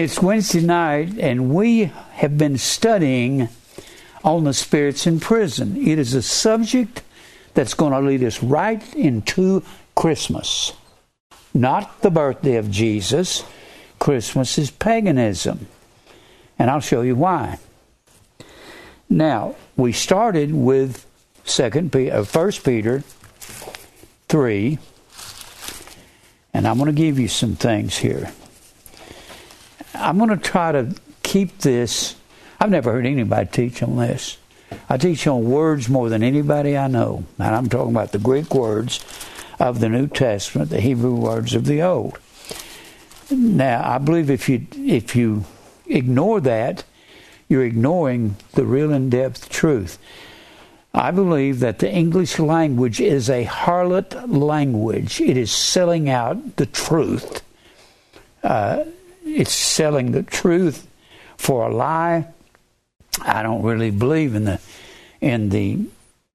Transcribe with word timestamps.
It's 0.00 0.22
Wednesday 0.22 0.62
night, 0.62 1.18
and 1.18 1.54
we 1.54 1.92
have 2.12 2.38
been 2.38 2.56
studying 2.56 3.50
on 4.24 4.44
the 4.44 4.54
spirits 4.54 5.06
in 5.06 5.20
prison. 5.20 5.76
It 5.76 5.98
is 5.98 6.14
a 6.14 6.22
subject 6.22 7.02
that's 7.52 7.74
going 7.74 7.92
to 7.92 8.00
lead 8.00 8.24
us 8.24 8.42
right 8.42 8.82
into 8.94 9.62
Christmas. 9.94 10.72
Not 11.52 12.00
the 12.00 12.10
birthday 12.10 12.56
of 12.56 12.70
Jesus. 12.70 13.44
Christmas 13.98 14.56
is 14.56 14.70
paganism. 14.70 15.68
And 16.58 16.70
I'll 16.70 16.80
show 16.80 17.02
you 17.02 17.14
why. 17.14 17.58
Now, 19.10 19.54
we 19.76 19.92
started 19.92 20.54
with 20.54 21.04
Second 21.44 21.92
Peter, 21.92 22.16
uh, 22.16 22.24
First 22.24 22.64
Peter 22.64 23.04
three, 24.30 24.78
and 26.54 26.66
I'm 26.66 26.78
going 26.78 26.86
to 26.86 26.98
give 26.98 27.18
you 27.18 27.28
some 27.28 27.54
things 27.54 27.98
here. 27.98 28.32
I'm 29.94 30.18
going 30.18 30.30
to 30.30 30.36
try 30.36 30.72
to 30.72 30.94
keep 31.22 31.58
this. 31.58 32.16
I've 32.60 32.70
never 32.70 32.92
heard 32.92 33.06
anybody 33.06 33.48
teach 33.50 33.82
on 33.82 33.96
this. 33.96 34.38
I 34.88 34.96
teach 34.96 35.26
on 35.26 35.50
words 35.50 35.88
more 35.88 36.08
than 36.08 36.22
anybody 36.22 36.76
I 36.76 36.86
know, 36.86 37.24
and 37.38 37.54
I'm 37.54 37.68
talking 37.68 37.92
about 37.92 38.12
the 38.12 38.18
Greek 38.18 38.54
words 38.54 39.04
of 39.58 39.80
the 39.80 39.88
New 39.88 40.06
Testament, 40.06 40.70
the 40.70 40.80
Hebrew 40.80 41.14
words 41.14 41.54
of 41.54 41.64
the 41.64 41.82
Old. 41.82 42.18
Now, 43.30 43.82
I 43.84 43.98
believe 43.98 44.30
if 44.30 44.48
you 44.48 44.66
if 44.74 45.14
you 45.14 45.44
ignore 45.86 46.40
that, 46.40 46.84
you're 47.48 47.64
ignoring 47.64 48.36
the 48.52 48.64
real 48.64 48.92
in-depth 48.92 49.48
truth. 49.48 49.98
I 50.92 51.12
believe 51.12 51.60
that 51.60 51.78
the 51.78 51.92
English 51.92 52.38
language 52.38 53.00
is 53.00 53.30
a 53.30 53.44
harlot 53.44 54.12
language. 54.28 55.20
It 55.20 55.36
is 55.36 55.52
selling 55.52 56.08
out 56.10 56.56
the 56.56 56.66
truth. 56.66 57.42
Uh, 58.42 58.84
it's 59.30 59.52
selling 59.52 60.12
the 60.12 60.22
truth 60.22 60.86
for 61.36 61.68
a 61.68 61.74
lie. 61.74 62.26
I 63.22 63.42
don't 63.42 63.62
really 63.62 63.90
believe 63.90 64.34
in 64.34 64.44
the 64.44 64.60
in 65.20 65.50
the 65.50 65.86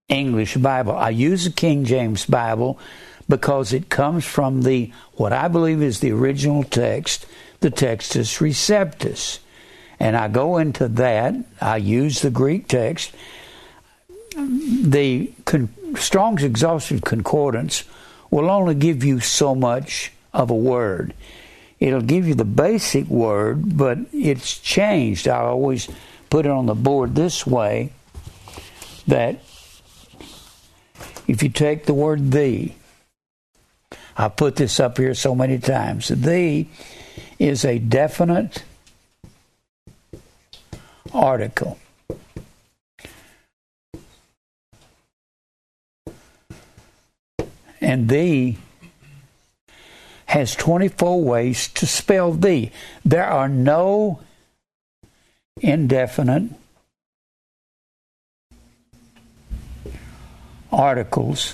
English 0.09 0.55
Bible. 0.57 0.95
I 0.95 1.09
use 1.09 1.45
the 1.45 1.51
King 1.51 1.85
James 1.85 2.25
Bible 2.25 2.79
because 3.27 3.73
it 3.73 3.89
comes 3.89 4.25
from 4.25 4.61
the 4.61 4.91
what 5.13 5.33
I 5.33 5.47
believe 5.47 5.81
is 5.81 5.99
the 5.99 6.11
original 6.11 6.63
text, 6.63 7.25
the 7.61 7.71
Textus 7.71 8.39
Receptus. 8.39 9.39
And 9.99 10.15
I 10.17 10.27
go 10.27 10.57
into 10.57 10.87
that. 10.89 11.35
I 11.61 11.77
use 11.77 12.21
the 12.21 12.29
Greek 12.29 12.67
text 12.67 13.13
the 14.35 15.31
con- 15.45 15.69
Strong's 15.95 16.43
Exhaustive 16.43 17.01
Concordance 17.01 17.83
will 18.29 18.49
only 18.49 18.75
give 18.75 19.03
you 19.03 19.19
so 19.19 19.55
much 19.55 20.11
of 20.33 20.49
a 20.49 20.55
word. 20.55 21.13
It'll 21.79 22.01
give 22.01 22.27
you 22.27 22.35
the 22.35 22.45
basic 22.45 23.07
word, 23.07 23.77
but 23.77 23.99
it's 24.13 24.59
changed. 24.59 25.27
I 25.27 25.39
always 25.39 25.89
put 26.29 26.45
it 26.45 26.51
on 26.51 26.65
the 26.65 26.75
board 26.75 27.15
this 27.15 27.45
way 27.45 27.91
that 29.07 29.39
if 31.27 31.43
you 31.43 31.49
take 31.49 31.85
the 31.85 31.93
word 31.93 32.31
thee, 32.31 32.75
I 34.17 34.29
put 34.29 34.55
this 34.55 34.79
up 34.79 34.97
here 34.97 35.13
so 35.13 35.35
many 35.35 35.59
times. 35.59 36.07
Thee 36.07 36.69
is 37.37 37.65
a 37.65 37.79
definite 37.79 38.63
article. 41.13 41.77
and 47.85 48.09
thee 48.09 48.57
has 50.35 50.53
24 50.53 51.23
ways 51.23 51.69
to 51.69 51.87
spell 51.87 52.33
thee. 52.33 52.69
There 53.05 53.25
are 53.25 53.47
no 53.47 54.19
indefinite 55.61 56.51
articles 60.73 61.53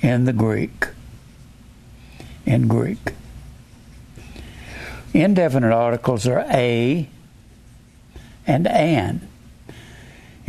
in 0.00 0.26
the 0.26 0.32
Greek. 0.32 0.86
In 2.46 2.68
Greek. 2.68 3.14
Indefinite 5.12 5.72
articles 5.72 6.28
are 6.28 6.46
a 6.48 7.08
and 8.46 8.68
an 8.68 9.29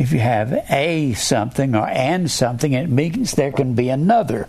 if 0.02 0.10
you 0.10 0.18
have 0.18 0.52
a 0.68 1.12
something 1.12 1.76
or 1.76 1.86
and 1.86 2.28
something, 2.28 2.72
it 2.72 2.90
means 2.90 3.32
there 3.32 3.52
can 3.52 3.74
be 3.74 3.88
another. 3.88 4.48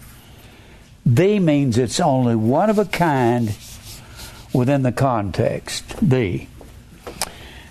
The 1.06 1.38
means 1.38 1.78
it's 1.78 2.00
only 2.00 2.36
one 2.36 2.72
of 2.72 2.80
a 2.80 2.86
kind 2.86 3.56
within 4.52 4.82
the 4.82 4.92
context. 4.92 5.96
The. 6.02 6.48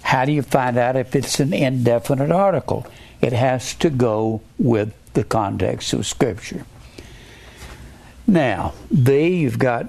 How 0.02 0.24
do 0.24 0.30
you 0.30 0.42
find 0.42 0.76
out 0.76 0.94
if 0.94 1.16
it's 1.16 1.40
an 1.40 1.52
indefinite 1.52 2.30
article? 2.30 2.86
It 3.20 3.32
has 3.32 3.74
to 3.76 3.90
go 3.90 4.42
with 4.58 4.94
the 5.14 5.24
context 5.24 5.92
of 5.92 6.06
Scripture. 6.06 6.64
Now, 8.28 8.74
the, 8.92 9.26
you've 9.26 9.58
got 9.58 9.88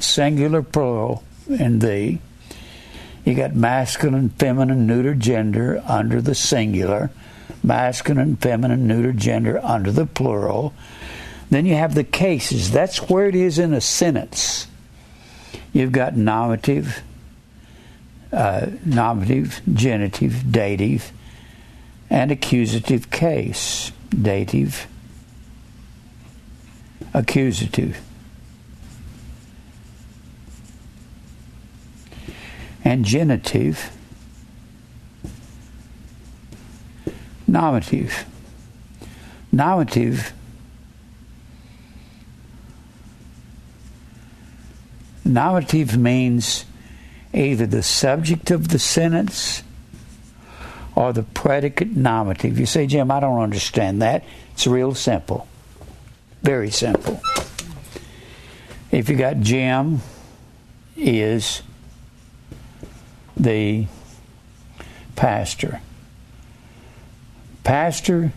singular, 0.00 0.62
plural 0.62 1.22
in 1.48 1.78
the. 1.78 2.18
You 3.24 3.34
got 3.34 3.54
masculine, 3.54 4.30
feminine, 4.30 4.86
neuter 4.86 5.14
gender 5.14 5.82
under 5.86 6.20
the 6.20 6.34
singular, 6.34 7.10
masculine, 7.62 8.36
feminine, 8.36 8.86
neuter 8.86 9.12
gender 9.12 9.60
under 9.62 9.92
the 9.92 10.06
plural. 10.06 10.74
Then 11.50 11.66
you 11.66 11.74
have 11.74 11.94
the 11.94 12.04
cases. 12.04 12.72
That's 12.72 13.08
where 13.08 13.26
it 13.26 13.34
is 13.34 13.58
in 13.58 13.72
a 13.72 13.80
sentence. 13.80 14.66
You've 15.72 15.92
got 15.92 16.16
nominative, 16.16 17.02
uh, 18.32 18.66
nominative, 18.84 19.60
genitive, 19.72 20.50
dative, 20.50 21.12
and 22.10 22.30
accusative 22.30 23.10
case. 23.10 23.92
Dative, 24.10 24.86
accusative. 27.14 28.00
And 32.84 33.04
genitive, 33.04 33.90
nominative. 37.46 38.24
Nominative 39.54 40.32
Nominative 45.24 45.96
means 45.96 46.64
either 47.32 47.66
the 47.66 47.82
subject 47.82 48.50
of 48.50 48.68
the 48.68 48.78
sentence 48.78 49.62
or 50.94 51.12
the 51.12 51.22
predicate 51.22 51.96
nominative. 51.96 52.58
You 52.58 52.66
say, 52.66 52.86
Jim, 52.86 53.10
I 53.10 53.20
don't 53.20 53.40
understand 53.40 54.02
that. 54.02 54.24
It's 54.52 54.66
real 54.66 54.94
simple. 54.94 55.46
Very 56.42 56.70
simple. 56.70 57.20
If 58.90 59.08
you 59.08 59.16
got 59.16 59.40
Jim 59.40 60.02
is 60.96 61.62
the 63.36 63.86
pastor. 65.16 65.80
Pastor 67.64 68.32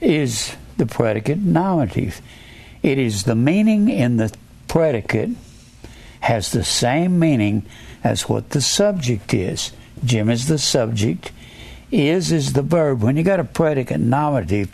is 0.00 0.54
the 0.76 0.86
predicate 0.86 1.38
nominative. 1.38 2.20
It 2.82 2.98
is 2.98 3.24
the 3.24 3.34
meaning 3.34 3.88
in 3.88 4.16
the 4.16 4.34
predicate 4.68 5.30
has 6.20 6.52
the 6.52 6.64
same 6.64 7.18
meaning 7.18 7.64
as 8.04 8.28
what 8.28 8.50
the 8.50 8.60
subject 8.60 9.32
is. 9.32 9.72
Jim 10.04 10.28
is 10.30 10.46
the 10.46 10.58
subject. 10.58 11.32
Is 11.90 12.30
is 12.30 12.52
the 12.52 12.62
verb. 12.62 13.02
When 13.02 13.16
you 13.16 13.22
got 13.22 13.40
a 13.40 13.44
predicate 13.44 14.00
nominative, 14.00 14.70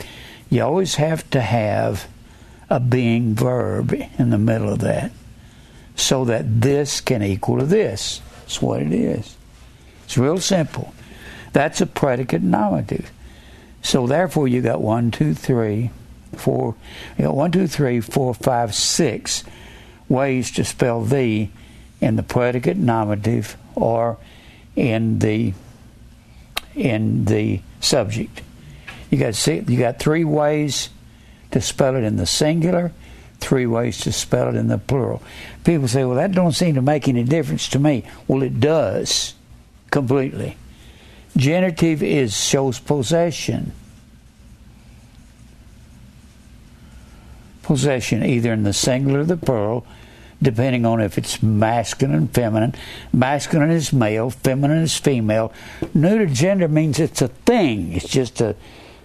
you 0.51 0.63
always 0.63 0.97
have 0.97 1.29
to 1.31 1.41
have 1.41 2.09
a 2.69 2.81
being 2.81 3.35
verb 3.35 3.95
in 4.19 4.31
the 4.31 4.39
middle 4.39 4.69
of 4.69 4.81
that 4.81 5.13
so 5.95 6.25
that 6.25 6.61
this 6.61 7.01
can 7.01 7.23
equal 7.23 7.59
to 7.61 7.65
this. 7.65 8.21
That's 8.45 8.61
what 8.61 8.83
it 8.83 8.93
is. 8.93 9.37
It's 10.05 10.19
real 10.19 10.39
simple. 10.39 10.93
That's 11.55 11.81
a 11.81 11.87
predicate 11.87 12.43
nominative. 12.43 13.11
So 13.81 14.07
therefore, 14.07 14.49
you 14.49 14.61
got 14.61 14.83
one, 14.83 15.11
two, 15.11 15.33
three, 15.33 15.91
four. 16.37 16.75
You 17.17 17.25
got 17.25 17.35
one, 17.35 17.53
two, 17.53 17.67
three, 17.67 18.01
four, 18.01 18.35
five, 18.35 18.75
six 18.75 19.45
ways 20.11 20.51
to 20.53 20.65
spell 20.65 21.03
thee 21.03 21.51
in 22.03 22.17
the 22.17 22.23
predicate 22.23 22.77
nominative 22.77 23.57
or 23.75 24.19
in 24.77 25.21
the 25.21 25.55
in 26.75 27.25
the 27.25 27.63
subject. 27.81 28.43
You 29.11 29.19
got 29.19 29.35
six, 29.35 29.71
you 29.71 29.79
got 29.79 29.99
three 29.99 30.25
ways 30.25 30.91
to 31.53 31.63
spell 31.63 31.97
it 31.97 32.05
in 32.05 32.17
the 32.17 32.27
singular, 32.27 32.93
three 33.45 33.67
ways 33.67 34.01
to 34.01 34.13
spell 34.13 34.49
it 34.49 34.55
in 34.55 34.69
the 34.69 34.79
plural. 34.79 35.23
People 35.65 35.89
say, 35.89 36.05
well, 36.05 36.17
that 36.17 36.33
don't 36.33 36.53
seem 36.53 36.75
to 36.75 36.83
make 36.83 37.07
any 37.09 37.25
difference 37.25 37.69
to 37.69 37.79
me. 37.79 38.05
Well, 38.27 38.43
it 38.43 38.59
does 38.59 39.35
completely. 39.91 40.57
Genitive 41.37 42.03
is 42.03 42.37
shows 42.37 42.79
possession. 42.79 43.73
possession, 47.65 48.23
either 48.23 48.53
in 48.53 48.63
the 48.63 48.73
singular 48.73 49.21
or 49.21 49.25
the 49.25 49.37
plural, 49.37 49.85
depending 50.41 50.87
on 50.87 51.01
if 51.01 51.19
it's 51.19 51.43
masculine 51.43 52.17
and 52.17 52.31
feminine. 52.31 52.75
Masculine 53.13 53.71
is 53.71 53.93
male, 53.93 54.31
feminine 54.31 54.83
is 54.83 54.97
female. 54.97 55.53
Neuter 55.93 56.27
gender 56.27 56.69
means 56.69 57.01
it's 57.01 57.23
a 57.23 57.29
thing. 57.29 57.95
It's 57.95 58.09
just 58.09 58.41
a 58.41 58.55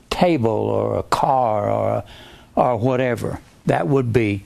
table 0.09 0.51
or 0.51 0.97
a 0.97 1.03
car 1.03 1.71
or 1.71 1.89
a, 1.89 2.03
or 2.55 2.77
whatever. 2.77 3.39
That 3.69 3.87
would 3.87 4.11
be 4.11 4.43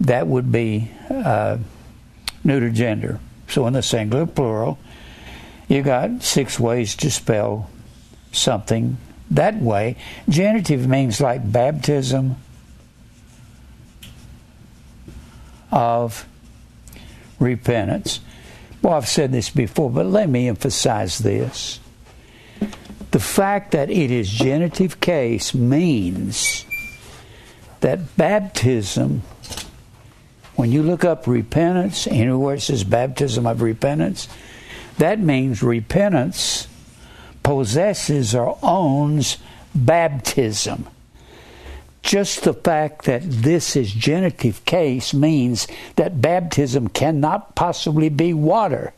that 0.00 0.26
would 0.26 0.52
be 0.52 0.90
uh, 1.08 1.56
neuter 2.44 2.68
gender. 2.68 3.18
So 3.48 3.66
in 3.66 3.72
the 3.72 3.80
singular 3.80 4.26
plural, 4.26 4.78
you 5.66 5.80
got 5.80 6.22
six 6.22 6.60
ways 6.60 6.94
to 6.96 7.10
spell 7.10 7.70
something 8.32 8.98
that 9.30 9.56
way. 9.56 9.96
Genitive 10.28 10.86
means 10.86 11.22
like 11.22 11.50
baptism 11.50 12.36
of 15.72 16.28
repentance. 17.38 18.20
Well, 18.82 18.92
I've 18.92 19.08
said 19.08 19.32
this 19.32 19.48
before, 19.48 19.88
but 19.88 20.04
let 20.04 20.28
me 20.28 20.48
emphasize 20.48 21.16
this. 21.16 21.80
The 23.10 23.20
fact 23.20 23.70
that 23.70 23.88
it 23.88 24.10
is 24.10 24.28
genitive 24.28 25.00
case 25.00 25.54
means 25.54 26.66
that 27.84 28.16
baptism, 28.16 29.20
when 30.56 30.72
you 30.72 30.82
look 30.82 31.04
up 31.04 31.26
repentance, 31.26 32.06
anywhere 32.06 32.54
it 32.54 32.62
says 32.62 32.82
baptism 32.82 33.46
of 33.46 33.60
repentance, 33.60 34.26
that 34.96 35.20
means 35.20 35.62
repentance 35.62 36.66
possesses 37.42 38.34
or 38.34 38.58
owns 38.62 39.36
baptism. 39.74 40.88
Just 42.00 42.44
the 42.44 42.54
fact 42.54 43.04
that 43.04 43.20
this 43.22 43.76
is 43.76 43.92
genitive 43.92 44.64
case 44.64 45.12
means 45.12 45.68
that 45.96 46.22
baptism 46.22 46.88
cannot 46.88 47.54
possibly 47.54 48.08
be 48.08 48.32
water, 48.32 48.94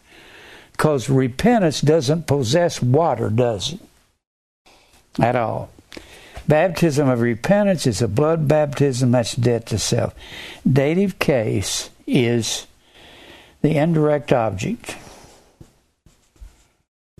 because 0.71 1.11
repentance 1.11 1.81
doesn't 1.81 2.29
possess 2.29 2.81
water, 2.81 3.31
does 3.31 3.73
it? 3.73 3.81
At 5.19 5.35
all. 5.35 5.71
Baptism 6.49 7.09
of 7.09 7.21
repentance 7.21 7.87
is 7.87 8.03
a 8.03 8.09
blood 8.09 8.47
baptism 8.47 9.11
that's 9.11 9.35
death 9.35 9.67
to 9.67 9.79
self. 9.79 10.15
Dative 10.71 11.19
case 11.19 11.91
is 12.07 12.67
the 13.63 13.77
indirect 13.77 14.33
object. 14.33 14.97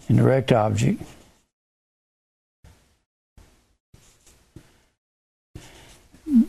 Indirect 0.09 0.53
object 0.53 1.03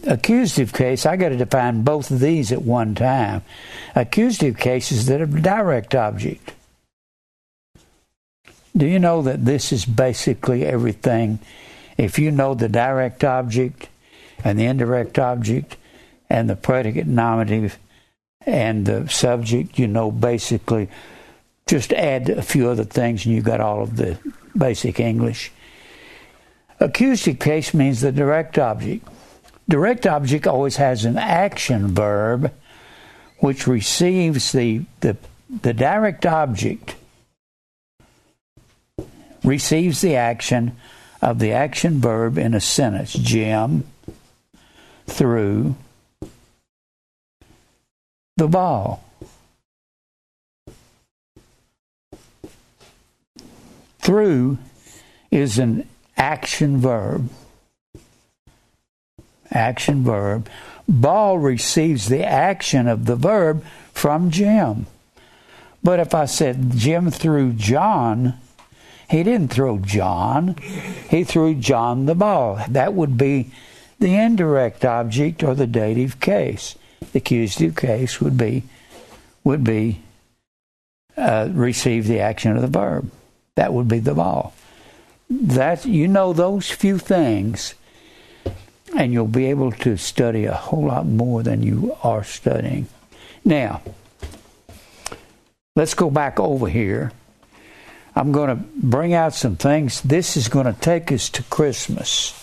accusative 0.07 0.73
case, 0.73 1.05
I 1.05 1.15
got 1.15 1.29
to 1.29 1.37
define 1.37 1.83
both 1.83 2.11
of 2.11 2.19
these 2.19 2.51
at 2.51 2.61
one 2.61 2.95
time. 2.95 3.43
Accusative 3.95 4.57
cases 4.57 5.05
that 5.07 5.21
are 5.21 5.25
direct 5.25 5.95
object. 5.95 6.53
Do 8.75 8.85
you 8.85 8.99
know 8.99 9.21
that 9.23 9.45
this 9.45 9.71
is 9.71 9.85
basically 9.85 10.65
everything? 10.65 11.39
If 11.97 12.19
you 12.19 12.31
know 12.31 12.53
the 12.53 12.69
direct 12.69 13.23
object 13.23 13.89
and 14.43 14.57
the 14.57 14.65
indirect 14.65 15.17
object 15.17 15.77
and 16.29 16.49
the 16.49 16.55
predicate 16.55 17.07
nominative 17.07 17.79
and 18.45 18.85
the 18.85 19.07
subject, 19.09 19.79
you 19.79 19.87
know 19.87 20.11
basically 20.11 20.89
just 21.65 21.91
add 21.93 22.29
a 22.29 22.41
few 22.41 22.69
other 22.69 22.83
things 22.83 23.25
and 23.25 23.35
you've 23.35 23.43
got 23.43 23.59
all 23.59 23.81
of 23.81 23.97
the 23.97 24.17
basic 24.55 24.99
English. 24.99 25.51
Accusative 26.79 27.39
case 27.39 27.73
means 27.73 28.01
the 28.01 28.11
direct 28.11 28.57
object. 28.57 29.07
Direct 29.67 30.07
object 30.07 30.47
always 30.47 30.77
has 30.77 31.03
an 31.03 31.17
action 31.17 31.93
verb 31.93 32.53
which 33.39 33.67
receives 33.67 34.51
the, 34.51 34.85
the, 35.01 35.17
the 35.61 35.73
direct 35.73 36.25
object 36.25 36.95
receives 39.43 40.01
the 40.01 40.15
action 40.15 40.75
of 41.21 41.39
the 41.39 41.51
action 41.51 41.99
verb 41.99 42.37
in 42.37 42.53
a 42.53 42.61
sentence. 42.61 43.13
Jim 43.13 43.85
threw 45.05 45.75
the 48.35 48.47
ball. 48.47 49.03
Through 53.99 54.57
is 55.31 55.59
an 55.59 55.87
action 56.17 56.77
verb 56.77 57.29
action 59.51 60.03
verb. 60.03 60.49
Ball 60.87 61.37
receives 61.37 62.07
the 62.07 62.23
action 62.23 62.87
of 62.87 63.05
the 63.05 63.15
verb 63.15 63.63
from 63.91 64.29
Jim. 64.29 64.85
But 65.83 65.99
if 65.99 66.13
I 66.13 66.25
said 66.25 66.71
Jim 66.75 67.11
threw 67.11 67.53
John, 67.53 68.35
he 69.09 69.23
didn't 69.23 69.49
throw 69.49 69.77
John. 69.79 70.55
He 71.09 71.23
threw 71.23 71.55
John 71.55 72.05
the 72.05 72.15
ball. 72.15 72.59
That 72.69 72.93
would 72.93 73.17
be 73.17 73.51
the 73.99 74.15
indirect 74.15 74.85
object 74.85 75.43
or 75.43 75.55
the 75.55 75.67
dative 75.67 76.19
case. 76.19 76.75
The 77.13 77.19
accusative 77.19 77.75
case 77.75 78.19
would 78.21 78.37
be 78.37 78.63
would 79.43 79.63
be 79.63 80.01
uh, 81.15 81.49
receive 81.51 82.07
the 82.07 82.19
action 82.19 82.55
of 82.55 82.61
the 82.61 82.67
verb. 82.67 83.09
That 83.55 83.73
would 83.73 83.87
be 83.87 83.99
the 83.99 84.13
ball. 84.13 84.53
That 85.29 85.85
you 85.85 86.07
know 86.07 86.33
those 86.33 86.69
few 86.69 86.97
things 86.97 87.75
and 88.95 89.13
you'll 89.13 89.27
be 89.27 89.47
able 89.47 89.71
to 89.71 89.97
study 89.97 90.45
a 90.45 90.53
whole 90.53 90.87
lot 90.87 91.05
more 91.05 91.43
than 91.43 91.63
you 91.63 91.95
are 92.03 92.23
studying. 92.23 92.87
Now, 93.43 93.81
let's 95.75 95.93
go 95.93 96.09
back 96.09 96.39
over 96.39 96.67
here. 96.67 97.11
I'm 98.17 98.31
going 98.31 98.49
to 98.49 98.55
bring 98.55 99.13
out 99.13 99.35
some 99.35 99.57
things. 99.57 100.01
This 100.01 100.37
is 100.37 100.47
going 100.47 100.65
to 100.65 100.73
take 100.73 101.11
us 101.11 101.29
to 101.29 101.43
Christmas. 101.43 102.33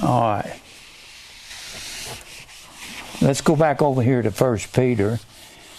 All 0.00 0.20
right. 0.20 0.60
Let's 3.20 3.40
go 3.40 3.56
back 3.56 3.82
over 3.82 4.00
here 4.00 4.22
to 4.22 4.30
First 4.30 4.72
Peter 4.72 5.18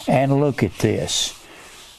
and 0.10 0.42
look 0.42 0.62
at 0.62 0.78
this. 0.80 1.42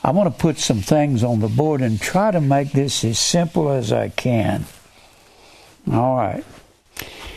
I 0.03 0.11
want 0.11 0.31
to 0.31 0.39
put 0.39 0.59
some 0.59 0.83
things 0.83 1.25
on 1.25 1.41
the 1.41 1.49
board 1.49 1.81
and 1.81 1.99
try 1.99 2.31
to 2.31 2.43
make 2.43 2.73
this 2.73 3.05
as 3.05 3.19
simple 3.19 3.71
as 3.71 3.91
I 3.91 4.11
can. 4.11 4.67
All 5.91 6.15
right. 6.15 6.45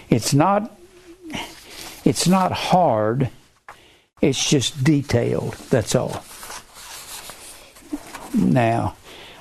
It's 0.10 0.34
not 0.34 0.78
it's 2.04 2.28
not 2.28 2.52
hard. 2.52 3.30
It's 4.20 4.50
just 4.50 4.84
detailed. 4.84 5.54
That's 5.70 5.96
all. 5.96 6.26
Now, 8.34 8.97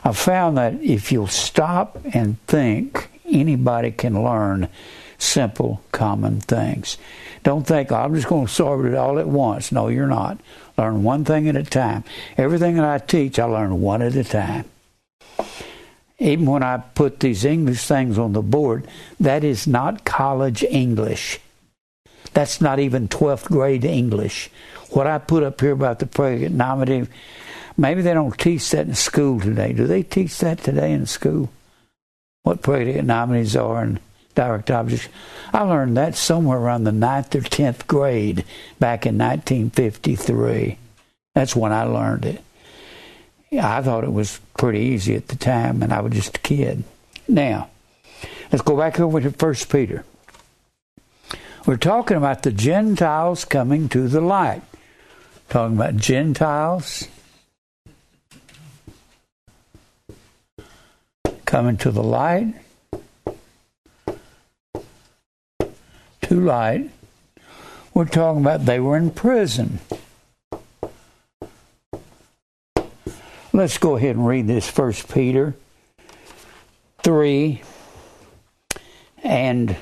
I've 0.07 0.17
found 0.17 0.57
that 0.57 0.75
if 0.83 1.11
you'll 1.11 1.27
stop 1.27 1.99
and 2.15 2.41
think, 2.47 3.11
anybody 3.25 3.91
can 3.91 4.23
learn 4.23 4.69
simple, 5.19 5.83
common 5.91 6.41
things. 6.41 6.97
Don't 7.43 7.67
think, 7.67 7.91
oh, 7.91 7.97
I'm 7.97 8.15
just 8.15 8.29
going 8.29 8.47
to 8.47 8.53
solve 8.53 8.87
it 8.87 8.95
all 8.95 9.19
at 9.19 9.27
once. 9.27 9.73
No, 9.73 9.89
you're 9.89 10.07
not. 10.07 10.39
Learn 10.79 11.03
one 11.03 11.25
thing 11.25 11.49
at 11.49 11.57
a 11.57 11.65
time. 11.65 12.05
Everything 12.39 12.77
that 12.77 12.85
I 12.85 12.99
teach, 12.99 13.39
I 13.39 13.45
learn 13.47 13.81
one 13.81 14.01
at 14.01 14.15
a 14.15 14.25
time 14.25 14.67
even 16.19 16.47
when 16.47 16.63
I 16.63 16.79
put 16.79 17.21
these 17.21 17.45
English 17.45 17.85
things 17.85 18.19
on 18.19 18.33
the 18.33 18.43
board, 18.43 18.87
that 19.21 19.45
is 19.45 19.67
not 19.67 20.05
college 20.05 20.63
English. 20.65 21.41
That's 22.33 22.61
not 22.61 22.79
even 22.79 23.09
12th 23.09 23.47
grade 23.47 23.85
English. 23.85 24.51
What 24.91 25.07
I 25.07 25.19
put 25.19 25.43
up 25.43 25.61
here 25.61 25.73
about 25.73 25.99
the 25.99 26.07
predicate 26.07 26.53
nominative, 26.53 27.09
maybe 27.77 28.03
they 28.03 28.15
don't 28.15 28.39
teach 28.39 28.71
that 28.71 28.87
in 28.87 28.95
school 28.95 29.41
today. 29.41 29.73
Do 29.73 29.87
they 29.87 30.03
teach 30.03 30.39
that 30.39 30.59
today 30.59 30.93
in 30.93 31.07
school? 31.07 31.51
What 32.43 32.63
predicate 32.63 33.05
nominatives 33.05 33.57
are 33.57 33.83
and 33.83 34.01
direct 34.35 34.71
objects? 34.71 35.09
I 35.53 35.63
learned 35.63 35.97
that 35.97 36.15
somewhere 36.15 36.59
around 36.59 36.85
the 36.85 36.93
ninth 36.93 37.35
or 37.35 37.41
10th 37.41 37.87
grade 37.87 38.45
back 38.79 39.07
in 39.07 39.19
1953. 39.19 40.79
That's 41.35 41.57
when 41.57 41.73
I 41.73 41.83
learned 41.85 42.25
it. 42.25 42.43
I 43.53 43.81
thought 43.83 44.05
it 44.05 44.13
was 44.13 44.41
pretty 44.57 44.81
easy 44.81 45.15
at 45.15 45.29
the 45.29 45.37
time, 45.37 45.83
and 45.83 45.93
I 45.93 46.01
was 46.01 46.13
just 46.13 46.37
a 46.37 46.41
kid. 46.41 46.85
Now, 47.29 47.71
let's 48.53 48.63
go 48.63 48.77
back 48.77 49.01
over 49.01 49.21
to 49.21 49.31
First 49.31 49.71
Peter. 49.71 50.05
We're 51.65 51.77
talking 51.77 52.17
about 52.17 52.43
the 52.43 52.53
Gentiles 52.53 53.45
coming 53.45 53.89
to 53.89 54.09
the 54.09 54.21
light. 54.21 54.63
Talking 55.49 55.77
about 55.77 55.97
Gentiles 55.97 57.09
coming 61.47 61.77
to 61.79 61.91
the 61.91 62.03
light, 62.03 62.55
to 66.23 66.41
light. 66.41 66.91
We're 67.95 68.05
talking 68.05 68.43
about 68.43 68.67
they 68.67 68.81
were 68.81 68.97
in 68.97 69.11
prison. 69.11 69.79
Let's 73.53 73.79
go 73.79 73.97
ahead 73.97 74.17
and 74.17 74.27
read 74.27 74.47
this 74.47 74.69
First 74.69 75.11
Peter 75.11 75.55
3 77.03 77.63
and 79.23 79.77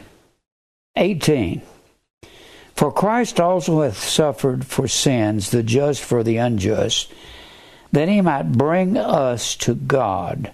18. 0.97 1.63
For 2.77 2.93
Christ 2.93 3.41
also 3.41 3.83
hath 3.83 3.99
suffered 3.99 4.67
for 4.67 4.87
sins, 4.87 5.51
the 5.51 5.63
just 5.63 6.03
for 6.03 6.23
the 6.23 6.37
unjust, 6.37 7.13
that 7.91 8.09
he 8.09 8.21
might 8.21 8.53
bring 8.53 8.97
us 8.97 9.57
to 9.57 9.75
God. 9.75 10.53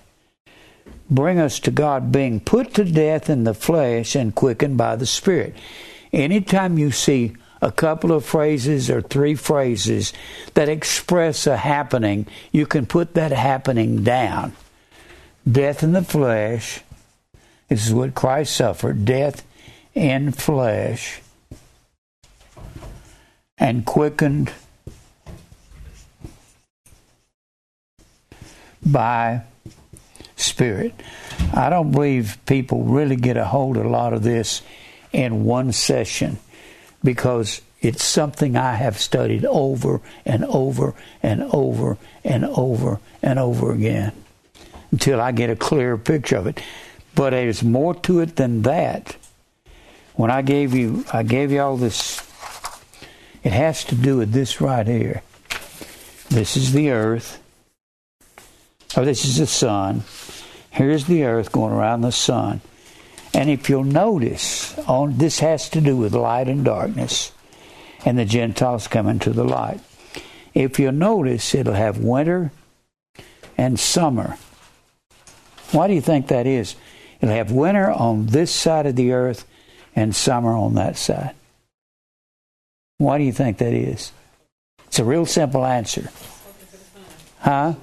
Bring 1.11 1.41
us 1.41 1.59
to 1.61 1.71
God, 1.71 2.13
being 2.13 2.41
put 2.41 2.75
to 2.75 2.85
death 2.85 3.29
in 3.29 3.45
the 3.45 3.55
flesh 3.55 4.15
and 4.15 4.35
quickened 4.35 4.77
by 4.77 4.95
the 4.97 5.07
Spirit. 5.07 5.57
Anytime 6.13 6.79
you 6.79 6.93
see 6.93 7.35
a 7.61 7.73
couple 7.73 8.13
of 8.13 8.25
phrases 8.25 8.89
or 8.89 9.03
three 9.03 9.35
phrases 9.35 10.13
that 10.55 10.69
express 10.69 11.47
a 11.47 11.57
happening, 11.57 12.27
you 12.53 12.67
can 12.67 12.87
put 12.87 13.15
that 13.15 13.33
happening 13.33 14.03
down. 14.05 14.53
Death 15.51 15.83
in 15.83 15.93
the 15.93 16.03
flesh. 16.03 16.81
This 17.69 17.87
is 17.87 17.95
what 17.95 18.15
Christ 18.15 18.55
suffered 18.57 19.05
death 19.05 19.45
in 19.95 20.33
flesh 20.33 21.21
and 23.59 23.85
quickened 23.85 24.53
by 28.85 29.43
spirit. 30.41 30.95
I 31.55 31.71
don't 31.71 31.91
believe 31.91 32.39
people 32.47 32.83
really 32.85 33.17
get 33.17 33.37
a 33.37 33.45
hold 33.45 33.77
of 33.77 33.87
a 33.87 33.89
lot 33.89 34.13
of 34.13 34.23
this 34.23 34.63
in 35.13 35.45
one 35.45 35.73
session 35.73 36.39
because 37.03 37.61
it's 37.81 38.05
something 38.05 38.57
I 38.57 38.75
have 38.75 38.99
studied 38.99 39.45
over 39.45 40.01
and 40.25 40.45
over 40.45 40.95
and 41.23 41.43
over 41.43 41.97
and 42.23 42.45
over 42.45 43.01
and 43.23 43.39
over 43.39 43.73
again 43.73 44.13
until 44.91 45.21
I 45.21 45.33
get 45.33 45.51
a 45.51 45.57
clear 45.57 45.97
picture 45.97 46.37
of 46.37 46.47
it. 46.47 46.63
But 47.15 47.31
there's 47.31 47.63
more 47.63 47.95
to 47.95 48.21
it 48.21 48.37
than 48.37 48.63
that. 48.63 49.17
When 50.15 50.31
I 50.31 50.43
gave 50.43 50.75
you 50.75 51.05
I 51.13 51.23
gave 51.23 51.51
you 51.51 51.61
all 51.61 51.77
this 51.77 52.27
it 53.43 53.53
has 53.53 53.85
to 53.85 53.95
do 53.95 54.19
with 54.19 54.33
this 54.33 54.61
right 54.61 54.87
here. 54.87 55.23
This 56.29 56.57
is 56.57 56.73
the 56.73 56.91
earth. 56.91 57.41
Oh, 58.97 59.05
this 59.05 59.25
is 59.25 59.39
the 59.39 59.47
sun. 59.47 60.03
Here's 60.71 61.07
the 61.07 61.25
earth 61.25 61.53
going 61.53 61.73
around 61.73 62.01
the 62.01 62.13
sun. 62.13 62.61
And 63.35 63.51
if 63.51 63.69
you'll 63.69 63.85
notice, 63.85 64.77
on 64.81 65.19
this 65.19 65.41
has 65.41 65.69
to 65.71 65.81
do 65.81 65.97
with 65.97 66.15
light 66.15 66.49
and 66.49 66.65
darkness, 66.65 67.33
and 68.05 68.19
the 68.19 68.25
Gentiles 68.25 68.89
coming 68.89 69.19
to 69.21 69.31
the 69.31 69.45
light. 69.45 69.81
If 70.55 70.79
you'll 70.79 70.93
notice, 70.93 71.55
it'll 71.55 71.75
have 71.75 71.99
winter 71.99 72.51
and 73.57 73.79
summer. 73.79 74.37
Why 75.73 75.87
do 75.87 75.95
you 75.95 76.01
think 76.01 76.29
that 76.29 76.47
is? 76.47 76.75
It'll 77.21 77.35
have 77.35 77.53
winter 77.53 77.91
on 77.91 78.27
this 78.27 78.51
side 78.53 78.87
of 78.87 78.97
the 78.97 79.13
earth 79.13 79.47
and 79.95 80.17
summer 80.17 80.57
on 80.57 80.75
that 80.75 80.97
side. 80.97 81.35
Why 82.99 83.19
do 83.19 83.25
you 83.25 83.33
think 83.33 83.59
that 83.59 83.73
is? 83.73 84.13
It's 84.87 84.99
a 84.99 85.05
real 85.05 85.27
simple 85.27 85.65
answer. 85.65 86.11
Huh? 87.39 87.75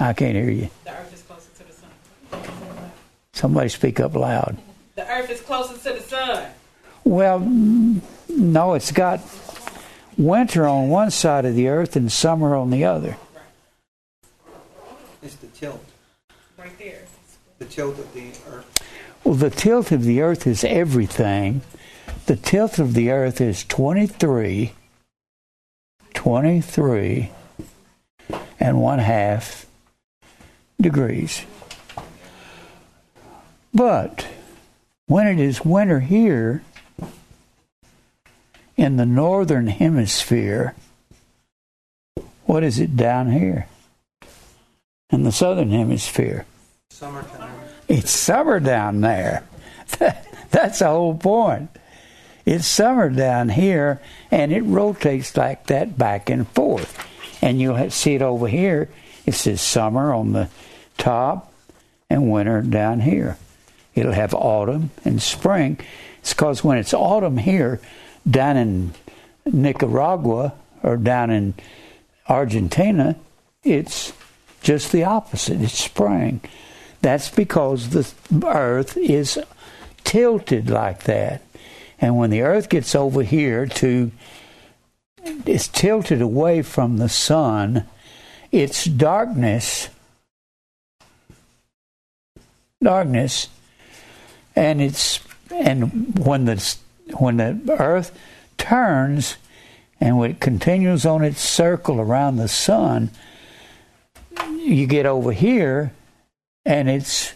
I 0.00 0.12
can't 0.14 0.34
hear 0.34 0.50
you. 0.50 0.68
The 0.84 0.90
earth 0.90 1.14
is 1.14 1.22
closer 1.22 1.50
to 1.58 1.64
the 1.64 1.72
sun. 1.72 1.90
Somebody 3.32 3.68
speak 3.68 3.98
up 3.98 4.14
loud. 4.14 4.58
The 4.94 5.08
earth 5.10 5.30
is 5.30 5.40
closest 5.40 5.82
to 5.84 5.94
the 5.94 6.00
sun. 6.00 6.50
Well, 7.04 7.40
no, 8.28 8.74
it's 8.74 8.92
got 8.92 9.20
winter 10.16 10.66
on 10.66 10.88
one 10.88 11.10
side 11.10 11.44
of 11.44 11.54
the 11.54 11.68
earth 11.68 11.96
and 11.96 12.12
summer 12.12 12.54
on 12.54 12.70
the 12.70 12.84
other. 12.84 13.16
It's 15.22 15.34
the 15.36 15.46
tilt. 15.48 15.84
Right 16.58 16.76
there. 16.78 17.02
The 17.58 17.64
tilt 17.64 17.98
of 17.98 18.12
the 18.12 18.28
earth. 18.48 18.82
Well, 19.24 19.34
the 19.34 19.50
tilt 19.50 19.92
of 19.92 20.04
the 20.04 20.20
earth 20.20 20.46
is 20.46 20.64
everything. 20.64 21.62
The 22.26 22.36
tilt 22.36 22.78
of 22.78 22.94
the 22.94 23.10
earth 23.10 23.40
is 23.40 23.64
23, 23.64 24.72
23 26.14 27.30
and 28.60 28.80
one 28.80 28.98
half 28.98 29.66
degrees. 30.80 31.44
But 33.74 34.26
when 35.06 35.26
it 35.26 35.38
is 35.38 35.64
winter 35.64 36.00
here 36.00 36.62
in 38.76 38.96
the 38.96 39.06
northern 39.06 39.68
hemisphere, 39.68 40.74
what 42.44 42.62
is 42.62 42.78
it 42.78 42.96
down 42.96 43.30
here 43.30 43.66
in 45.10 45.22
the 45.22 45.32
southern 45.32 45.70
hemisphere? 45.70 46.44
Summertime. 46.90 47.54
It's 47.88 48.10
summer 48.10 48.60
down 48.60 49.00
there. 49.00 49.44
That's 50.50 50.80
the 50.80 50.88
whole 50.88 51.16
point. 51.16 51.70
It's 52.44 52.66
summer 52.66 53.08
down 53.08 53.50
here, 53.50 54.00
and 54.30 54.52
it 54.52 54.62
rotates 54.62 55.36
like 55.36 55.66
that 55.68 55.96
back 55.96 56.28
and 56.28 56.46
forth. 56.48 56.98
And 57.40 57.60
you'll 57.60 57.90
see 57.90 58.14
it 58.14 58.22
over 58.22 58.48
here. 58.48 58.88
It 59.24 59.34
says 59.34 59.60
summer 59.60 60.12
on 60.12 60.32
the 60.32 60.48
top 60.98 61.52
and 62.10 62.30
winter 62.30 62.60
down 62.62 63.00
here. 63.00 63.38
It'll 63.94 64.12
have 64.12 64.34
autumn 64.34 64.90
and 65.04 65.20
spring. 65.20 65.78
It's 66.20 66.32
because 66.32 66.64
when 66.64 66.78
it's 66.78 66.94
autumn 66.94 67.36
here, 67.36 67.80
down 68.28 68.56
in 68.56 68.94
Nicaragua 69.44 70.54
or 70.82 70.96
down 70.96 71.30
in 71.30 71.54
Argentina, 72.28 73.16
it's 73.64 74.12
just 74.62 74.92
the 74.92 75.04
opposite. 75.04 75.60
It's 75.60 75.78
spring. 75.78 76.40
That's 77.00 77.28
because 77.28 77.90
the 77.90 78.10
earth 78.46 78.96
is 78.96 79.38
tilted 80.04 80.70
like 80.70 81.04
that. 81.04 81.42
And 82.00 82.16
when 82.16 82.30
the 82.30 82.42
earth 82.42 82.68
gets 82.68 82.94
over 82.94 83.22
here 83.22 83.66
to, 83.66 84.10
it's 85.46 85.68
tilted 85.68 86.20
away 86.20 86.62
from 86.62 86.96
the 86.98 87.08
sun, 87.08 87.86
it's 88.50 88.84
darkness, 88.84 89.88
darkness, 92.82 93.48
and 94.54 94.80
it's, 94.80 95.20
and 95.50 96.18
when 96.18 96.44
the, 96.44 96.76
when 97.18 97.36
the 97.36 97.76
earth 97.78 98.16
turns 98.58 99.36
and 100.00 100.18
when 100.18 100.32
it 100.32 100.40
continues 100.40 101.06
on 101.06 101.22
its 101.22 101.40
circle 101.40 102.00
around 102.00 102.36
the 102.36 102.48
sun, 102.48 103.10
you 104.56 104.86
get 104.86 105.06
over 105.06 105.32
here 105.32 105.92
and 106.64 106.88
it's, 106.88 107.32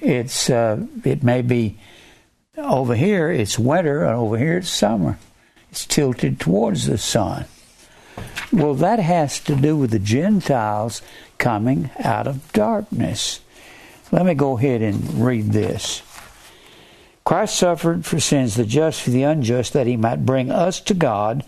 it's, 0.00 0.50
uh, 0.50 0.84
it 1.04 1.22
may 1.22 1.42
be 1.42 1.78
over 2.56 2.94
here 2.94 3.30
it's 3.30 3.58
winter, 3.58 4.04
and 4.04 4.14
over 4.16 4.36
here 4.36 4.58
it's 4.58 4.68
summer. 4.68 5.18
It's 5.70 5.86
tilted 5.86 6.40
towards 6.40 6.86
the 6.86 6.98
sun. 6.98 7.46
Well, 8.52 8.74
that 8.74 8.98
has 8.98 9.38
to 9.40 9.54
do 9.54 9.76
with 9.76 9.92
the 9.92 9.98
Gentiles 9.98 11.00
coming 11.38 11.90
out 12.02 12.26
of 12.26 12.52
darkness. 12.52 13.40
Let 14.10 14.26
me 14.26 14.34
go 14.34 14.58
ahead 14.58 14.82
and 14.82 15.24
read 15.24 15.52
this. 15.52 16.02
Christ 17.30 17.54
suffered 17.54 18.04
for 18.04 18.18
sins, 18.18 18.56
the 18.56 18.64
just 18.64 19.02
for 19.02 19.10
the 19.10 19.22
unjust, 19.22 19.72
that 19.74 19.86
he 19.86 19.96
might 19.96 20.26
bring 20.26 20.50
us 20.50 20.80
to 20.80 20.94
God, 20.94 21.44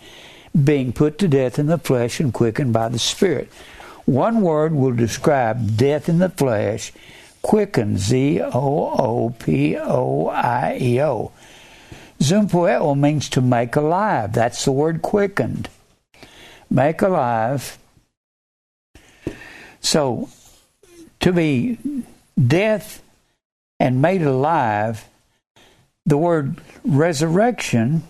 being 0.55 0.93
put 0.93 1.17
to 1.17 1.27
death 1.27 1.59
in 1.59 1.65
the 1.65 1.77
flesh 1.77 2.21
and 2.21 2.33
quickened 2.33 2.71
by 2.71 2.87
the 2.87 2.97
Spirit. 2.97 3.51
One 4.05 4.39
word 4.39 4.73
will 4.73 4.93
describe 4.93 5.75
death 5.75 6.07
in 6.07 6.19
the 6.19 6.29
flesh 6.29 6.93
quicken, 7.41 7.97
Z 7.97 8.39
O 8.39 8.49
O 8.53 9.35
P 9.37 9.75
O 9.77 10.27
I 10.27 10.77
E 10.79 11.01
O. 11.01 11.33
Zoopoieo 12.17 12.97
means 12.97 13.27
to 13.27 13.41
make 13.41 13.75
alive. 13.75 14.31
That's 14.31 14.63
the 14.63 14.71
word 14.71 15.01
quickened. 15.01 15.67
Make 16.69 17.01
alive. 17.01 17.77
So, 19.81 20.29
to 21.19 21.33
be 21.33 21.77
death 22.41 23.03
and 23.81 24.01
made 24.01 24.21
alive, 24.21 25.09
the 26.05 26.17
word 26.17 26.59
resurrection 26.83 28.03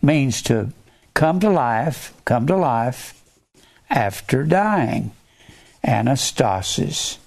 means 0.00 0.42
to 0.42 0.72
come 1.14 1.40
to 1.40 1.50
life, 1.50 2.14
come 2.24 2.46
to 2.46 2.56
life 2.56 3.20
after 3.90 4.44
dying. 4.44 5.10
Anastasis 5.84 7.18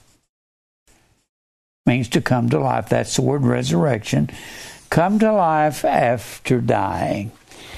means 1.86 2.08
to 2.10 2.22
come 2.22 2.50
to 2.50 2.60
life. 2.60 2.90
That's 2.90 3.16
the 3.16 3.22
word 3.22 3.44
resurrection. 3.44 4.30
Come 4.90 5.20
to 5.20 5.32
life 5.34 5.84
after 5.84 6.62
dying. 6.62 7.32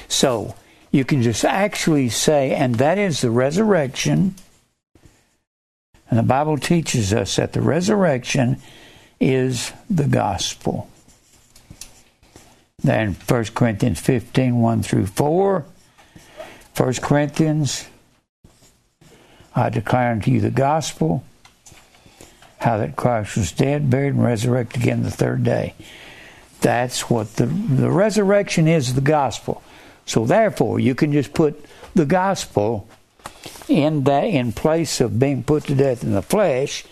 So 0.07 0.55
you 0.91 1.05
can 1.05 1.21
just 1.23 1.45
actually 1.45 2.09
say, 2.09 2.53
and 2.53 2.75
that 2.75 2.97
is 2.97 3.21
the 3.21 3.31
resurrection. 3.31 4.35
And 6.09 6.19
the 6.19 6.23
Bible 6.23 6.57
teaches 6.57 7.13
us 7.13 7.37
that 7.37 7.53
the 7.53 7.61
resurrection 7.61 8.57
is 9.19 9.71
the 9.89 10.07
gospel. 10.07 10.89
Then 12.83 13.13
1 13.13 13.45
Corinthians 13.55 13.99
15, 13.99 14.57
1 14.57 14.83
through 14.83 15.05
4. 15.05 15.65
1 16.75 16.93
Corinthians, 16.95 17.87
I 19.55 19.69
declare 19.69 20.11
unto 20.11 20.31
you 20.31 20.41
the 20.41 20.49
gospel 20.49 21.23
how 22.59 22.77
that 22.77 22.95
Christ 22.95 23.37
was 23.37 23.51
dead, 23.51 23.89
buried, 23.89 24.15
and 24.15 24.23
resurrected 24.23 24.81
again 24.81 25.03
the 25.03 25.11
third 25.11 25.43
day. 25.43 25.75
That's 26.61 27.09
what 27.09 27.35
the, 27.35 27.45
the 27.45 27.91
resurrection 27.91 28.67
is 28.67 28.95
the 28.95 29.01
gospel. 29.01 29.61
So 30.05 30.25
therefore, 30.25 30.79
you 30.79 30.95
can 30.95 31.11
just 31.11 31.33
put 31.33 31.63
the 31.93 32.05
gospel 32.05 32.87
in 33.67 34.03
that 34.05 34.23
in 34.23 34.51
place 34.51 34.99
of 34.99 35.19
being 35.19 35.43
put 35.43 35.65
to 35.65 35.75
death 35.75 36.03
in 36.03 36.13
the 36.13 36.21
flesh, 36.21 36.85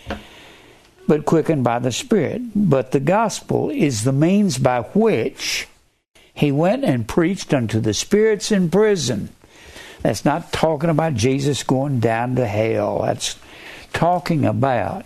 but 1.07 1.25
quickened 1.25 1.63
by 1.63 1.79
the 1.79 1.91
Spirit. 1.91 2.41
But 2.55 2.91
the 2.91 2.99
gospel 2.99 3.69
is 3.69 4.03
the 4.03 4.13
means 4.13 4.57
by 4.57 4.81
which 4.81 5.67
he 6.33 6.51
went 6.51 6.83
and 6.83 7.07
preached 7.07 7.53
unto 7.53 7.79
the 7.79 7.93
spirits 7.93 8.51
in 8.51 8.69
prison. 8.69 9.29
That's 10.01 10.25
not 10.25 10.51
talking 10.51 10.89
about 10.89 11.13
Jesus 11.13 11.63
going 11.63 11.99
down 11.99 12.35
to 12.35 12.47
hell. 12.47 13.03
That's 13.03 13.37
talking 13.93 14.45
about 14.45 15.05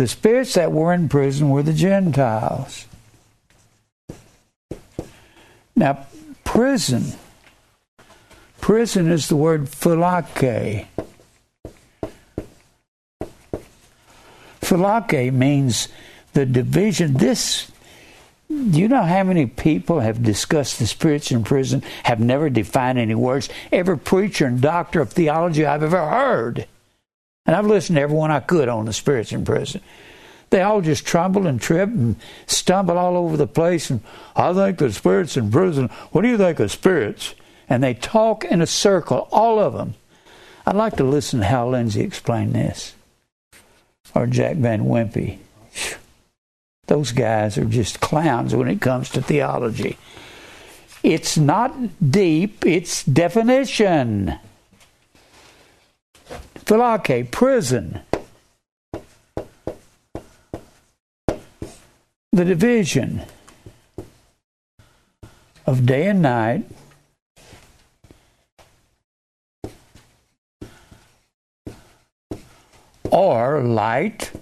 the 0.00 0.08
spirits 0.08 0.54
that 0.54 0.72
were 0.72 0.94
in 0.94 1.10
prison 1.10 1.50
were 1.50 1.62
the 1.62 1.74
Gentiles. 1.74 2.86
Now, 5.76 6.06
prison. 6.42 7.12
Prison 8.62 9.10
is 9.10 9.28
the 9.28 9.36
word 9.36 9.66
phylake. 9.66 10.86
Phylake 14.62 15.32
means 15.32 15.88
the 16.32 16.46
division. 16.46 17.14
This, 17.14 17.70
do 18.50 18.80
you 18.80 18.88
know 18.88 19.04
how 19.04 19.22
many 19.22 19.46
people 19.46 20.00
have 20.00 20.24
discussed 20.24 20.80
the 20.80 20.86
spirits 20.88 21.30
in 21.30 21.44
prison, 21.44 21.84
have 22.02 22.18
never 22.18 22.50
defined 22.50 22.98
any 22.98 23.14
words? 23.14 23.48
Every 23.70 23.96
preacher 23.96 24.46
and 24.46 24.60
doctor 24.60 25.00
of 25.00 25.12
theology 25.12 25.64
I've 25.64 25.84
ever 25.84 26.04
heard. 26.04 26.66
And 27.46 27.54
I've 27.54 27.66
listened 27.66 27.96
to 27.96 28.02
everyone 28.02 28.32
I 28.32 28.40
could 28.40 28.68
on 28.68 28.86
the 28.86 28.92
spirits 28.92 29.30
in 29.30 29.44
prison. 29.44 29.82
They 30.50 30.62
all 30.62 30.80
just 30.80 31.06
tremble 31.06 31.46
and 31.46 31.60
trip 31.60 31.88
and 31.90 32.16
stumble 32.48 32.98
all 32.98 33.16
over 33.16 33.36
the 33.36 33.46
place. 33.46 33.88
And 33.88 34.00
I 34.34 34.52
think 34.52 34.78
the 34.78 34.92
spirits 34.92 35.36
in 35.36 35.52
prison. 35.52 35.88
What 36.10 36.22
do 36.22 36.28
you 36.28 36.36
think 36.36 36.58
of 36.58 36.72
spirits? 36.72 37.36
And 37.68 37.84
they 37.84 37.94
talk 37.94 38.44
in 38.44 38.60
a 38.60 38.66
circle, 38.66 39.28
all 39.30 39.60
of 39.60 39.74
them. 39.74 39.94
I'd 40.66 40.74
like 40.74 40.96
to 40.96 41.04
listen 41.04 41.38
to 41.38 41.46
Hal 41.46 41.70
Lindsey 41.70 42.00
explained 42.00 42.54
this, 42.54 42.94
or 44.12 44.26
Jack 44.26 44.56
Van 44.56 44.84
Impe. 44.84 45.38
Those 46.90 47.12
guys 47.12 47.56
are 47.56 47.64
just 47.64 48.00
clowns 48.00 48.52
when 48.52 48.66
it 48.66 48.80
comes 48.80 49.10
to 49.10 49.22
theology. 49.22 49.96
It's 51.04 51.38
not 51.38 51.72
deep, 52.10 52.66
it's 52.66 53.04
definition. 53.04 54.34
Phylake, 56.64 57.30
prison. 57.30 58.00
the 62.32 62.44
division 62.44 63.22
of 65.66 65.86
day 65.86 66.08
and 66.08 66.22
night 66.22 66.64
or 73.12 73.62
light 73.62 74.32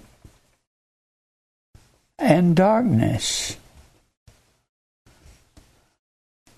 and 2.19 2.55
darkness. 2.55 3.57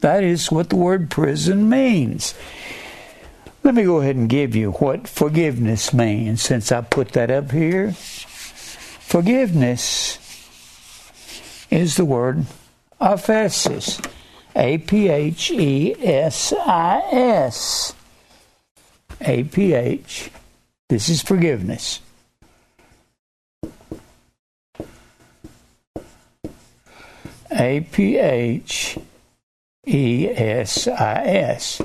That 0.01 0.23
is 0.23 0.51
what 0.51 0.69
the 0.69 0.75
word 0.75 1.09
prison 1.11 1.69
means. 1.69 2.33
Let 3.63 3.75
me 3.75 3.83
go 3.83 4.01
ahead 4.01 4.15
and 4.15 4.27
give 4.27 4.55
you 4.55 4.71
what 4.71 5.07
forgiveness 5.07 5.93
means 5.93 6.41
since 6.41 6.71
I 6.71 6.81
put 6.81 7.09
that 7.09 7.29
up 7.29 7.51
here. 7.51 7.91
Forgiveness 7.91 10.17
is 11.69 11.95
the 11.95 12.05
word 12.05 12.47
aphesis. 12.99 14.03
A 14.55 14.79
P 14.79 15.07
H 15.07 15.51
E 15.51 15.93
S 16.03 16.51
I 16.53 17.03
S. 17.11 17.93
A 19.21 19.43
P 19.43 19.73
H. 19.73 20.31
This 20.89 21.07
is 21.07 21.21
forgiveness. 21.21 22.01
A 27.51 27.81
P 27.81 28.17
H 28.17 28.97
E 29.85 30.27
S 30.29 30.87
I 30.87 31.23
S. 31.23 31.81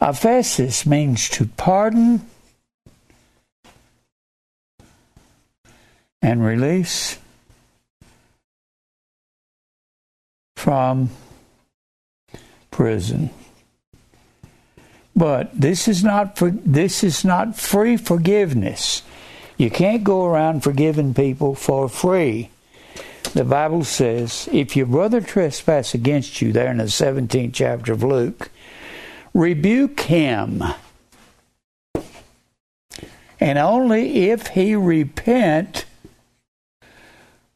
Aphesis 0.00 0.84
means 0.84 1.28
to 1.30 1.46
pardon 1.46 2.26
and 6.20 6.44
release 6.44 7.18
from 10.56 11.10
prison. 12.70 13.30
But 15.14 15.58
this 15.58 15.86
is 15.86 16.02
not 16.02 16.36
for, 16.36 16.50
this 16.50 17.04
is 17.04 17.24
not 17.24 17.56
free 17.56 17.96
forgiveness. 17.96 19.02
You 19.56 19.70
can't 19.70 20.02
go 20.02 20.24
around 20.24 20.62
forgiving 20.62 21.14
people 21.14 21.54
for 21.54 21.88
free. 21.88 22.50
The 23.32 23.44
Bible 23.44 23.82
says, 23.82 24.48
if 24.52 24.76
your 24.76 24.86
brother 24.86 25.20
trespass 25.20 25.94
against 25.94 26.40
you, 26.40 26.52
there 26.52 26.70
in 26.70 26.76
the 26.76 26.84
17th 26.84 27.52
chapter 27.52 27.92
of 27.92 28.04
Luke, 28.04 28.50
rebuke 29.32 30.00
him. 30.00 30.62
And 33.40 33.58
only 33.58 34.30
if 34.30 34.48
he 34.48 34.76
repent, 34.76 35.84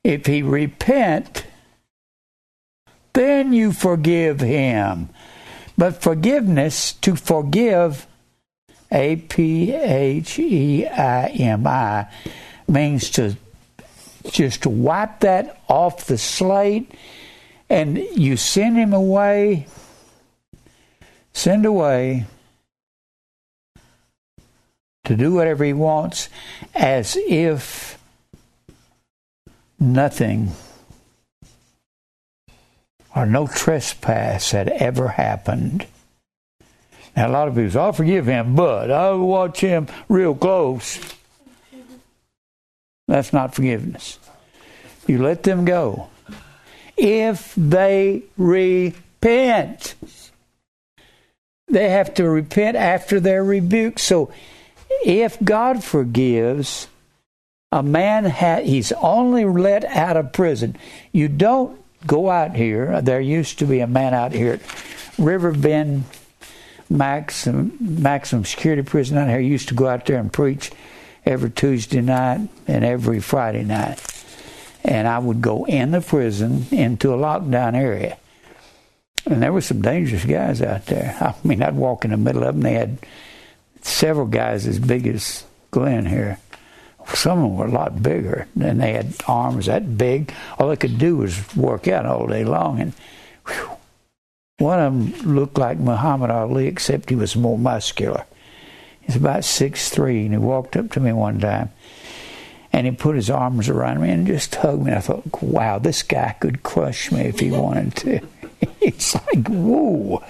if 0.03 0.27
he 0.27 0.43
repent, 0.43 1.45
then 3.13 3.53
you 3.53 3.73
forgive 3.73 4.41
him. 4.41 5.11
But 5.77 6.03
forgiveness, 6.03 6.93
to 6.95 7.15
forgive, 7.15 8.07
A 8.91 9.17
P 9.17 9.73
H 9.73 10.39
E 10.41 10.87
I 10.87 11.29
M 11.29 11.67
I, 11.67 12.09
means 12.67 13.11
to 13.11 13.37
just 14.31 14.63
to 14.63 14.69
wipe 14.69 15.21
that 15.21 15.61
off 15.69 16.07
the 16.07 16.19
slate 16.19 16.93
and 17.69 17.99
you 17.99 18.37
send 18.37 18.77
him 18.77 18.93
away, 18.93 19.67
send 21.33 21.67
away 21.67 22.27
to 25.05 25.17
do 25.17 25.33
whatever 25.33 25.65
he 25.65 25.73
wants 25.73 26.29
as 26.75 27.17
if 27.17 27.99
nothing 29.81 30.51
or 33.15 33.27
no 33.27 33.47
trespass 33.47 34.51
had 34.51 34.69
ever 34.69 35.09
happened. 35.09 35.87
Now, 37.17 37.29
a 37.29 37.33
lot 37.33 37.49
of 37.49 37.55
people 37.55 37.71
say, 37.71 37.81
I'll 37.81 37.93
forgive 37.93 38.27
him, 38.27 38.55
but 38.55 38.91
I'll 38.91 39.19
watch 39.19 39.61
him 39.61 39.89
real 40.09 40.35
close. 40.35 41.01
That's 43.09 43.33
not 43.33 43.55
forgiveness. 43.55 44.19
You 45.07 45.21
let 45.23 45.43
them 45.43 45.65
go. 45.65 46.09
If 46.97 47.55
they 47.57 48.25
repent, 48.37 49.95
they 51.67 51.89
have 51.89 52.15
to 52.15 52.29
repent 52.29 52.77
after 52.77 53.19
their 53.19 53.43
rebuke. 53.43 53.99
So, 53.99 54.31
if 55.05 55.43
God 55.43 55.83
forgives, 55.83 56.87
a 57.73 57.83
man 57.83 58.27
ha- 58.27 58.63
he's 58.63 58.93
only 58.93 59.45
let 59.45 59.85
out 59.85 60.17
of 60.17 60.33
prison. 60.33 60.77
You 61.11 61.29
don't 61.29 61.81
go 62.07 62.31
out 62.31 62.55
here. 62.55 63.01
There 63.01 63.21
used 63.21 63.59
to 63.61 63.65
be 63.65 63.81
a 63.81 63.87
man 63.87 64.13
out 64.13 64.33
here 64.33 64.55
at 64.55 64.61
Riverbend 65.19 66.05
Maximum, 66.91 67.77
Maximum 67.81 68.45
Security 68.45 68.83
Prison 68.83 69.17
out 69.19 69.29
here. 69.29 69.41
Used 69.41 69.69
to 69.69 69.75
go 69.75 69.89
out 69.89 70.07
there 70.07 70.19
and 70.19 70.33
preach 70.33 70.73
every 71.29 71.51
Tuesday 71.51 72.01
night 72.01 72.49
and 72.67 72.85
every 72.85 73.21
Friday 73.21 73.65
night. 73.65 74.03
And 74.85 75.07
I 75.07 75.19
would 75.19 75.41
go 75.41 75.65
in 75.67 75.91
the 75.91 76.01
prison 76.01 76.67
into 76.71 77.13
a 77.13 77.17
lockdown 77.17 77.75
area. 77.75 78.17
And 79.27 79.43
there 79.43 79.53
were 79.53 79.61
some 79.61 79.83
dangerous 79.83 80.25
guys 80.25 80.63
out 80.63 80.87
there. 80.87 81.17
I 81.21 81.35
mean, 81.47 81.63
I'd 81.63 81.77
walk 81.77 82.05
in 82.05 82.13
the 82.13 82.17
middle 82.17 82.45
of 82.45 82.55
them. 82.55 82.63
They 82.63 82.75
had 82.75 82.99
several 83.83 84.27
guys 84.27 84.67
as 84.67 84.79
big 84.79 85.07
as 85.07 85.45
Glenn 85.71 86.07
here 86.07 86.39
some 87.15 87.39
of 87.39 87.45
them 87.45 87.57
were 87.57 87.67
a 87.67 87.71
lot 87.71 88.03
bigger, 88.03 88.47
and 88.61 88.81
they 88.81 88.93
had 88.93 89.15
arms 89.27 89.67
that 89.67 89.97
big. 89.97 90.33
All 90.59 90.69
they 90.69 90.77
could 90.77 90.99
do 90.99 91.17
was 91.17 91.57
work 91.57 91.89
out 91.89 92.07
all 92.07 92.27
day 92.27 92.45
long. 92.45 92.81
And 92.81 92.93
whew, 93.47 93.71
one 94.59 94.79
of 94.79 94.93
them 94.93 95.35
looked 95.35 95.59
like 95.59 95.79
Muhammad 95.79 96.31
Ali, 96.31 96.67
except 96.67 97.11
he 97.11 97.17
was 97.17 97.37
more 97.37 97.59
muscular. 97.59 98.25
He's 99.09 99.17
about 99.17 99.45
six 99.45 99.89
three, 99.89 100.27
and 100.27 100.33
he 100.33 100.39
walked 100.39 100.77
up 100.77 100.93
to 100.93 101.01
me 101.01 101.15
one 101.15 101.41
time, 101.41 101.71
and 102.75 102.87
he 102.87 102.93
put 102.93 103.17
his 103.17 103.31
arms 103.31 103.71
around 103.71 104.03
me 104.03 104.11
and 104.11 104.27
just 104.27 104.55
hugged 104.55 104.85
me. 104.85 104.93
I 104.93 105.01
thought, 105.01 105.43
wow, 105.43 105.79
this 105.79 106.03
guy 106.03 106.37
could 106.39 106.63
crush 106.63 107.11
me 107.11 107.23
if 107.23 107.41
he 107.41 107.51
wanted 107.51 107.97
to. 107.97 108.21
it's 108.83 109.15
like, 109.15 109.49
whoa. 109.49 110.23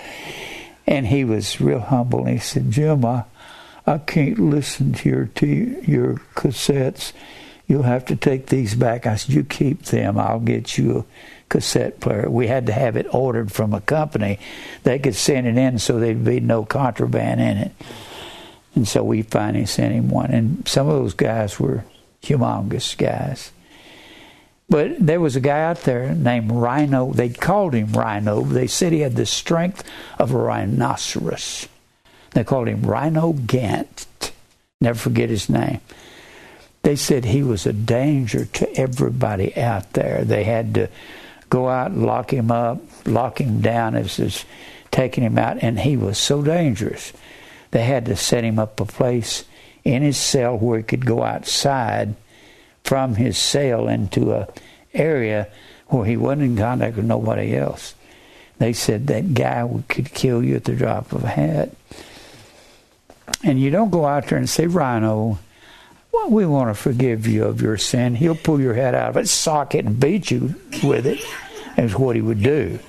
And 0.86 1.08
he 1.08 1.24
was 1.24 1.60
real 1.60 1.80
humble, 1.80 2.20
and 2.20 2.28
he 2.28 2.38
said, 2.38 2.70
Jim, 2.70 3.04
I 3.04 3.24
I 3.84 3.98
can't 3.98 4.38
listen 4.38 4.92
to 4.92 5.08
your 5.08 5.26
t- 5.26 5.74
your 5.82 6.22
cassettes. 6.36 7.12
You'll 7.66 7.82
have 7.82 8.04
to 8.06 8.16
take 8.16 8.46
these 8.46 8.76
back. 8.76 9.06
I 9.06 9.16
said, 9.16 9.34
you 9.34 9.42
keep 9.42 9.86
them. 9.86 10.18
I'll 10.18 10.38
get 10.38 10.78
you 10.78 10.98
a 10.98 11.04
cassette 11.48 11.98
player. 11.98 12.30
We 12.30 12.46
had 12.46 12.66
to 12.66 12.72
have 12.72 12.96
it 12.96 13.12
ordered 13.12 13.50
from 13.50 13.74
a 13.74 13.80
company. 13.80 14.38
They 14.84 15.00
could 15.00 15.16
send 15.16 15.48
it 15.48 15.58
in 15.58 15.80
so 15.80 15.98
there'd 15.98 16.24
be 16.24 16.38
no 16.38 16.64
contraband 16.64 17.40
in 17.40 17.56
it. 17.56 17.72
And 18.78 18.86
so 18.86 19.02
we 19.02 19.22
finally 19.22 19.66
sent 19.66 19.92
him 19.92 20.08
one. 20.08 20.30
And 20.30 20.66
some 20.68 20.86
of 20.86 20.94
those 20.94 21.12
guys 21.12 21.58
were 21.58 21.84
humongous 22.22 22.96
guys. 22.96 23.50
But 24.70 25.04
there 25.04 25.20
was 25.20 25.34
a 25.34 25.40
guy 25.40 25.64
out 25.64 25.82
there 25.82 26.14
named 26.14 26.52
Rhino. 26.52 27.12
They 27.12 27.28
called 27.28 27.74
him 27.74 27.92
Rhino. 27.92 28.42
They 28.44 28.68
said 28.68 28.92
he 28.92 29.00
had 29.00 29.16
the 29.16 29.26
strength 29.26 29.82
of 30.16 30.32
a 30.32 30.38
rhinoceros. 30.38 31.66
They 32.30 32.44
called 32.44 32.68
him 32.68 32.82
Rhino 32.82 33.32
Gant. 33.32 34.30
Never 34.80 34.96
forget 34.96 35.28
his 35.28 35.48
name. 35.48 35.80
They 36.82 36.94
said 36.94 37.24
he 37.24 37.42
was 37.42 37.66
a 37.66 37.72
danger 37.72 38.44
to 38.44 38.76
everybody 38.76 39.56
out 39.56 39.94
there. 39.94 40.22
They 40.22 40.44
had 40.44 40.72
to 40.74 40.88
go 41.50 41.68
out 41.68 41.90
and 41.90 42.06
lock 42.06 42.32
him 42.32 42.52
up, 42.52 42.80
lock 43.06 43.40
him 43.40 43.60
down 43.60 43.96
as 43.96 44.20
is 44.20 44.44
taking 44.92 45.24
him 45.24 45.36
out, 45.36 45.58
and 45.62 45.80
he 45.80 45.96
was 45.96 46.16
so 46.16 46.42
dangerous. 46.42 47.12
They 47.70 47.84
had 47.84 48.06
to 48.06 48.16
set 48.16 48.44
him 48.44 48.58
up 48.58 48.80
a 48.80 48.84
place 48.84 49.44
in 49.84 50.02
his 50.02 50.16
cell 50.16 50.56
where 50.56 50.78
he 50.78 50.84
could 50.84 51.06
go 51.06 51.22
outside 51.22 52.14
from 52.84 53.16
his 53.16 53.36
cell 53.36 53.88
into 53.88 54.32
a 54.32 54.48
area 54.94 55.48
where 55.88 56.04
he 56.04 56.16
wasn't 56.16 56.42
in 56.42 56.56
contact 56.56 56.96
with 56.96 57.04
nobody 57.04 57.56
else. 57.56 57.94
They 58.58 58.72
said 58.72 59.06
that 59.06 59.34
guy 59.34 59.68
could 59.88 60.12
kill 60.12 60.42
you 60.42 60.56
at 60.56 60.64
the 60.64 60.74
drop 60.74 61.12
of 61.12 61.24
a 61.24 61.28
hat. 61.28 61.70
And 63.44 63.60
you 63.60 63.70
don't 63.70 63.90
go 63.90 64.04
out 64.04 64.26
there 64.26 64.38
and 64.38 64.48
say, 64.48 64.66
Rhino, 64.66 65.38
well, 66.12 66.30
we 66.30 66.46
want 66.46 66.74
to 66.74 66.74
forgive 66.74 67.26
you 67.26 67.44
of 67.44 67.62
your 67.62 67.76
sin. 67.76 68.16
He'll 68.16 68.34
pull 68.34 68.60
your 68.60 68.74
head 68.74 68.94
out 68.94 69.10
of 69.10 69.16
its 69.16 69.30
socket 69.30 69.84
and 69.84 70.00
beat 70.00 70.30
you 70.30 70.54
with 70.82 71.06
it, 71.06 71.20
is 71.76 71.94
what 71.94 72.16
he 72.16 72.22
would 72.22 72.42
do. 72.42 72.80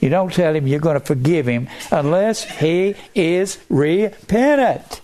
You 0.00 0.08
don't 0.08 0.32
tell 0.32 0.54
him 0.54 0.66
you're 0.66 0.80
going 0.80 0.98
to 0.98 1.04
forgive 1.04 1.46
him 1.46 1.68
unless 1.90 2.44
he 2.44 2.94
is 3.14 3.58
repentant. 3.68 5.00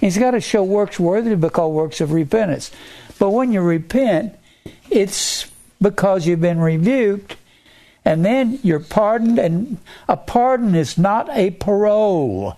He's 0.00 0.18
got 0.18 0.32
to 0.32 0.40
show 0.40 0.62
works 0.62 1.00
worthy 1.00 1.30
to 1.30 1.36
be 1.36 1.48
called 1.48 1.74
works 1.74 2.00
of 2.00 2.12
repentance. 2.12 2.70
But 3.18 3.30
when 3.30 3.52
you 3.52 3.60
repent, 3.60 4.34
it's 4.90 5.50
because 5.80 6.26
you've 6.26 6.40
been 6.40 6.60
rebuked, 6.60 7.36
and 8.04 8.24
then 8.24 8.58
you're 8.62 8.80
pardoned, 8.80 9.38
and 9.38 9.78
a 10.08 10.16
pardon 10.16 10.74
is 10.74 10.96
not 10.98 11.28
a 11.30 11.50
parole. 11.50 12.56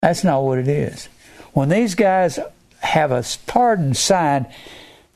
That's 0.00 0.24
not 0.24 0.42
what 0.42 0.58
it 0.58 0.68
is. 0.68 1.08
When 1.52 1.68
these 1.68 1.94
guys 1.94 2.38
have 2.80 3.12
a 3.12 3.24
pardon 3.46 3.94
signed, 3.94 4.46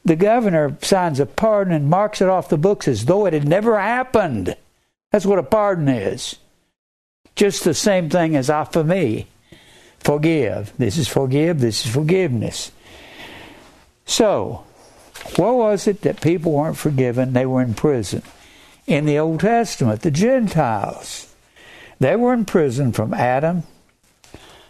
the 0.04 0.16
governor 0.16 0.76
signs 0.82 1.18
a 1.18 1.26
pardon 1.26 1.72
and 1.72 1.90
marks 1.90 2.20
it 2.20 2.28
off 2.28 2.48
the 2.48 2.58
books 2.58 2.86
as 2.86 3.06
though 3.06 3.26
it 3.26 3.32
had 3.32 3.48
never 3.48 3.78
happened. 3.78 4.56
That's 5.16 5.24
what 5.24 5.38
a 5.38 5.42
pardon 5.42 5.88
is. 5.88 6.36
Just 7.36 7.64
the 7.64 7.72
same 7.72 8.10
thing 8.10 8.36
as 8.36 8.50
aphiemi. 8.50 9.24
Forgive. 9.98 10.74
This 10.76 10.98
is 10.98 11.08
forgive, 11.08 11.58
this 11.58 11.86
is 11.86 11.90
forgiveness. 11.90 12.70
So, 14.04 14.66
what 15.36 15.54
was 15.54 15.86
it 15.86 16.02
that 16.02 16.20
people 16.20 16.52
weren't 16.52 16.76
forgiven? 16.76 17.32
They 17.32 17.46
were 17.46 17.62
in 17.62 17.72
prison. 17.72 18.20
In 18.86 19.06
the 19.06 19.18
Old 19.18 19.40
Testament, 19.40 20.02
the 20.02 20.10
Gentiles, 20.10 21.34
they 21.98 22.14
were 22.14 22.34
in 22.34 22.44
prison 22.44 22.92
from 22.92 23.14
Adam 23.14 23.62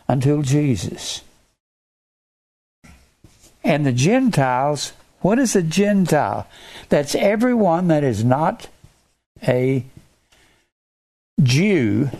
until 0.07 0.43
Jesus. 0.43 1.23
And 3.65 3.85
the 3.85 3.91
Gentiles, 3.91 4.93
what 5.23 5.41
is 5.41 5.57
a 5.57 5.63
Gentile? 5.63 6.47
That's 6.89 7.17
everyone 7.17 7.89
that 7.89 8.05
is 8.05 8.23
not 8.23 8.69
a 9.43 9.85
Jew, 11.43 12.11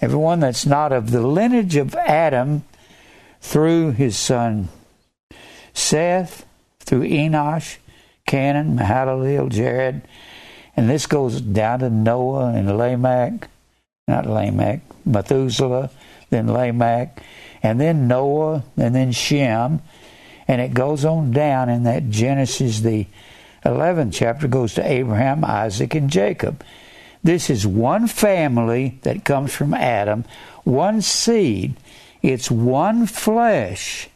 everyone 0.00 0.38
that's 0.40 0.64
not 0.64 0.92
of 0.92 1.10
the 1.10 1.26
lineage 1.26 1.74
of 1.74 1.94
Adam 1.96 2.64
through 3.40 3.92
his 3.92 4.16
son 4.16 4.68
Seth, 5.74 6.46
through 6.80 7.02
Enosh, 7.02 7.76
Cainan, 8.28 8.78
Mahalalel, 8.78 9.50
Jared, 9.50 10.02
and 10.76 10.88
this 10.88 11.06
goes 11.06 11.40
down 11.40 11.80
to 11.80 11.90
Noah 11.90 12.52
and 12.54 12.78
Lamech, 12.78 13.48
not 14.06 14.26
Lamech, 14.26 14.80
Methuselah, 15.04 15.90
then 16.30 16.46
Lamech, 16.46 17.22
and 17.62 17.80
then 17.80 18.06
Noah, 18.06 18.62
and 18.76 18.94
then 18.94 19.10
Shem, 19.10 19.82
and 20.46 20.60
it 20.60 20.74
goes 20.74 21.04
on 21.04 21.32
down 21.32 21.68
in 21.68 21.82
that 21.82 22.08
Genesis, 22.08 22.80
the 22.80 23.06
11th 23.64 24.14
chapter, 24.14 24.46
goes 24.46 24.74
to 24.74 24.88
Abraham, 24.88 25.44
Isaac, 25.44 25.94
and 25.94 26.08
Jacob. 26.08 26.62
This 27.26 27.50
is 27.50 27.66
one 27.66 28.06
family 28.06 29.00
that 29.02 29.24
comes 29.24 29.52
from 29.52 29.74
Adam, 29.74 30.24
one 30.62 31.02
seed, 31.02 31.74
it's 32.22 32.52
one 32.52 33.06
flesh. 33.06 34.08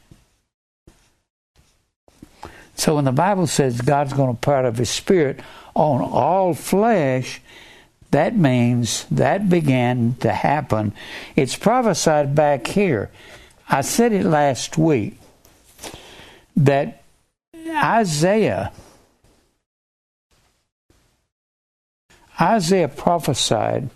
So 2.76 2.94
when 2.94 3.06
the 3.06 3.10
Bible 3.10 3.48
says 3.48 3.80
God's 3.80 4.12
going 4.12 4.32
to 4.32 4.40
pour 4.40 4.54
out 4.54 4.64
of 4.64 4.78
His 4.78 4.90
Spirit 4.90 5.40
on 5.74 6.00
all 6.00 6.54
flesh, 6.54 7.40
that 8.12 8.36
means 8.36 9.06
that 9.10 9.48
began 9.48 10.14
to 10.20 10.30
happen. 10.30 10.92
It's 11.34 11.56
prophesied 11.56 12.36
back 12.36 12.68
here. 12.68 13.10
I 13.68 13.80
said 13.80 14.12
it 14.12 14.24
last 14.24 14.78
week 14.78 15.18
that 16.56 17.02
Isaiah 17.66 18.70
Isaiah 22.40 22.88
prophesied 22.88 23.90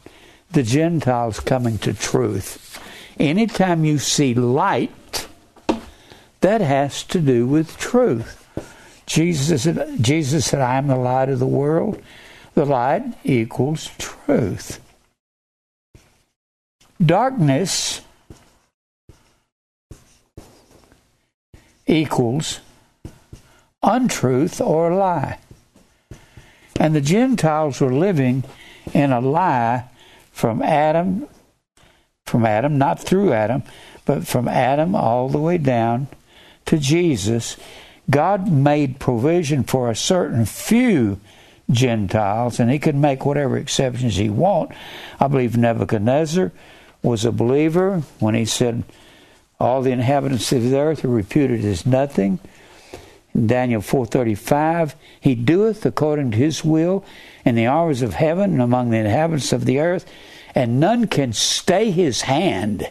the 0.51 0.63
Gentiles 0.63 1.41
coming 1.41 1.79
to 1.79 1.95
truth. 1.95 2.79
Anytime 3.19 3.85
you 3.85 3.99
see 3.99 4.35
light, 4.35 5.29
that 6.41 6.61
has 6.61 7.03
to 7.05 7.21
do 7.21 7.47
with 7.47 7.79
truth. 7.79 8.47
Jesus, 9.07 9.67
Jesus 10.01 10.47
said, 10.47 10.61
I 10.61 10.77
am 10.77 10.89
the 10.89 10.97
light 10.97 11.31
of 11.31 11.39
the 11.39 11.47
world. 11.47 12.03
The 12.55 12.67
light 12.67 13.03
equals 13.25 13.91
truth. 13.99 14.81
Darkness 17.05 18.03
equals 21.87 22.61
untruth 23.83 24.61
or 24.61 24.95
lie. 24.95 25.39
And 26.79 26.95
the 26.95 27.01
Gentiles 27.01 27.81
were 27.81 27.93
living 27.93 28.45
in 28.93 29.13
a 29.13 29.21
lie 29.21 29.85
from 30.33 30.63
Adam, 30.63 31.27
from 32.27 32.45
Adam, 32.45 32.79
not 32.79 33.01
through 33.01 33.33
Adam, 33.33 33.63
but 34.05 34.27
from 34.27 34.49
Adam 34.49 34.95
all 34.95 35.29
the 35.29 35.39
way 35.39 35.59
down 35.59 36.09
to 36.67 36.79
Jesus. 36.79 37.57
God 38.11 38.51
made 38.51 38.99
provision 38.99 39.65
for 39.65 39.91
a 39.91 39.97
certain 39.97 40.45
few 40.45 41.21
Gentiles, 41.71 42.61
and 42.61 42.71
he 42.71 42.79
could 42.79 42.97
make 42.97 43.25
whatever 43.25 43.57
exceptions 43.57 44.17
he 44.17 44.29
want. 44.29 44.71
I 45.19 45.29
believe 45.29 45.57
Nebuchadnezzar 45.57 46.53
was 47.03 47.25
a 47.25 47.33
believer 47.33 48.03
when 48.19 48.35
he 48.35 48.45
said, 48.45 48.83
"All 49.59 49.81
the 49.81 49.93
inhabitants 49.93 50.53
of 50.53 50.63
the 50.63 50.77
earth 50.77 51.05
are 51.05 51.09
reputed 51.09 51.65
as 51.65 51.87
nothing." 51.87 52.39
Daniel 53.35 53.81
four 53.81 54.07
thirty 54.07 54.35
five, 54.35 54.95
he 55.21 55.35
doeth 55.35 55.85
according 55.85 56.31
to 56.31 56.37
his 56.37 56.65
will 56.65 57.05
in 57.45 57.57
the 57.57 57.67
hours 57.67 58.01
of 58.01 58.15
heaven 58.15 58.53
and 58.53 58.63
among 58.63 58.91
the 58.91 58.99
inhabitants 58.99 59.53
of 59.53 59.65
the 59.65 59.81
earth, 59.81 60.07
and 60.55 60.79
none 60.79 61.07
can 61.09 61.33
stay 61.33 61.91
his 61.91 62.23
hand. 62.23 62.89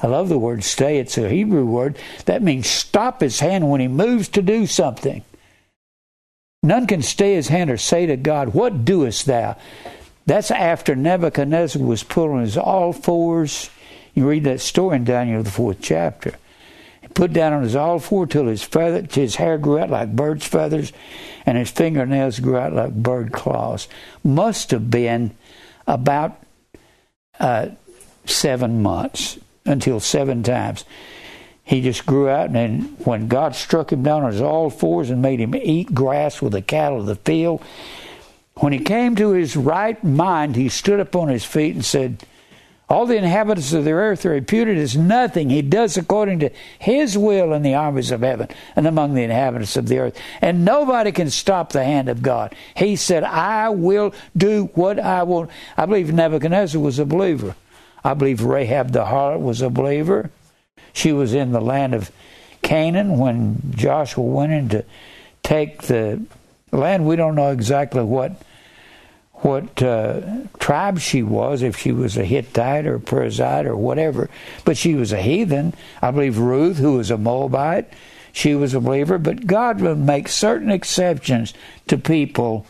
I 0.00 0.06
love 0.06 0.28
the 0.28 0.38
word 0.38 0.64
stay. 0.64 0.98
It's 0.98 1.18
a 1.18 1.28
Hebrew 1.28 1.64
word 1.64 1.96
that 2.26 2.42
means 2.42 2.68
stop 2.68 3.20
his 3.20 3.40
hand 3.40 3.70
when 3.70 3.80
he 3.80 3.88
moves 3.88 4.28
to 4.30 4.42
do 4.42 4.66
something. 4.66 5.24
None 6.62 6.86
can 6.86 7.02
stay 7.02 7.34
his 7.34 7.48
hand 7.48 7.70
or 7.70 7.76
say 7.76 8.06
to 8.06 8.16
God, 8.16 8.54
What 8.54 8.84
doest 8.84 9.26
thou? 9.26 9.56
That's 10.26 10.52
after 10.52 10.94
Nebuchadnezzar 10.94 11.82
was 11.82 12.04
on 12.16 12.40
his 12.40 12.56
all 12.56 12.92
fours. 12.92 13.68
You 14.14 14.28
read 14.28 14.44
that 14.44 14.60
story 14.60 14.96
in 14.96 15.04
Daniel, 15.04 15.42
the 15.42 15.50
fourth 15.50 15.78
chapter. 15.80 16.34
Put 17.14 17.32
down 17.32 17.52
on 17.52 17.62
his 17.62 17.76
all 17.76 17.98
four 17.98 18.26
till 18.26 18.46
his 18.46 18.62
feather, 18.62 19.02
till 19.02 19.22
his 19.22 19.36
hair 19.36 19.58
grew 19.58 19.78
out 19.78 19.90
like 19.90 20.16
bird's 20.16 20.46
feathers, 20.46 20.92
and 21.44 21.58
his 21.58 21.70
fingernails 21.70 22.40
grew 22.40 22.56
out 22.56 22.72
like 22.72 22.94
bird 22.94 23.32
claws. 23.32 23.88
Must 24.24 24.70
have 24.70 24.90
been 24.90 25.32
about 25.86 26.42
uh, 27.38 27.68
seven 28.24 28.82
months 28.82 29.38
until 29.64 30.00
seven 30.00 30.42
times 30.42 30.84
he 31.64 31.80
just 31.80 32.04
grew 32.06 32.28
out, 32.28 32.46
and 32.46 32.54
then 32.54 32.80
when 33.04 33.28
God 33.28 33.54
struck 33.54 33.92
him 33.92 34.02
down 34.02 34.24
on 34.24 34.32
his 34.32 34.40
all 34.40 34.68
fours 34.68 35.10
and 35.10 35.22
made 35.22 35.40
him 35.40 35.54
eat 35.54 35.94
grass 35.94 36.42
with 36.42 36.52
the 36.52 36.62
cattle 36.62 37.00
of 37.00 37.06
the 37.06 37.16
field, 37.16 37.62
when 38.56 38.72
he 38.72 38.80
came 38.80 39.16
to 39.16 39.30
his 39.30 39.56
right 39.56 40.02
mind, 40.02 40.56
he 40.56 40.68
stood 40.68 41.00
up 41.00 41.14
on 41.14 41.28
his 41.28 41.44
feet 41.44 41.74
and 41.74 41.84
said, 41.84 42.24
All 42.92 43.06
the 43.06 43.16
inhabitants 43.16 43.72
of 43.72 43.86
the 43.86 43.92
earth 43.92 44.26
are 44.26 44.32
reputed 44.32 44.76
as 44.76 44.98
nothing. 44.98 45.48
He 45.48 45.62
does 45.62 45.96
according 45.96 46.40
to 46.40 46.50
his 46.78 47.16
will 47.16 47.54
in 47.54 47.62
the 47.62 47.72
armies 47.72 48.10
of 48.10 48.20
heaven 48.20 48.48
and 48.76 48.86
among 48.86 49.14
the 49.14 49.22
inhabitants 49.22 49.78
of 49.78 49.88
the 49.88 49.98
earth. 49.98 50.20
And 50.42 50.66
nobody 50.66 51.10
can 51.10 51.30
stop 51.30 51.72
the 51.72 51.84
hand 51.84 52.10
of 52.10 52.20
God. 52.20 52.54
He 52.76 52.96
said, 52.96 53.24
I 53.24 53.70
will 53.70 54.12
do 54.36 54.68
what 54.74 55.00
I 55.00 55.22
want. 55.22 55.48
I 55.74 55.86
believe 55.86 56.12
Nebuchadnezzar 56.12 56.78
was 56.78 56.98
a 56.98 57.06
believer. 57.06 57.56
I 58.04 58.12
believe 58.12 58.42
Rahab 58.42 58.92
the 58.92 59.06
harlot 59.06 59.40
was 59.40 59.62
a 59.62 59.70
believer. 59.70 60.30
She 60.92 61.12
was 61.12 61.32
in 61.32 61.52
the 61.52 61.62
land 61.62 61.94
of 61.94 62.10
Canaan 62.60 63.16
when 63.16 63.72
Joshua 63.74 64.22
went 64.22 64.52
in 64.52 64.68
to 64.68 64.84
take 65.42 65.84
the 65.84 66.22
land. 66.72 67.06
We 67.06 67.16
don't 67.16 67.36
know 67.36 67.52
exactly 67.52 68.02
what 68.02 68.32
what 69.42 69.82
uh, 69.82 70.20
tribe 70.60 71.00
she 71.00 71.22
was, 71.22 71.62
if 71.62 71.76
she 71.76 71.92
was 71.92 72.16
a 72.16 72.24
Hittite 72.24 72.86
or 72.86 72.98
Perizzite 72.98 73.66
or 73.66 73.76
whatever, 73.76 74.30
but 74.64 74.76
she 74.76 74.94
was 74.94 75.12
a 75.12 75.20
heathen. 75.20 75.74
I 76.00 76.12
believe 76.12 76.38
Ruth, 76.38 76.78
who 76.78 76.96
was 76.96 77.10
a 77.10 77.18
Moabite, 77.18 77.92
she 78.32 78.54
was 78.54 78.72
a 78.72 78.80
believer, 78.80 79.18
but 79.18 79.46
God 79.46 79.80
will 79.80 79.96
make 79.96 80.28
certain 80.28 80.70
exceptions 80.70 81.52
to 81.88 81.98
people, 81.98 82.66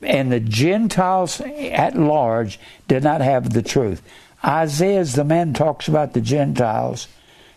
and 0.00 0.32
the 0.32 0.40
Gentiles 0.40 1.40
at 1.40 1.98
large 1.98 2.60
did 2.88 3.02
not 3.02 3.20
have 3.20 3.50
the 3.50 3.62
truth. 3.62 4.02
Isaiah's 4.44 5.14
the 5.14 5.24
man 5.24 5.52
talks 5.52 5.88
about 5.88 6.14
the 6.14 6.20
Gentiles 6.20 7.08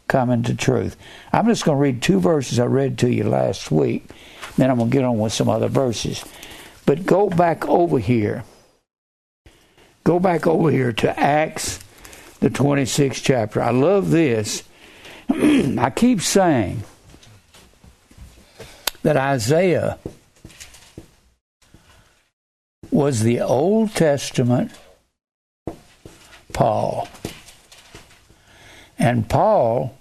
coming 0.08 0.44
to 0.44 0.56
truth. 0.56 0.98
I'm 1.32 1.46
just 1.48 1.64
going 1.64 1.78
to 1.78 1.82
read 1.82 2.02
two 2.02 2.20
verses 2.20 2.60
I 2.60 2.66
read 2.66 2.98
to 3.00 3.10
you 3.10 3.24
last 3.24 3.72
week. 3.72 4.08
Then 4.58 4.70
I'm 4.70 4.78
going 4.78 4.90
to 4.90 4.98
get 4.98 5.06
on 5.06 5.20
with 5.20 5.34
some 5.34 5.50
other 5.50 5.68
verses. 5.68 6.24
But 6.86 7.06
go 7.06 7.30
back 7.30 7.68
over 7.68 8.00
here. 8.00 8.44
Go 10.04 10.20
back 10.20 10.46
over 10.46 10.70
here 10.70 10.94
to 10.94 11.20
Acts, 11.20 11.80
the 12.40 12.50
26th 12.50 13.24
chapter. 13.24 13.62
I 13.62 13.72
love 13.72 14.12
this. 14.12 14.64
I 15.30 15.92
keep 15.96 16.22
saying 16.22 16.84
that 19.02 19.18
Isaiah 19.18 19.98
was 22.92 23.24
the 23.24 23.42
Old 23.42 23.94
Testament 23.94 24.72
Paul. 26.54 27.10
And 28.98 29.28
Paul 29.28 29.98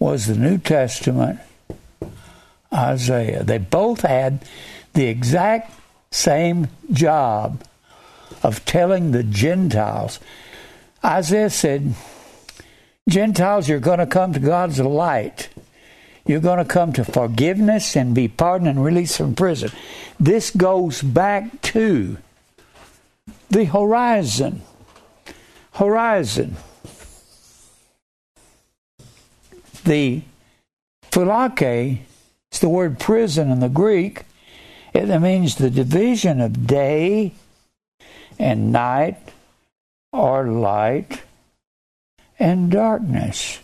was 0.00 0.26
the 0.26 0.34
New 0.34 0.58
Testament 0.58 1.38
Isaiah. 2.74 3.44
They 3.44 3.58
both 3.58 4.00
had 4.00 4.44
the 4.94 5.06
exact 5.06 5.72
same 6.10 6.68
job 6.92 7.64
of 8.42 8.64
telling 8.64 9.10
the 9.10 9.22
Gentiles. 9.22 10.20
Isaiah 11.04 11.50
said, 11.50 11.94
Gentiles, 13.08 13.68
you're 13.68 13.80
going 13.80 13.98
to 13.98 14.06
come 14.06 14.32
to 14.32 14.40
God's 14.40 14.80
light. 14.80 15.48
You're 16.26 16.40
going 16.40 16.58
to 16.58 16.64
come 16.64 16.92
to 16.94 17.04
forgiveness 17.04 17.96
and 17.96 18.14
be 18.14 18.28
pardoned 18.28 18.70
and 18.70 18.84
released 18.84 19.18
from 19.18 19.34
prison. 19.34 19.70
This 20.18 20.50
goes 20.50 21.02
back 21.02 21.60
to 21.62 22.16
the 23.50 23.64
horizon. 23.66 24.62
Horizon. 25.72 26.56
The 29.84 30.22
phylake 31.10 32.00
it's 32.54 32.60
the 32.60 32.68
word 32.68 33.00
prison 33.00 33.50
in 33.50 33.58
the 33.58 33.68
Greek. 33.68 34.26
It 34.92 35.06
means 35.20 35.56
the 35.56 35.70
division 35.70 36.40
of 36.40 36.68
day 36.68 37.32
and 38.38 38.70
night 38.70 39.16
or 40.12 40.46
light 40.46 41.22
and 42.38 42.70
darkness. 42.70 43.58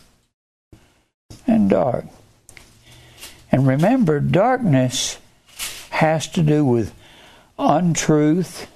And 1.46 1.70
dark. 1.70 2.06
And 3.52 3.64
remember, 3.64 4.18
darkness 4.18 5.18
has 5.90 6.26
to 6.26 6.42
do 6.42 6.64
with 6.64 6.92
untruth 7.60 8.68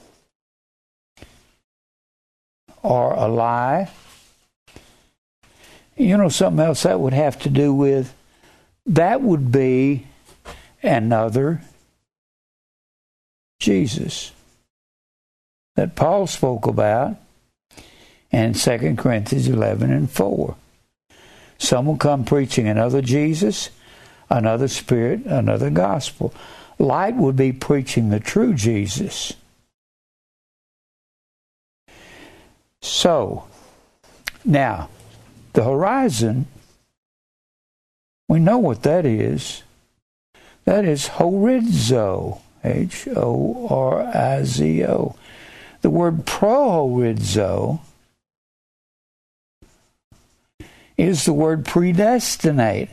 or 2.85 3.15
a 3.15 3.27
lie. 3.27 3.91
You 5.97 6.17
know, 6.17 6.29
something 6.29 6.65
else 6.65 6.85
that 6.85 7.01
would 7.01 7.15
have 7.15 7.37
to 7.41 7.51
do 7.51 7.75
with 7.75 8.15
that 8.87 9.23
would 9.23 9.51
be 9.51 10.07
another 10.83 11.63
Jesus 13.59 14.33
that 15.77 15.97
Paul 15.97 16.27
spoke 16.27 16.67
about 16.67 17.17
in 18.31 18.55
2 18.55 18.97
Corinthians 18.97 19.49
11 19.49 19.93
and 19.93 20.11
4. 20.11 20.57
Some 21.59 21.87
will 21.87 21.97
come 21.97 22.25
preaching 22.25 22.69
another 22.69 23.01
Jesus, 23.01 23.71
another 24.29 24.69
Spirit, 24.69 25.25
another 25.25 25.71
gospel. 25.71 26.35
Light 26.79 27.17
would 27.17 27.37
be 27.37 27.53
preaching 27.53 28.11
the 28.11 28.21
true 28.21 28.55
Jesus. 28.55 29.33
So, 32.83 33.45
now, 34.45 34.91
the 35.55 35.65
horizon 35.65 36.47
we 38.29 38.41
know 38.41 38.59
what 38.59 38.83
that 38.83 39.05
is. 39.05 39.63
That 40.65 40.85
is 40.85 41.09
horizo, 41.09 42.41
H 42.63 43.07
O 43.15 43.69
R 43.69 44.03
I 44.03 44.45
Z 44.45 44.85
O. 44.85 45.17
The 45.83 45.91
word 45.91 46.25
prohorizo 46.25 47.81
is 50.97 51.25
the 51.25 51.33
word 51.33 51.67
predestinate. 51.67 52.89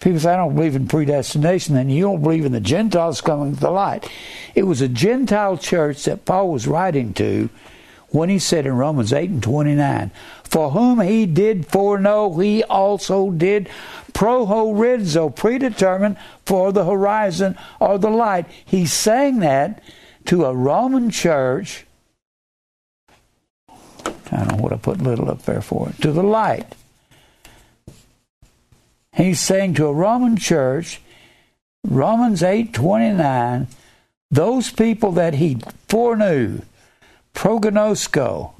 People 0.00 0.20
say, 0.20 0.34
I 0.34 0.36
don't 0.36 0.54
believe 0.54 0.76
in 0.76 0.86
predestination, 0.86 1.74
then 1.74 1.88
you 1.88 2.02
don't 2.02 2.22
believe 2.22 2.44
in 2.44 2.52
the 2.52 2.60
Gentiles 2.60 3.22
coming 3.22 3.54
to 3.54 3.60
the 3.60 3.70
light. 3.70 4.06
It 4.54 4.64
was 4.64 4.82
a 4.82 4.88
Gentile 4.88 5.56
church 5.56 6.04
that 6.04 6.26
Paul 6.26 6.50
was 6.50 6.66
writing 6.66 7.14
to 7.14 7.48
when 8.14 8.28
he 8.28 8.38
said 8.38 8.64
in 8.64 8.76
Romans 8.76 9.12
8 9.12 9.28
and 9.28 9.42
29, 9.42 10.12
For 10.44 10.70
whom 10.70 11.00
he 11.00 11.26
did 11.26 11.66
foreknow, 11.66 12.38
he 12.38 12.62
also 12.62 13.32
did 13.32 13.68
prohorizo, 14.12 15.34
predetermined 15.34 16.16
for 16.46 16.72
the 16.72 16.84
horizon 16.84 17.58
or 17.80 17.98
the 17.98 18.10
light. 18.10 18.46
He's 18.64 18.92
saying 18.92 19.40
that 19.40 19.82
to 20.26 20.44
a 20.44 20.54
Roman 20.54 21.10
church. 21.10 21.86
I 23.68 23.74
don't 24.30 24.52
know 24.52 24.62
what 24.62 24.72
I 24.72 24.76
put 24.76 25.02
little 25.02 25.28
up 25.28 25.42
there 25.42 25.60
for. 25.60 25.90
To 26.02 26.12
the 26.12 26.22
light. 26.22 26.72
He's 29.12 29.40
saying 29.40 29.74
to 29.74 29.86
a 29.86 29.92
Roman 29.92 30.36
church, 30.36 31.00
Romans 31.84 32.44
8 32.44 32.72
29, 32.72 33.66
those 34.30 34.70
people 34.70 35.10
that 35.12 35.34
he 35.34 35.58
foreknew, 35.88 36.60
prognosko. 37.34 38.52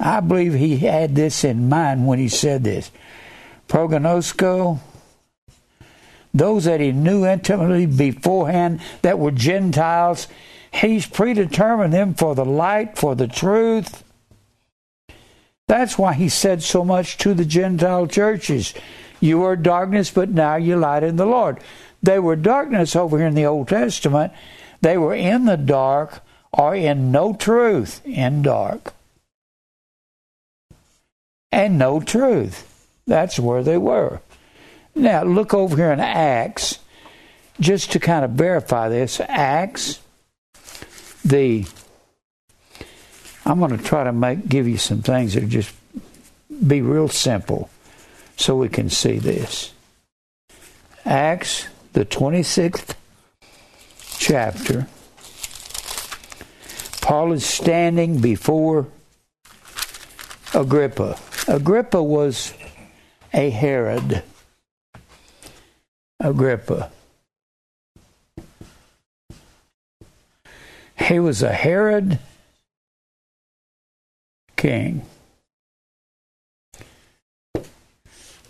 I 0.00 0.20
believe 0.20 0.54
he 0.54 0.78
had 0.78 1.14
this 1.14 1.44
in 1.44 1.68
mind 1.68 2.06
when 2.08 2.18
he 2.18 2.28
said 2.28 2.64
this. 2.64 2.90
Prognosko, 3.68 4.80
those 6.34 6.64
that 6.64 6.80
he 6.80 6.90
knew 6.90 7.24
intimately 7.24 7.86
beforehand 7.86 8.80
that 9.02 9.18
were 9.18 9.30
Gentiles, 9.30 10.26
he's 10.72 11.06
predetermined 11.06 11.92
them 11.92 12.14
for 12.14 12.34
the 12.34 12.44
light, 12.44 12.98
for 12.98 13.14
the 13.14 13.28
truth. 13.28 14.02
That's 15.68 15.96
why 15.96 16.14
he 16.14 16.28
said 16.28 16.62
so 16.62 16.84
much 16.84 17.16
to 17.18 17.32
the 17.32 17.44
Gentile 17.44 18.06
churches. 18.08 18.74
You 19.20 19.38
were 19.38 19.54
darkness, 19.54 20.10
but 20.10 20.30
now 20.30 20.56
you 20.56 20.76
light 20.76 21.04
in 21.04 21.16
the 21.16 21.26
Lord. 21.26 21.60
They 22.02 22.18
were 22.18 22.34
darkness 22.34 22.96
over 22.96 23.18
here 23.18 23.28
in 23.28 23.34
the 23.34 23.46
Old 23.46 23.68
Testament. 23.68 24.32
They 24.80 24.98
were 24.98 25.14
in 25.14 25.44
the 25.44 25.56
dark 25.56 26.22
are 26.52 26.74
in 26.74 27.10
no 27.10 27.34
truth, 27.34 28.00
in 28.04 28.42
dark. 28.42 28.92
And 31.50 31.78
no 31.78 32.00
truth. 32.00 32.68
That's 33.06 33.38
where 33.38 33.62
they 33.62 33.78
were. 33.78 34.20
Now, 34.94 35.22
look 35.22 35.54
over 35.54 35.76
here 35.76 35.92
in 35.92 36.00
Acts, 36.00 36.78
just 37.60 37.92
to 37.92 38.00
kind 38.00 38.24
of 38.24 38.32
verify 38.32 38.88
this. 38.88 39.20
Acts, 39.20 40.00
the. 41.24 41.66
I'm 43.44 43.58
going 43.58 43.76
to 43.76 43.82
try 43.82 44.04
to 44.04 44.12
make 44.12 44.48
give 44.48 44.68
you 44.68 44.78
some 44.78 45.02
things 45.02 45.34
that 45.34 45.48
just 45.48 45.74
be 46.66 46.80
real 46.80 47.08
simple 47.08 47.70
so 48.36 48.56
we 48.56 48.68
can 48.68 48.88
see 48.88 49.18
this. 49.18 49.72
Acts, 51.04 51.66
the 51.92 52.04
26th 52.04 52.94
chapter. 54.18 54.86
Paul 57.02 57.32
is 57.32 57.44
standing 57.44 58.20
before 58.20 58.86
Agrippa. 60.54 61.18
Agrippa 61.48 62.00
was 62.00 62.54
a 63.34 63.50
Herod. 63.50 64.22
Agrippa. 66.20 66.92
He 70.96 71.18
was 71.18 71.42
a 71.42 71.52
Herod 71.52 72.20
king. 74.56 75.04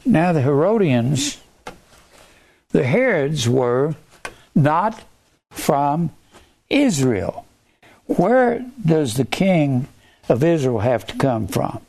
Now, 0.05 0.35
the 0.35 0.43
Herodians, 0.43 1.41
the 2.69 2.85
Herods 2.85 3.49
were 3.49 3.95
not 4.55 5.03
from 5.51 6.11
Israel. 6.69 7.47
Where 8.17 8.65
does 8.85 9.15
the 9.15 9.25
king 9.25 9.89
of 10.29 10.45
Israel 10.45 10.81
have 10.81 11.07
to 11.07 11.17
come 11.17 11.47
from? 11.47 11.81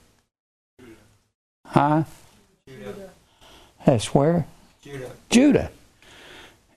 Huh? 1.68 2.04
Judah. 2.68 3.10
That's 3.86 4.14
where? 4.14 4.46
Judah. 4.82 5.12
Judah. 5.30 5.72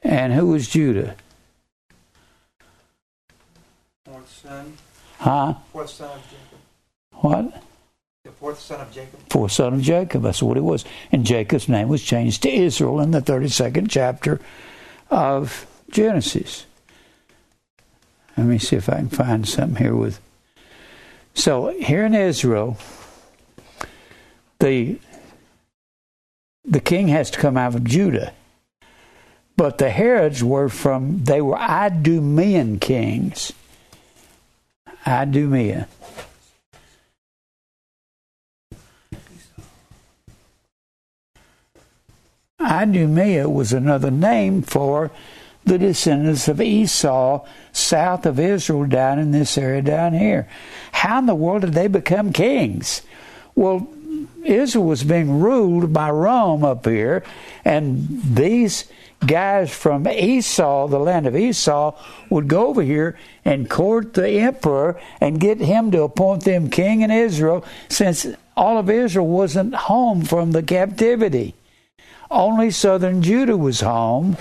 And 0.02 0.32
who 0.32 0.48
was 0.48 0.68
Judah? 0.68 1.14
Fourth 4.04 4.42
son. 4.42 4.72
Huh? 5.18 5.54
Fourth 5.72 5.90
son 5.90 6.10
of 6.10 6.22
Jacob. 6.24 6.58
What? 7.12 7.62
The 8.24 8.30
fourth 8.32 8.58
son 8.58 8.80
of 8.80 8.92
Jacob. 8.92 9.20
Fourth 9.30 9.52
son 9.52 9.74
of 9.74 9.82
Jacob. 9.82 10.22
That's 10.22 10.42
what 10.42 10.56
it 10.56 10.64
was. 10.64 10.84
And 11.12 11.24
Jacob's 11.24 11.68
name 11.68 11.88
was 11.88 12.02
changed 12.02 12.42
to 12.42 12.50
Israel 12.50 13.00
in 13.00 13.12
the 13.12 13.22
32nd 13.22 13.88
chapter 13.88 14.40
of 15.10 15.66
Genesis. 15.90 16.66
Let 18.36 18.46
me 18.46 18.58
see 18.58 18.76
if 18.76 18.88
I 18.88 18.96
can 18.96 19.08
find 19.08 19.48
something 19.48 19.82
here 19.82 19.94
with. 19.94 20.20
So 21.34 21.68
here 21.80 22.04
in 22.04 22.14
Israel, 22.14 22.76
the 24.58 24.98
the 26.64 26.80
king 26.80 27.08
has 27.08 27.30
to 27.30 27.38
come 27.38 27.56
out 27.56 27.74
of 27.74 27.84
Judah. 27.84 28.32
But 29.56 29.78
the 29.78 29.90
Herods 29.90 30.44
were 30.44 30.68
from 30.68 31.24
they 31.24 31.40
were 31.40 31.56
Idumean 31.56 32.78
kings. 32.78 33.52
Idumea. 35.06 35.88
Idumea 42.60 43.48
was 43.48 43.72
another 43.72 44.10
name 44.10 44.62
for 44.62 45.10
the 45.66 45.78
descendants 45.78 46.48
of 46.48 46.60
Esau 46.60 47.44
south 47.72 48.24
of 48.24 48.38
Israel 48.38 48.86
down 48.86 49.18
in 49.18 49.32
this 49.32 49.58
area 49.58 49.82
down 49.82 50.14
here. 50.14 50.48
How 50.92 51.18
in 51.18 51.26
the 51.26 51.34
world 51.34 51.62
did 51.62 51.74
they 51.74 51.88
become 51.88 52.32
kings? 52.32 53.02
Well, 53.54 53.88
Israel 54.44 54.84
was 54.84 55.02
being 55.02 55.40
ruled 55.40 55.92
by 55.92 56.10
Rome 56.10 56.64
up 56.64 56.86
here, 56.86 57.24
and 57.64 58.06
these 58.22 58.84
guys 59.26 59.74
from 59.74 60.06
Esau, 60.06 60.86
the 60.86 61.00
land 61.00 61.26
of 61.26 61.34
Esau, 61.34 61.98
would 62.30 62.46
go 62.46 62.68
over 62.68 62.82
here 62.82 63.18
and 63.44 63.68
court 63.68 64.14
the 64.14 64.28
emperor 64.28 65.00
and 65.20 65.40
get 65.40 65.58
him 65.58 65.90
to 65.90 66.02
appoint 66.02 66.44
them 66.44 66.70
king 66.70 67.00
in 67.00 67.10
Israel, 67.10 67.64
since 67.88 68.26
all 68.56 68.78
of 68.78 68.88
Israel 68.88 69.26
wasn't 69.26 69.74
home 69.74 70.22
from 70.22 70.52
the 70.52 70.62
captivity. 70.62 71.54
Only 72.30 72.70
southern 72.70 73.20
Judah 73.22 73.56
was 73.56 73.80
home. 73.80 74.36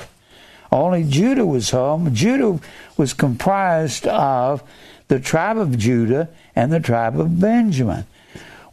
Only 0.75 1.05
Judah 1.05 1.45
was 1.45 1.69
home. 1.69 2.13
Judah 2.13 2.59
was 2.97 3.13
comprised 3.13 4.05
of 4.07 4.61
the 5.07 5.21
tribe 5.21 5.57
of 5.57 5.77
Judah 5.77 6.27
and 6.53 6.69
the 6.69 6.81
tribe 6.81 7.17
of 7.17 7.39
Benjamin. 7.39 8.05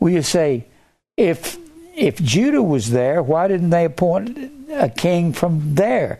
Well, 0.00 0.12
you 0.12 0.22
say, 0.22 0.64
if 1.16 1.58
if 1.94 2.20
Judah 2.20 2.62
was 2.62 2.90
there, 2.90 3.22
why 3.22 3.46
didn't 3.46 3.70
they 3.70 3.84
appoint 3.84 4.36
a 4.72 4.88
king 4.88 5.32
from 5.32 5.76
there? 5.76 6.18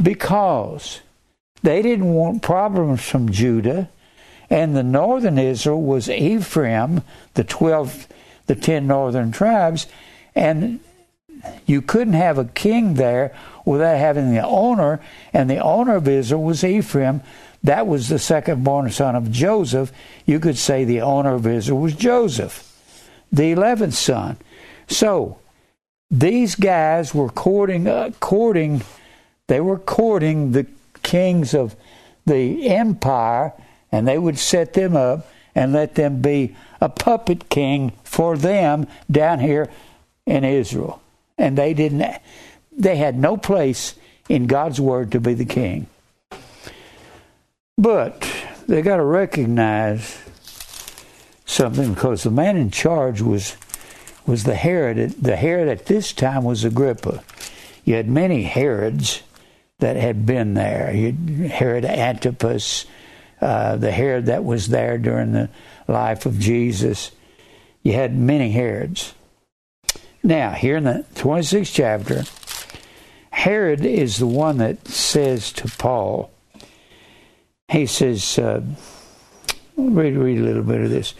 Because 0.00 1.00
they 1.62 1.80
didn't 1.80 2.12
want 2.12 2.42
problems 2.42 3.02
from 3.02 3.32
Judah, 3.32 3.88
and 4.50 4.76
the 4.76 4.82
northern 4.82 5.38
Israel 5.38 5.80
was 5.80 6.10
Ephraim, 6.10 7.00
the 7.32 7.44
twelve, 7.44 8.06
the 8.48 8.54
ten 8.54 8.86
northern 8.86 9.32
tribes, 9.32 9.86
and 10.34 10.80
you 11.64 11.80
couldn't 11.80 12.12
have 12.12 12.36
a 12.36 12.44
king 12.44 12.94
there 12.94 13.34
without 13.66 13.98
having 13.98 14.32
the 14.32 14.46
owner, 14.46 15.00
and 15.34 15.50
the 15.50 15.58
owner 15.58 15.96
of 15.96 16.08
Israel 16.08 16.42
was 16.42 16.64
Ephraim. 16.64 17.20
That 17.62 17.86
was 17.86 18.08
the 18.08 18.18
second 18.18 18.64
born 18.64 18.90
son 18.90 19.14
of 19.16 19.30
Joseph. 19.30 19.92
You 20.24 20.40
could 20.40 20.56
say 20.56 20.84
the 20.84 21.02
owner 21.02 21.34
of 21.34 21.46
Israel 21.46 21.80
was 21.80 21.94
Joseph, 21.94 22.62
the 23.30 23.52
eleventh 23.52 23.94
son. 23.94 24.38
So 24.88 25.38
these 26.10 26.54
guys 26.54 27.12
were 27.12 27.28
courting, 27.28 27.88
uh, 27.88 28.12
courting, 28.20 28.82
they 29.48 29.60
were 29.60 29.78
courting 29.78 30.52
the 30.52 30.66
kings 31.02 31.52
of 31.52 31.74
the 32.24 32.68
empire, 32.68 33.52
and 33.90 34.06
they 34.06 34.18
would 34.18 34.38
set 34.38 34.72
them 34.74 34.96
up 34.96 35.28
and 35.54 35.72
let 35.72 35.96
them 35.96 36.22
be 36.22 36.54
a 36.80 36.88
puppet 36.88 37.48
king 37.48 37.92
for 38.04 38.36
them 38.36 38.86
down 39.10 39.40
here 39.40 39.68
in 40.26 40.44
Israel. 40.44 41.00
And 41.38 41.56
they 41.58 41.74
didn't, 41.74 42.20
they 42.76 42.96
had 42.96 43.18
no 43.18 43.36
place 43.36 43.94
in 44.28 44.46
God's 44.46 44.80
word 44.80 45.12
to 45.12 45.20
be 45.20 45.34
the 45.34 45.44
king. 45.44 45.86
But 47.78 48.28
they 48.66 48.82
got 48.82 48.96
to 48.96 49.04
recognize 49.04 50.18
something 51.44 51.94
because 51.94 52.22
the 52.22 52.30
man 52.30 52.56
in 52.56 52.70
charge 52.70 53.20
was 53.20 53.56
was 54.26 54.44
the 54.44 54.54
Herod. 54.54 55.12
The 55.22 55.36
Herod 55.36 55.68
at 55.68 55.86
this 55.86 56.12
time 56.12 56.44
was 56.44 56.64
Agrippa. 56.64 57.22
You 57.84 57.94
had 57.94 58.08
many 58.08 58.42
Herods 58.42 59.22
that 59.78 59.96
had 59.96 60.26
been 60.26 60.54
there. 60.54 60.92
You 60.92 61.12
had 61.12 61.50
Herod 61.50 61.84
Antipas, 61.84 62.86
uh, 63.40 63.76
the 63.76 63.92
Herod 63.92 64.26
that 64.26 64.44
was 64.44 64.68
there 64.68 64.98
during 64.98 65.32
the 65.32 65.48
life 65.86 66.26
of 66.26 66.40
Jesus. 66.40 67.12
You 67.82 67.92
had 67.92 68.16
many 68.16 68.50
Herods. 68.50 69.14
Now, 70.22 70.50
here 70.50 70.76
in 70.76 70.84
the 70.84 71.04
26th 71.14 71.72
chapter, 71.72 72.24
Herod 73.36 73.84
is 73.84 74.16
the 74.16 74.26
one 74.26 74.56
that 74.58 74.88
says 74.88 75.52
to 75.52 75.68
Paul, 75.68 76.30
he 77.68 77.84
says, 77.84 78.38
uh, 78.38 78.62
read, 79.76 80.16
read 80.16 80.38
a 80.38 80.42
little 80.42 80.62
bit 80.62 80.80
of 80.80 80.88
this. 80.88 81.12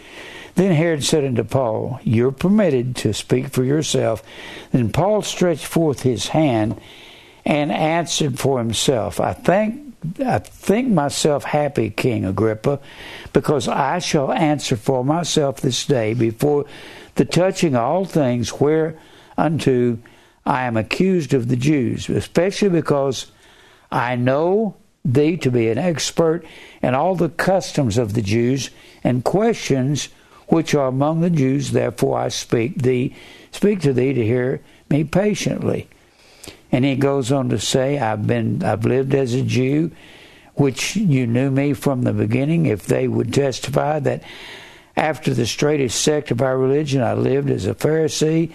Then 0.55 0.73
Herod 0.73 1.03
said 1.03 1.23
unto 1.23 1.43
Paul, 1.43 1.99
You're 2.03 2.31
permitted 2.31 2.95
to 2.97 3.13
speak 3.13 3.49
for 3.49 3.63
yourself. 3.63 4.23
Then 4.71 4.91
Paul 4.91 5.21
stretched 5.21 5.67
forth 5.67 6.01
his 6.01 6.29
hand 6.29 6.81
and 7.45 7.71
answered 7.71 8.39
for 8.39 8.57
himself, 8.57 9.19
I 9.19 9.33
thank 9.33 9.93
I 10.19 10.39
think 10.39 10.89
myself 10.89 11.43
happy, 11.43 11.91
King 11.91 12.25
Agrippa, 12.25 12.79
because 13.31 13.67
I 13.67 13.99
shall 13.99 14.31
answer 14.31 14.75
for 14.75 15.05
myself 15.05 15.61
this 15.61 15.85
day 15.85 16.15
before 16.15 16.65
the 17.13 17.25
touching 17.25 17.75
all 17.75 18.05
things 18.05 18.59
whereunto 18.59 19.99
I 20.47 20.63
am 20.63 20.77
accused 20.77 21.33
of 21.33 21.49
the 21.49 21.57
Jews, 21.57 22.07
especially 22.07 22.69
because 22.69 23.29
I 23.91 24.15
know 24.15 24.77
thee 25.03 25.35
to 25.37 25.51
be 25.51 25.67
an 25.67 25.77
expert 25.77 26.45
in 26.81 26.95
all 26.95 27.15
the 27.15 27.27
customs 27.27 27.97
of 27.97 28.13
the 28.13 28.21
Jews 28.21 28.69
and 29.03 29.25
questions 29.25 30.07
which 30.47 30.73
are 30.73 30.87
among 30.87 31.19
the 31.19 31.29
Jews, 31.29 31.71
therefore 31.71 32.19
I 32.19 32.29
speak 32.29 32.81
thee, 32.81 33.13
speak 33.51 33.81
to 33.81 33.91
thee 33.91 34.13
to 34.13 34.23
hear 34.23 34.61
me 34.89 35.03
patiently. 35.03 35.89
And 36.71 36.85
he 36.85 36.95
goes 36.95 37.29
on 37.29 37.49
to 37.49 37.59
say, 37.59 37.99
I've 37.99 38.25
been 38.25 38.63
I've 38.63 38.85
lived 38.85 39.13
as 39.13 39.33
a 39.33 39.41
Jew, 39.41 39.91
which 40.55 40.95
you 40.95 41.27
knew 41.27 41.51
me 41.51 41.73
from 41.73 42.03
the 42.03 42.13
beginning, 42.13 42.67
if 42.67 42.85
they 42.85 43.09
would 43.09 43.33
testify 43.33 43.99
that 43.99 44.23
after 44.95 45.33
the 45.33 45.45
straightest 45.45 46.01
sect 46.01 46.31
of 46.31 46.41
our 46.41 46.57
religion 46.57 47.03
I 47.03 47.15
lived 47.15 47.49
as 47.49 47.65
a 47.65 47.75
Pharisee. 47.75 48.53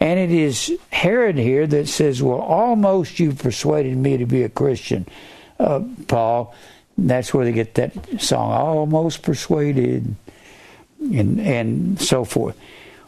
And 0.00 0.18
it 0.18 0.30
is 0.30 0.72
Herod 0.90 1.36
here 1.36 1.66
that 1.66 1.88
says, 1.88 2.22
Well, 2.22 2.40
almost 2.40 3.18
you've 3.18 3.38
persuaded 3.38 3.96
me 3.96 4.16
to 4.16 4.26
be 4.26 4.42
a 4.42 4.48
Christian, 4.48 5.06
uh, 5.58 5.82
Paul. 6.08 6.54
That's 6.96 7.34
where 7.34 7.44
they 7.44 7.52
get 7.52 7.74
that 7.74 8.20
song, 8.20 8.52
Almost 8.52 9.22
Persuaded 9.22 10.14
and 11.00 11.40
and 11.40 12.00
so 12.00 12.24
forth. 12.24 12.56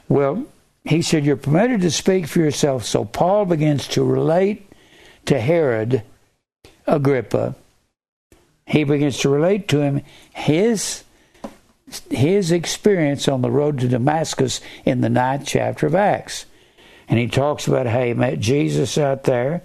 Well, 0.09 0.45
he 0.85 1.03
said, 1.03 1.25
You're 1.25 1.37
permitted 1.37 1.81
to 1.83 1.91
speak 1.91 2.27
for 2.27 2.41
yourself. 2.41 2.85
So 2.85 3.05
Paul 3.05 3.45
begins 3.47 3.89
to 3.89 4.05
relate 4.05 4.71
to 5.27 5.41
Herod 5.41 6.03
Agrippa. 6.87 7.55
He 8.67 8.85
begins 8.85 9.19
to 9.19 9.29
relate 9.29 9.69
to 9.69 9.81
him 9.81 10.03
his 10.33 11.05
his 12.11 12.51
experience 12.51 13.29
on 13.29 13.43
the 13.43 13.51
road 13.51 13.79
to 13.79 13.89
Damascus 13.89 14.61
in 14.85 15.01
the 15.01 15.09
ninth 15.09 15.47
chapter 15.47 15.87
of 15.87 15.95
Acts. 15.95 16.47
And 17.09 17.19
he 17.19 17.29
talks 17.29 17.67
about 17.67 17.87
how 17.87 18.03
he 18.03 18.15
met 18.15 18.41
Jesus 18.41 18.99
out 18.99 19.25
there. 19.25 19.63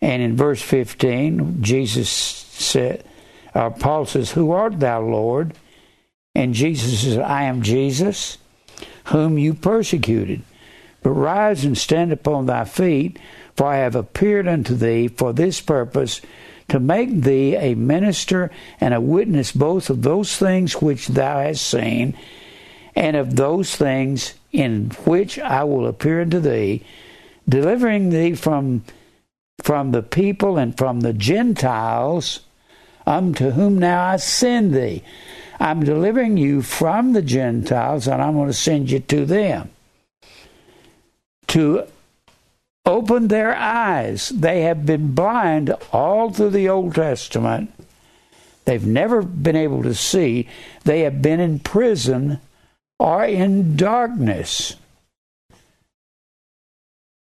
And 0.00 0.22
in 0.22 0.36
verse 0.36 0.62
15, 0.62 1.62
Jesus 1.62 2.08
said, 2.08 3.04
or 3.56 3.70
Paul 3.70 4.04
says, 4.04 4.32
Who 4.32 4.50
art 4.50 4.78
thou, 4.80 5.00
Lord? 5.00 5.54
And 6.34 6.52
Jesus 6.52 7.00
says, 7.00 7.18
I 7.18 7.44
am 7.44 7.62
Jesus, 7.62 8.36
whom 9.06 9.38
you 9.38 9.54
persecuted. 9.54 10.42
But 11.02 11.12
rise 11.12 11.64
and 11.64 11.78
stand 11.78 12.12
upon 12.12 12.44
thy 12.44 12.64
feet, 12.64 13.18
for 13.56 13.66
I 13.66 13.76
have 13.76 13.96
appeared 13.96 14.46
unto 14.46 14.74
thee 14.74 15.08
for 15.08 15.32
this 15.32 15.62
purpose, 15.62 16.20
to 16.68 16.78
make 16.78 17.22
thee 17.22 17.56
a 17.56 17.74
minister 17.74 18.50
and 18.80 18.92
a 18.92 19.00
witness 19.00 19.52
both 19.52 19.88
of 19.88 20.02
those 20.02 20.36
things 20.36 20.82
which 20.82 21.08
thou 21.08 21.38
hast 21.38 21.66
seen, 21.66 22.14
and 22.94 23.16
of 23.16 23.36
those 23.36 23.74
things 23.74 24.34
in 24.56 24.90
which 25.04 25.38
I 25.38 25.64
will 25.64 25.86
appear 25.86 26.22
unto 26.22 26.40
thee, 26.40 26.82
delivering 27.48 28.08
thee 28.08 28.34
from 28.34 28.84
from 29.62 29.92
the 29.92 30.02
people 30.02 30.58
and 30.58 30.76
from 30.76 31.00
the 31.00 31.12
Gentiles, 31.12 32.40
um, 33.06 33.28
unto 33.28 33.50
whom 33.50 33.78
now 33.78 34.04
I 34.04 34.16
send 34.16 34.74
thee. 34.74 35.02
I'm 35.58 35.84
delivering 35.84 36.36
you 36.36 36.62
from 36.62 37.12
the 37.12 37.22
Gentiles, 37.22 38.06
and 38.06 38.22
I'm 38.22 38.34
going 38.34 38.48
to 38.48 38.52
send 38.52 38.90
you 38.90 39.00
to 39.00 39.24
them 39.24 39.70
to 41.48 41.86
open 42.84 43.28
their 43.28 43.54
eyes. 43.54 44.28
They 44.28 44.62
have 44.62 44.86
been 44.86 45.14
blind 45.14 45.74
all 45.92 46.30
through 46.30 46.50
the 46.50 46.68
Old 46.68 46.94
Testament. 46.94 47.72
They've 48.64 48.86
never 48.86 49.22
been 49.22 49.56
able 49.56 49.82
to 49.82 49.94
see. 49.94 50.48
They 50.84 51.00
have 51.00 51.22
been 51.22 51.40
in 51.40 51.58
prison 51.60 52.40
or 52.98 53.24
in 53.24 53.76
darkness. 53.76 54.76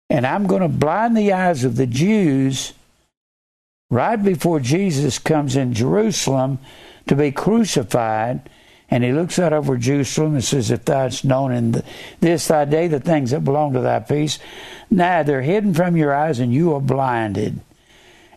And 0.09 0.25
I'm 0.25 0.47
going 0.47 0.61
to 0.61 0.67
blind 0.67 1.17
the 1.17 1.33
eyes 1.33 1.63
of 1.63 1.75
the 1.75 1.87
Jews 1.87 2.73
right 3.89 4.21
before 4.21 4.59
Jesus 4.59 5.19
comes 5.19 5.55
in 5.55 5.73
Jerusalem 5.73 6.59
to 7.07 7.15
be 7.15 7.31
crucified. 7.31 8.49
And 8.89 9.03
he 9.03 9.11
looks 9.11 9.39
out 9.39 9.51
over 9.51 9.77
Jerusalem 9.77 10.35
and 10.35 10.43
says, 10.43 10.69
If 10.69 10.85
thou 10.85 11.01
hadst 11.03 11.25
known 11.25 11.51
in 11.51 11.83
this 12.19 12.47
thy 12.47 12.65
day 12.65 12.87
the 12.87 12.99
things 12.99 13.31
that 13.31 13.43
belong 13.43 13.73
to 13.73 13.81
thy 13.81 13.99
peace, 13.99 14.37
now 14.91 15.23
they're 15.23 15.41
hidden 15.41 15.73
from 15.73 15.97
your 15.97 16.13
eyes 16.13 16.39
and 16.39 16.53
you 16.53 16.73
are 16.75 16.81
blinded. 16.81 17.59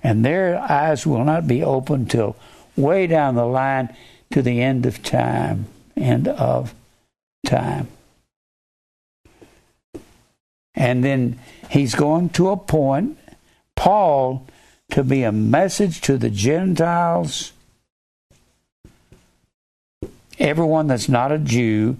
And 0.02 0.24
their 0.24 0.58
eyes 0.58 1.06
will 1.06 1.24
not 1.24 1.46
be 1.46 1.62
opened 1.62 2.10
till 2.10 2.36
way 2.76 3.06
down 3.06 3.34
the 3.34 3.44
line 3.44 3.94
to 4.30 4.40
the 4.40 4.62
end 4.62 4.86
of 4.86 5.02
time. 5.02 5.66
End 5.96 6.28
of 6.28 6.74
time. 7.48 7.88
And 10.74 11.02
then 11.02 11.40
he's 11.70 11.94
going 11.94 12.28
to 12.30 12.50
appoint 12.50 13.18
Paul 13.74 14.46
to 14.90 15.02
be 15.02 15.22
a 15.22 15.32
message 15.32 16.00
to 16.02 16.16
the 16.16 16.30
Gentiles, 16.30 17.52
everyone 20.38 20.86
that's 20.86 21.08
not 21.08 21.32
a 21.32 21.38
Jew, 21.38 21.96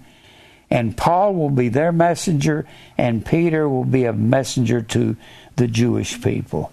and 0.70 0.96
Paul 0.96 1.34
will 1.34 1.50
be 1.50 1.68
their 1.68 1.92
messenger, 1.92 2.66
and 2.96 3.24
Peter 3.24 3.68
will 3.68 3.84
be 3.84 4.04
a 4.04 4.12
messenger 4.12 4.82
to 4.82 5.16
the 5.56 5.66
Jewish 5.66 6.22
people. 6.22 6.72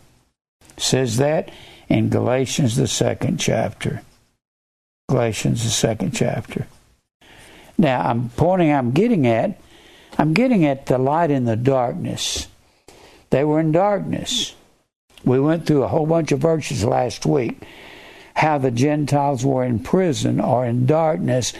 Says 0.77 1.17
that 1.17 1.49
in 1.87 2.09
Galatians, 2.09 2.75
the 2.75 2.87
second 2.87 3.39
chapter. 3.39 4.01
Galatians, 5.09 5.63
the 5.63 5.69
second 5.69 6.11
chapter. 6.11 6.67
Now, 7.77 8.01
I'm 8.01 8.29
pointing, 8.29 8.71
I'm 8.71 8.91
getting 8.91 9.27
at, 9.27 9.59
I'm 10.17 10.33
getting 10.33 10.65
at 10.65 10.85
the 10.85 10.97
light 10.97 11.31
in 11.31 11.45
the 11.45 11.55
darkness. 11.55 12.47
They 13.29 13.43
were 13.43 13.59
in 13.59 13.71
darkness. 13.71 14.55
We 15.23 15.39
went 15.39 15.65
through 15.65 15.83
a 15.83 15.87
whole 15.87 16.05
bunch 16.05 16.31
of 16.31 16.39
verses 16.39 16.83
last 16.85 17.25
week 17.25 17.61
how 18.35 18.57
the 18.57 18.71
Gentiles 18.71 19.45
were 19.45 19.63
in 19.63 19.79
prison 19.79 20.39
or 20.39 20.65
in 20.65 20.85
darkness. 20.85 21.53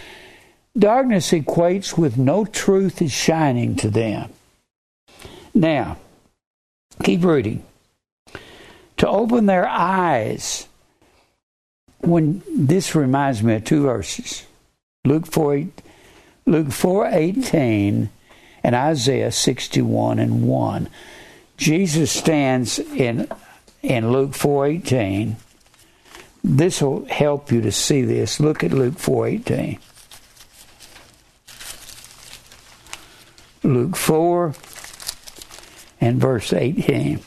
Darkness 0.78 1.32
equates 1.32 1.98
with 1.98 2.18
no 2.18 2.46
truth 2.46 3.02
is 3.02 3.12
shining 3.12 3.76
to 3.78 3.90
them. 3.90 4.30
Now, 5.54 5.98
keep 7.04 7.24
reading. 7.24 7.64
To 8.98 9.08
open 9.08 9.46
their 9.46 9.68
eyes. 9.68 10.68
When 12.00 12.44
this 12.54 12.94
reminds 12.94 13.42
me 13.42 13.56
of 13.56 13.64
two 13.64 13.84
verses. 13.84 14.46
Luke 15.06 15.26
4 15.26 15.64
Luke 16.46 16.68
4:18 16.68 18.10
and 18.64 18.76
Isaiah 18.76 19.32
61 19.32 20.20
and 20.20 20.44
1. 20.48 20.90
Jesus 21.58 22.12
stands 22.12 22.80
in 22.80 23.28
in 23.82 24.12
Luke 24.12 24.34
4:18. 24.34 25.38
This 26.44 26.82
will 26.82 27.06
help 27.06 27.52
you 27.52 27.62
to 27.62 27.72
see 27.72 28.04
this. 28.04 28.40
Look 28.40 28.64
at 28.64 28.72
Luke 28.72 29.00
4:18. 29.00 29.80
Luke 33.64 33.96
4 33.96 34.54
and 36.00 36.22
verse 36.22 36.54
18. 36.54 37.20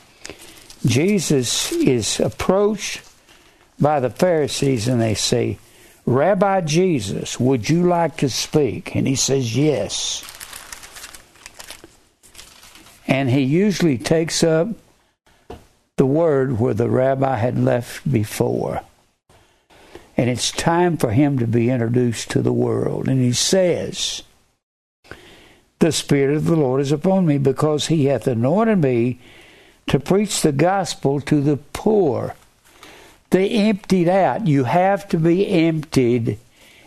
Jesus 0.85 1.73
is 1.73 2.21
approached 2.21 3.01
by 3.79 3.99
the 3.99 4.09
Pharisees 4.09 4.87
and 4.87 5.01
they 5.01 5.13
say, 5.13 5.57
Rabbi 6.09 6.61
Jesus, 6.61 7.39
would 7.39 7.69
you 7.69 7.87
like 7.87 8.17
to 8.17 8.29
speak? 8.29 8.95
And 8.95 9.07
he 9.07 9.15
says, 9.15 9.55
Yes. 9.55 10.23
And 13.05 13.29
he 13.29 13.41
usually 13.41 13.99
takes 13.99 14.43
up 14.43 14.69
the 15.97 16.07
word 16.07 16.59
where 16.59 16.73
the 16.73 16.89
rabbi 16.89 17.35
had 17.35 17.59
left 17.59 18.11
before. 18.11 18.81
And 20.17 20.31
it's 20.31 20.51
time 20.51 20.97
for 20.97 21.11
him 21.11 21.37
to 21.37 21.45
be 21.45 21.69
introduced 21.69 22.31
to 22.31 22.41
the 22.41 22.53
world. 22.53 23.07
And 23.07 23.21
he 23.21 23.31
says, 23.31 24.23
The 25.77 25.91
Spirit 25.91 26.35
of 26.35 26.45
the 26.45 26.55
Lord 26.55 26.81
is 26.81 26.91
upon 26.91 27.27
me 27.27 27.37
because 27.37 27.85
he 27.85 28.05
hath 28.05 28.25
anointed 28.25 28.79
me 28.79 29.19
to 29.89 29.99
preach 29.99 30.41
the 30.41 30.53
gospel 30.53 31.21
to 31.21 31.39
the 31.39 31.57
poor. 31.57 32.33
They 33.29 33.49
emptied 33.49 34.09
out. 34.09 34.47
You 34.47 34.63
have 34.63 35.07
to 35.09 35.17
be 35.17 35.47
emptied 35.47 36.39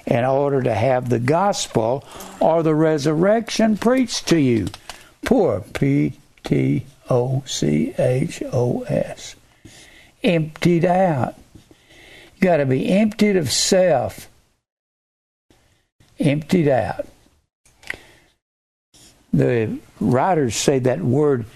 in 0.07 0.24
order 0.24 0.62
to 0.62 0.74
have 0.74 1.09
the 1.09 1.20
gospel 1.20 2.05
or 2.40 2.62
the 2.62 2.74
resurrection 2.74 3.76
preached 3.76 4.28
to 4.28 4.38
you. 4.38 4.68
Poor, 5.24 5.61
P 5.61 6.14
T 6.43 6.84
O 7.09 7.45
C 7.47 7.95
H 7.99 8.43
O 8.53 8.82
S. 8.82 9.36
Emptied 10.24 10.84
out. 10.84 11.34
You 11.55 12.40
got 12.40 12.57
to 12.57 12.66
be 12.66 12.88
emptied 12.88 13.36
of 13.36 13.51
self. 13.51 14.28
Emptied 16.18 16.68
out. 16.68 17.07
The 19.32 19.78
writers 20.01 20.57
say 20.57 20.80
that 20.80 21.01
word 21.01 21.47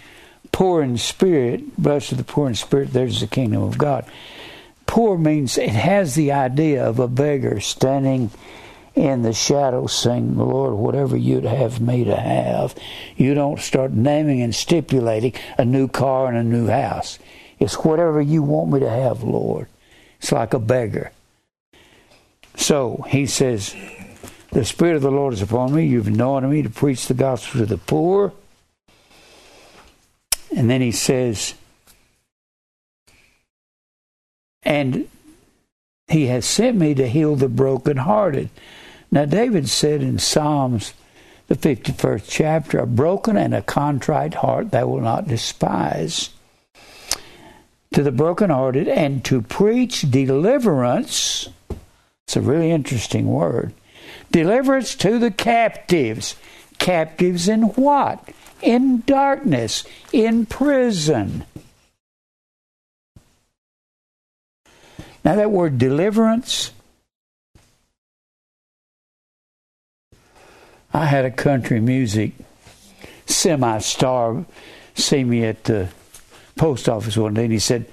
poor 0.52 0.82
in 0.82 0.96
spirit, 0.96 1.76
blessed 1.76 2.12
are 2.12 2.16
the 2.16 2.24
poor 2.24 2.48
in 2.48 2.54
spirit, 2.54 2.92
there's 2.92 3.20
the 3.20 3.26
kingdom 3.26 3.62
of 3.62 3.76
God. 3.76 4.06
Poor 4.86 5.18
means 5.18 5.58
it 5.58 5.70
has 5.70 6.14
the 6.14 6.32
idea 6.32 6.84
of 6.86 6.98
a 6.98 7.08
beggar 7.08 7.60
standing 7.60 8.30
in 8.96 9.22
the 9.22 9.32
shadow 9.32 9.86
saying, 9.86 10.38
Lord, 10.38 10.72
whatever 10.74 11.16
you'd 11.16 11.44
have 11.44 11.80
me 11.80 12.04
to 12.04 12.16
have. 12.16 12.74
You 13.16 13.34
don't 13.34 13.60
start 13.60 13.92
naming 13.92 14.40
and 14.40 14.54
stipulating 14.54 15.34
a 15.58 15.64
new 15.64 15.86
car 15.86 16.28
and 16.28 16.38
a 16.38 16.42
new 16.42 16.66
house. 16.66 17.18
It's 17.58 17.74
whatever 17.74 18.20
you 18.20 18.42
want 18.42 18.72
me 18.72 18.80
to 18.80 18.88
have, 18.88 19.22
Lord. 19.22 19.68
It's 20.18 20.32
like 20.32 20.54
a 20.54 20.58
beggar. 20.58 21.12
So 22.56 23.04
he 23.08 23.26
says, 23.26 23.76
The 24.52 24.64
Spirit 24.64 24.96
of 24.96 25.02
the 25.02 25.10
Lord 25.10 25.34
is 25.34 25.42
upon 25.42 25.74
me. 25.74 25.86
You've 25.86 26.08
anointed 26.08 26.50
me 26.50 26.62
to 26.62 26.70
preach 26.70 27.06
the 27.06 27.14
gospel 27.14 27.60
to 27.60 27.66
the 27.66 27.78
poor. 27.78 28.32
And 30.56 30.70
then 30.70 30.80
he 30.80 30.92
says, 30.92 31.54
And 34.66 35.08
he 36.08 36.26
has 36.26 36.44
sent 36.44 36.76
me 36.76 36.92
to 36.96 37.08
heal 37.08 37.36
the 37.36 37.48
brokenhearted. 37.48 38.50
Now, 39.12 39.24
David 39.24 39.68
said 39.68 40.02
in 40.02 40.18
Psalms, 40.18 40.92
the 41.46 41.54
51st 41.54 42.24
chapter, 42.28 42.80
a 42.80 42.86
broken 42.86 43.36
and 43.36 43.54
a 43.54 43.62
contrite 43.62 44.34
heart 44.34 44.72
thou 44.72 44.88
will 44.88 45.00
not 45.00 45.28
despise. 45.28 46.30
To 47.92 48.02
the 48.02 48.10
brokenhearted 48.10 48.88
and 48.88 49.24
to 49.26 49.40
preach 49.40 50.10
deliverance. 50.10 51.48
It's 52.26 52.36
a 52.36 52.40
really 52.40 52.72
interesting 52.72 53.28
word. 53.28 53.72
Deliverance 54.32 54.96
to 54.96 55.20
the 55.20 55.30
captives. 55.30 56.34
Captives 56.78 57.48
in 57.48 57.62
what? 57.62 58.28
In 58.60 59.04
darkness, 59.06 59.84
in 60.12 60.44
prison. 60.44 61.44
Now, 65.26 65.34
that 65.34 65.50
word 65.50 65.76
deliverance 65.76 66.70
I 70.94 71.04
had 71.04 71.24
a 71.24 71.32
country 71.32 71.80
music 71.80 72.30
semi 73.26 73.78
star 73.78 74.46
see 74.94 75.24
me 75.24 75.44
at 75.44 75.64
the 75.64 75.88
post 76.54 76.88
office 76.88 77.16
one 77.16 77.34
day, 77.34 77.42
and 77.42 77.52
he 77.52 77.58
said, 77.58 77.86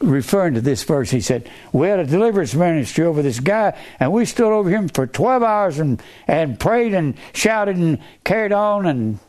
referring 0.00 0.54
to 0.54 0.60
this 0.60 0.82
verse, 0.82 1.08
he 1.08 1.20
said, 1.20 1.48
We 1.72 1.86
had 1.86 2.00
a 2.00 2.04
deliverance 2.04 2.52
ministry 2.52 3.04
over 3.04 3.22
this 3.22 3.38
guy, 3.38 3.78
and 4.00 4.12
we 4.12 4.24
stood 4.24 4.52
over 4.52 4.68
him 4.68 4.88
for 4.88 5.06
12 5.06 5.44
hours 5.44 5.78
and, 5.78 6.02
and 6.26 6.58
prayed 6.58 6.94
and 6.94 7.14
shouted 7.32 7.76
and 7.76 8.00
carried 8.24 8.50
on, 8.50 8.86
and 8.86 9.20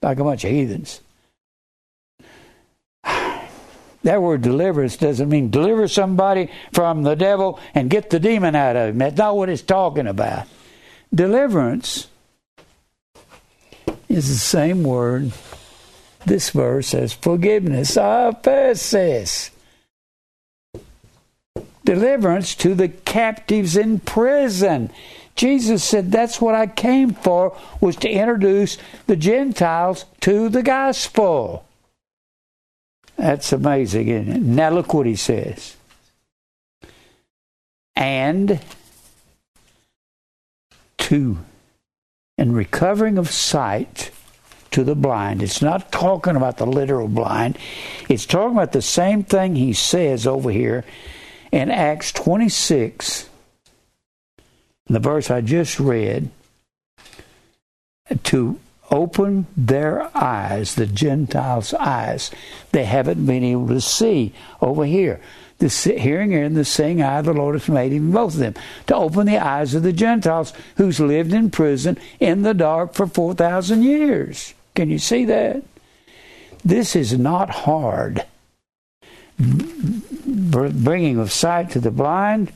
like 0.00 0.18
a 0.18 0.24
bunch 0.24 0.44
of 0.44 0.50
heathens. 0.50 1.02
That 4.04 4.22
word 4.22 4.42
deliverance 4.42 4.96
doesn't 4.96 5.28
mean 5.28 5.50
deliver 5.50 5.88
somebody 5.88 6.50
from 6.72 7.02
the 7.02 7.14
devil 7.14 7.58
and 7.74 7.90
get 7.90 8.10
the 8.10 8.20
demon 8.20 8.54
out 8.54 8.76
of 8.76 8.90
him. 8.90 8.98
That's 8.98 9.16
not 9.16 9.36
what 9.36 9.48
it's 9.48 9.62
talking 9.62 10.06
about. 10.06 10.46
Deliverance 11.12 12.06
is 14.08 14.28
the 14.28 14.38
same 14.38 14.84
word 14.84 15.32
this 16.26 16.50
verse 16.50 16.88
says 16.88 17.12
forgiveness. 17.12 17.96
Aphesis. 17.96 19.50
Deliverance 21.84 22.54
to 22.56 22.74
the 22.74 22.88
captives 22.88 23.76
in 23.76 24.00
prison. 24.00 24.90
Jesus 25.36 25.84
said 25.84 26.10
that's 26.10 26.40
what 26.40 26.54
I 26.54 26.66
came 26.66 27.12
for 27.12 27.56
was 27.80 27.96
to 27.96 28.08
introduce 28.08 28.78
the 29.06 29.16
Gentiles 29.16 30.06
to 30.20 30.48
the 30.48 30.62
gospel. 30.62 31.66
That's 33.16 33.52
amazing, 33.52 34.08
isn't 34.08 34.32
it? 34.32 34.42
Now 34.42 34.70
look 34.70 34.92
what 34.92 35.06
he 35.06 35.16
says. 35.16 35.76
And 37.96 38.60
to 40.98 41.38
and 42.36 42.56
recovering 42.56 43.18
of 43.18 43.30
sight 43.30 44.10
to 44.72 44.82
the 44.82 44.96
blind. 44.96 45.42
It's 45.42 45.62
not 45.62 45.92
talking 45.92 46.34
about 46.34 46.56
the 46.56 46.66
literal 46.66 47.06
blind. 47.06 47.56
It's 48.08 48.26
talking 48.26 48.56
about 48.56 48.72
the 48.72 48.82
same 48.82 49.22
thing 49.22 49.54
he 49.54 49.72
says 49.72 50.26
over 50.26 50.50
here 50.50 50.84
in 51.52 51.70
Acts 51.70 52.10
26, 52.10 53.28
the 54.86 54.98
verse 54.98 55.30
I 55.30 55.40
just 55.40 55.78
read, 55.78 56.30
to 58.24 58.58
open 58.94 59.46
their 59.56 60.08
eyes, 60.16 60.76
the 60.76 60.86
Gentiles' 60.86 61.74
eyes. 61.74 62.30
They 62.70 62.84
haven't 62.84 63.26
been 63.26 63.42
able 63.42 63.68
to 63.68 63.80
see 63.80 64.32
over 64.62 64.84
here. 64.84 65.20
The 65.58 65.68
hearing 65.68 66.32
ear 66.32 66.44
and 66.44 66.56
the 66.56 66.64
seeing 66.64 67.02
eye 67.02 67.22
the 67.22 67.32
Lord 67.32 67.54
has 67.54 67.68
made 67.68 67.92
even 67.92 68.12
both 68.12 68.34
of 68.34 68.40
them. 68.40 68.54
To 68.86 68.96
open 68.96 69.26
the 69.26 69.38
eyes 69.38 69.74
of 69.74 69.82
the 69.82 69.92
Gentiles 69.92 70.52
who's 70.76 71.00
lived 71.00 71.32
in 71.32 71.50
prison 71.50 71.98
in 72.20 72.42
the 72.42 72.54
dark 72.54 72.94
for 72.94 73.06
4,000 73.06 73.82
years. 73.82 74.54
Can 74.74 74.90
you 74.90 74.98
see 74.98 75.24
that? 75.24 75.62
This 76.64 76.96
is 76.96 77.18
not 77.18 77.50
hard. 77.50 78.24
Bringing 79.38 81.18
of 81.18 81.32
sight 81.32 81.70
to 81.70 81.80
the 81.80 81.90
blind, 81.90 82.52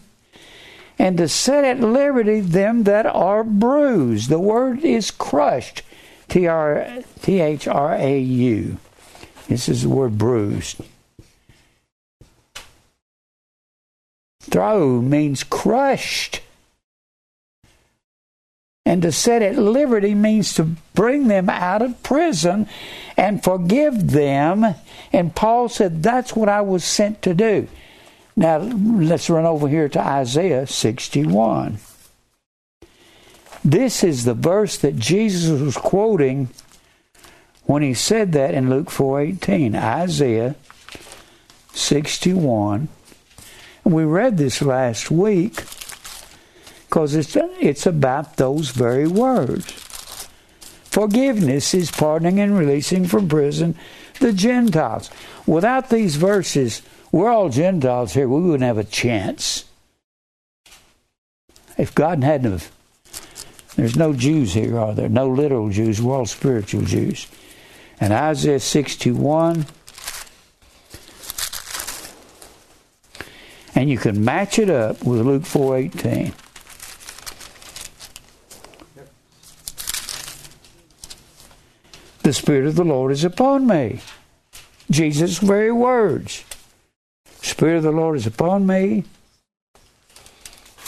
and 0.99 1.19
to 1.19 1.29
set 1.29 1.65
at 1.65 1.81
liberty 1.81 2.41
them 2.41 2.85
that 2.85 3.07
are 3.07 3.45
bruised. 3.45 4.29
The 4.29 4.39
word 4.39 4.85
is 4.85 5.11
crushed. 5.11 5.83
T 6.29 6.47
H 6.47 7.69
R 7.69 7.95
A 7.95 8.19
U. 8.19 8.79
This 9.49 9.69
is 9.69 9.83
the 9.83 9.89
word 9.89 10.19
bruised. 10.19 10.81
Throw 14.41 15.01
means 15.01 15.43
crushed. 15.45 16.43
And 18.85 19.03
to 19.03 19.13
set 19.13 19.43
at 19.43 19.59
liberty 19.59 20.15
means 20.15 20.55
to 20.55 20.65
bring 20.95 21.29
them 21.29 21.51
out 21.51 21.83
of 21.83 22.03
prison 22.03 22.67
and 23.19 23.45
forgive 23.45 24.13
them. 24.13 24.75
And 25.13 25.35
Paul 25.35 25.69
said, 25.69 26.03
That's 26.03 26.35
what 26.35 26.49
I 26.49 26.63
was 26.63 26.85
sent 26.85 27.21
to 27.23 27.35
do. 27.35 27.69
Now, 28.35 28.59
let's 28.59 29.29
run 29.29 29.45
over 29.45 29.69
here 29.69 29.89
to 29.91 30.01
Isaiah 30.01 30.67
61. 30.67 31.79
This 33.65 34.05
is 34.05 34.25
the 34.25 34.35
verse 34.35 34.77
that 34.79 34.97
Jesus 34.97 35.61
was 35.61 35.77
quoting 35.77 36.49
when 37.65 37.83
he 37.83 37.95
said 37.95 38.33
that 38.33 38.55
in 38.55 38.71
Luke 38.71 38.91
4:18. 38.91 39.75
Isaiah 39.75 40.55
61. 41.73 42.89
We 43.85 44.05
read 44.05 44.37
this 44.37 44.61
last 44.61 45.11
week 45.11 45.65
because 46.89 47.15
it's, 47.15 47.37
it's 47.61 47.87
about 47.87 48.37
those 48.37 48.71
very 48.71 49.07
words. 49.07 49.71
Forgiveness 50.85 51.75
is 51.75 51.91
pardoning 51.91 52.41
and 52.41 52.59
releasing 52.59 53.07
from 53.07 53.29
prison 53.29 53.75
the 54.21 54.33
Gentiles. 54.33 55.11
Without 55.47 55.91
these 55.91 56.17
verses, 56.17 56.83
we're 57.13 57.31
all 57.31 57.49
Gentiles 57.51 58.15
here. 58.15 58.29
We 58.29 58.41
wouldn't 58.41 58.63
have 58.63 58.79
a 58.79 58.85
chance. 58.85 59.65
If 61.77 61.95
God 61.95 62.25
hadn't 62.25 62.51
have, 62.51 62.71
there's 63.79 63.95
no 63.95 64.13
Jews 64.13 64.55
here, 64.55 64.77
are 64.77 64.93
there? 64.93 65.09
No 65.09 65.29
literal 65.29 65.69
Jews. 65.71 66.03
We're 66.03 66.17
all 66.17 66.27
spiritual 66.27 66.83
Jews. 66.83 67.29
And 68.01 68.13
Isaiah 68.13 68.59
61, 68.59 69.67
and 73.77 73.89
you 73.89 73.97
can 73.97 74.25
match 74.25 74.59
it 74.59 74.69
up 74.69 75.05
with 75.05 75.21
Luke 75.21 75.45
4:18. 75.45 76.35
The 82.25 82.33
Spirit 82.33 82.67
of 82.67 82.75
the 82.75 82.85
Lord 82.85 83.13
is 83.13 83.23
upon 83.23 83.69
me. 83.69 84.01
Jesus' 84.91 85.39
very 85.39 85.71
words. 85.71 86.43
Spirit 87.43 87.77
of 87.77 87.83
the 87.85 87.93
Lord 87.93 88.17
is 88.17 88.27
upon 88.27 88.67
me. 88.67 89.05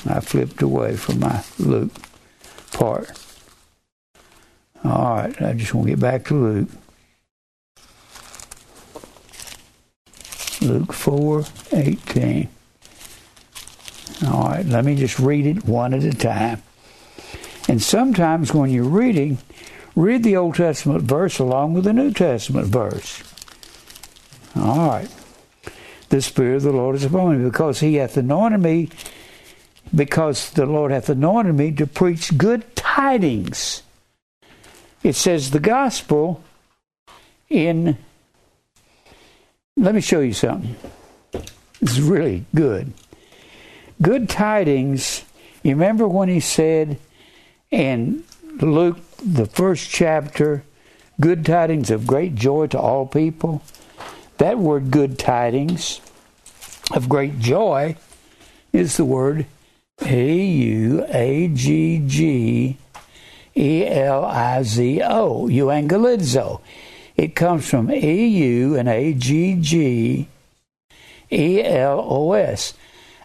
I 0.08 0.18
flipped 0.18 0.60
away 0.60 0.96
from 0.96 1.20
my 1.20 1.44
Luke 1.56 1.92
part. 2.80 3.10
All 4.82 5.16
right, 5.16 5.42
I 5.42 5.52
just 5.52 5.74
want 5.74 5.86
to 5.86 5.92
get 5.92 6.00
back 6.00 6.24
to 6.26 6.34
Luke. 6.34 6.68
Luke 10.62 10.92
4 10.92 11.44
18. 11.72 12.48
All 14.26 14.48
right, 14.48 14.66
let 14.66 14.84
me 14.84 14.96
just 14.96 15.18
read 15.18 15.46
it 15.46 15.64
one 15.64 15.94
at 15.94 16.04
a 16.04 16.12
time. 16.12 16.62
And 17.68 17.82
sometimes 17.82 18.52
when 18.52 18.70
you're 18.70 18.84
reading, 18.84 19.38
read 19.94 20.22
the 20.22 20.36
Old 20.36 20.54
Testament 20.56 21.02
verse 21.02 21.38
along 21.38 21.74
with 21.74 21.84
the 21.84 21.92
New 21.92 22.12
Testament 22.12 22.66
verse. 22.66 23.22
All 24.56 24.88
right. 24.88 25.08
The 26.08 26.20
Spirit 26.20 26.56
of 26.56 26.62
the 26.62 26.72
Lord 26.72 26.96
is 26.96 27.04
upon 27.04 27.38
me 27.38 27.48
because 27.48 27.80
he 27.80 27.94
hath 27.96 28.16
anointed 28.16 28.60
me, 28.60 28.88
because 29.94 30.50
the 30.50 30.66
Lord 30.66 30.92
hath 30.92 31.08
anointed 31.08 31.54
me 31.54 31.72
to 31.72 31.86
preach 31.86 32.36
good 32.36 32.76
tidings. 32.76 33.82
It 35.02 35.14
says 35.14 35.50
the 35.50 35.60
gospel 35.60 36.42
in. 37.48 37.98
Let 39.76 39.94
me 39.94 40.00
show 40.00 40.20
you 40.20 40.32
something. 40.32 40.76
Is 41.80 42.00
really 42.00 42.44
good. 42.54 42.92
Good 44.02 44.28
tidings. 44.28 45.24
You 45.62 45.72
remember 45.72 46.06
when 46.06 46.28
he 46.28 46.40
said 46.40 46.98
in 47.70 48.24
Luke 48.60 48.98
the 49.24 49.46
first 49.46 49.90
chapter, 49.90 50.64
good 51.20 51.44
tidings 51.44 51.90
of 51.90 52.06
great 52.06 52.34
joy 52.34 52.66
to 52.68 52.78
all 52.78 53.06
people. 53.06 53.62
That 54.38 54.58
word 54.58 54.90
good 54.90 55.18
tidings 55.18 56.00
of 56.92 57.08
great 57.08 57.38
joy 57.38 57.96
is 58.72 58.96
the 58.96 59.04
word 59.04 59.46
A 60.10 60.36
U 60.36 61.06
A 61.08 61.48
G 61.48 62.02
G 62.04 62.76
E 63.56 63.86
L 63.86 64.24
I 64.24 64.62
Z 64.64 65.02
O, 65.02 65.46
euangelizo. 65.46 66.60
It 67.16 67.36
comes 67.36 67.68
from 67.68 67.92
E 67.92 68.26
U 68.26 68.76
and 68.76 68.88
A 68.88 69.12
G 69.12 69.54
G 69.60 70.26
E 71.30 71.62
L 71.62 72.04
O 72.04 72.32
S. 72.32 72.74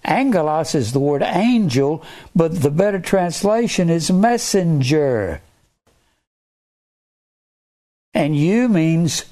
Angelos 0.03 0.75
is 0.75 0.93
the 0.93 0.99
word 0.99 1.23
angel, 1.23 2.03
but 2.35 2.61
the 2.61 2.69
better 2.69 2.99
translation 2.99 3.89
is 3.89 4.11
messenger. 4.11 5.41
And 8.13 8.37
you 8.37 8.69
means 8.69 9.25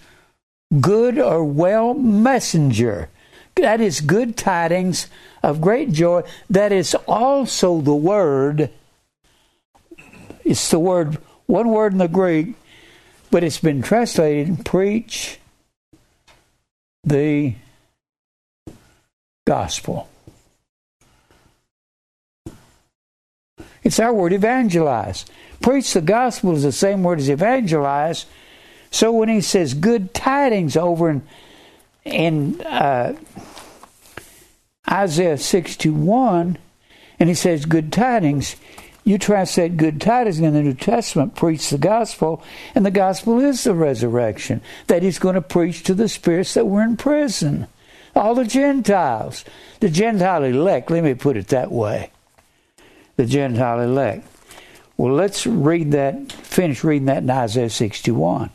good 0.81 1.19
or 1.19 1.45
well 1.45 1.93
messenger. 1.93 3.09
That 3.55 3.81
is 3.81 4.01
good 4.01 4.35
tidings 4.35 5.07
of 5.41 5.61
great 5.61 5.91
joy. 5.91 6.23
That 6.49 6.71
is 6.71 6.95
also 7.07 7.81
the 7.81 7.95
word, 7.95 8.69
it's 10.43 10.69
the 10.69 10.79
word, 10.79 11.17
one 11.45 11.69
word 11.69 11.93
in 11.93 11.99
the 11.99 12.07
Greek, 12.07 12.55
but 13.31 13.43
it's 13.43 13.59
been 13.59 13.81
translated 13.81 14.65
preach 14.65 15.39
the 17.03 17.55
gospel. 19.45 20.09
It's 23.83 23.99
our 23.99 24.13
word 24.13 24.33
evangelize. 24.33 25.25
Preach 25.61 25.93
the 25.93 26.01
gospel 26.01 26.55
is 26.55 26.63
the 26.63 26.71
same 26.71 27.03
word 27.03 27.19
as 27.19 27.29
evangelize 27.29 28.25
so 28.93 29.11
when 29.11 29.27
he 29.27 29.41
says 29.41 29.73
good 29.73 30.13
tidings 30.13 30.77
over 30.77 31.09
in, 31.09 31.23
in 32.05 32.61
uh, 32.61 33.15
Isaiah 34.89 35.37
61, 35.37 36.57
and 37.19 37.29
he 37.29 37.35
says 37.35 37.65
good 37.65 37.91
tidings, 37.93 38.55
you 39.05 39.17
translate 39.17 39.77
good 39.77 39.99
tidings 39.99 40.39
in 40.39 40.53
the 40.53 40.61
New 40.61 40.73
Testament, 40.73 41.35
preach 41.35 41.69
the 41.69 41.77
gospel, 41.77 42.43
and 42.73 42.85
the 42.85 42.91
gospel 42.91 43.39
is 43.39 43.63
the 43.63 43.73
resurrection 43.73 44.61
that 44.87 45.03
he's 45.03 45.19
going 45.19 45.35
to 45.35 45.41
preach 45.41 45.83
to 45.83 45.93
the 45.93 46.07
spirits 46.07 46.53
that 46.53 46.67
were 46.67 46.81
in 46.81 46.95
prison. 46.95 47.67
All 48.15 48.35
the 48.35 48.45
Gentiles. 48.45 49.43
The 49.79 49.89
Gentile 49.89 50.43
elect, 50.43 50.91
let 50.91 51.03
me 51.03 51.15
put 51.15 51.35
it 51.35 51.47
that 51.49 51.71
way. 51.71 52.11
The 53.15 53.25
Gentile 53.25 53.81
elect. 53.81 54.27
Well, 54.97 55.13
let's 55.13 55.47
read 55.47 55.91
that, 55.91 56.31
finish 56.31 56.83
reading 56.83 57.07
that 57.07 57.23
in 57.23 57.29
Isaiah 57.29 57.69
61. 57.69 58.51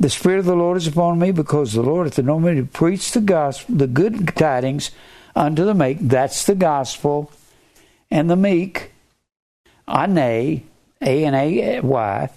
The 0.00 0.08
Spirit 0.08 0.38
of 0.38 0.46
the 0.46 0.56
Lord 0.56 0.78
is 0.78 0.86
upon 0.86 1.18
me 1.18 1.30
because 1.30 1.74
the 1.74 1.82
Lord 1.82 2.06
hath 2.06 2.18
anointed 2.18 2.56
me 2.56 2.60
to 2.62 2.66
preach 2.66 3.12
the 3.12 3.20
gospel, 3.20 3.76
the 3.76 3.86
good 3.86 4.34
tidings 4.34 4.92
unto 5.36 5.66
the 5.66 5.74
meek. 5.74 5.98
That's 6.00 6.46
the 6.46 6.54
gospel. 6.54 7.30
And 8.10 8.30
the 8.30 8.36
meek, 8.36 8.92
ane, 9.86 10.18
A 10.18 10.64
N 11.02 11.34
A 11.34 11.60
eh, 11.60 11.80
Y, 11.80 12.30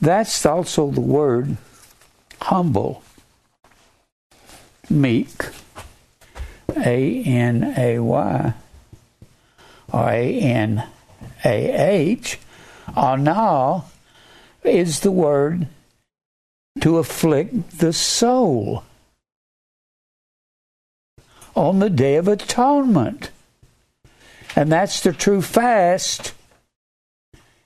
that's 0.00 0.46
also 0.46 0.90
the 0.90 1.02
word 1.02 1.58
humble. 2.40 3.02
Meek, 4.88 5.44
A 6.74 7.22
N 7.22 7.74
A 7.76 7.98
Y, 7.98 8.54
A 9.92 10.40
N 10.40 10.88
A 11.44 11.88
H. 11.90 12.38
Is 14.64 15.00
the 15.00 15.10
word 15.10 15.68
to 16.84 16.98
afflict 16.98 17.78
the 17.78 17.94
soul 17.94 18.84
on 21.56 21.78
the 21.78 21.88
Day 21.88 22.16
of 22.16 22.28
Atonement. 22.28 23.30
And 24.54 24.70
that's 24.70 25.00
the 25.00 25.14
true 25.14 25.40
fast 25.40 26.34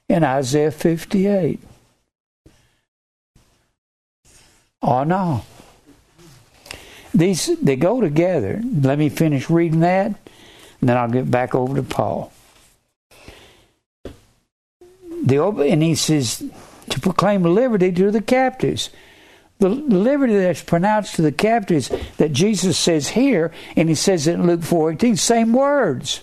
in 0.08 0.22
Isaiah 0.22 0.70
58. 0.70 1.58
Oh 4.82 5.02
no. 5.02 5.42
These 7.12 7.58
they 7.60 7.74
go 7.74 8.00
together. 8.00 8.62
Let 8.64 9.00
me 9.00 9.08
finish 9.08 9.50
reading 9.50 9.80
that, 9.80 10.06
and 10.80 10.88
then 10.88 10.96
I'll 10.96 11.10
get 11.10 11.28
back 11.28 11.56
over 11.56 11.74
to 11.74 11.82
Paul. 11.82 12.32
The 15.24 15.44
and 15.44 15.82
he 15.82 15.96
says 15.96 16.48
to 16.90 17.00
proclaim 17.00 17.42
liberty 17.42 17.90
to 17.90 18.12
the 18.12 18.22
captives. 18.22 18.90
The 19.58 19.68
liberty 19.68 20.36
that's 20.36 20.62
pronounced 20.62 21.16
to 21.16 21.22
the 21.22 21.32
captives 21.32 21.90
that 22.16 22.32
Jesus 22.32 22.78
says 22.78 23.08
here, 23.08 23.50
and 23.76 23.88
he 23.88 23.94
says 23.94 24.26
it 24.26 24.34
in 24.34 24.46
Luke 24.46 24.60
4:18, 24.60 25.16
same 25.16 25.52
words. 25.52 26.20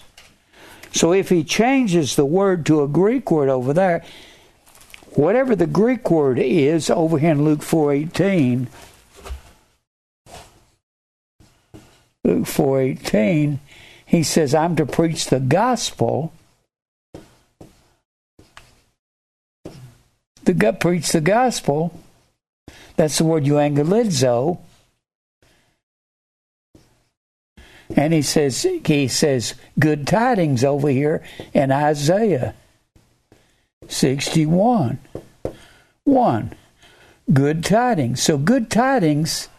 So 0.94 1.12
if 1.12 1.28
he 1.28 1.44
changes 1.44 2.16
the 2.16 2.24
word 2.26 2.66
to 2.68 2.82
a 2.82 2.88
Greek 2.88 3.30
word 3.30 3.50
over 3.50 3.74
there, 3.74 4.04
whatever 5.16 5.54
the 5.54 5.68
Greek 5.68 6.10
word 6.10 6.40
is 6.40 6.90
over 6.90 7.18
here 7.18 7.32
in 7.32 7.44
Luke 7.44 7.62
4:18, 7.62 8.68
Luke 12.24 12.48
4:18, 12.48 13.60
he 14.06 14.24
says 14.24 14.56
I'm 14.56 14.78
to 14.78 14.86
preach 14.86 15.26
the 15.26 15.42
gospel. 15.42 16.32
The 20.46 20.74
preach 20.80 21.12
the 21.12 21.22
gospel. 21.22 22.00
That's 22.96 23.18
the 23.18 23.26
word 23.26 23.44
euangelizo. 23.44 24.60
And 27.96 28.14
he 28.14 28.22
says 28.22 28.66
he 28.86 29.08
says 29.08 29.54
good 29.78 30.08
tidings 30.08 30.64
over 30.64 30.90
here 30.90 31.24
in 31.54 31.72
Isaiah 31.72 32.56
61. 33.88 35.00
1. 36.04 36.54
Good 37.32 37.64
tidings. 37.64 38.22
So 38.22 38.38
good 38.38 38.72
tidings 38.72 39.50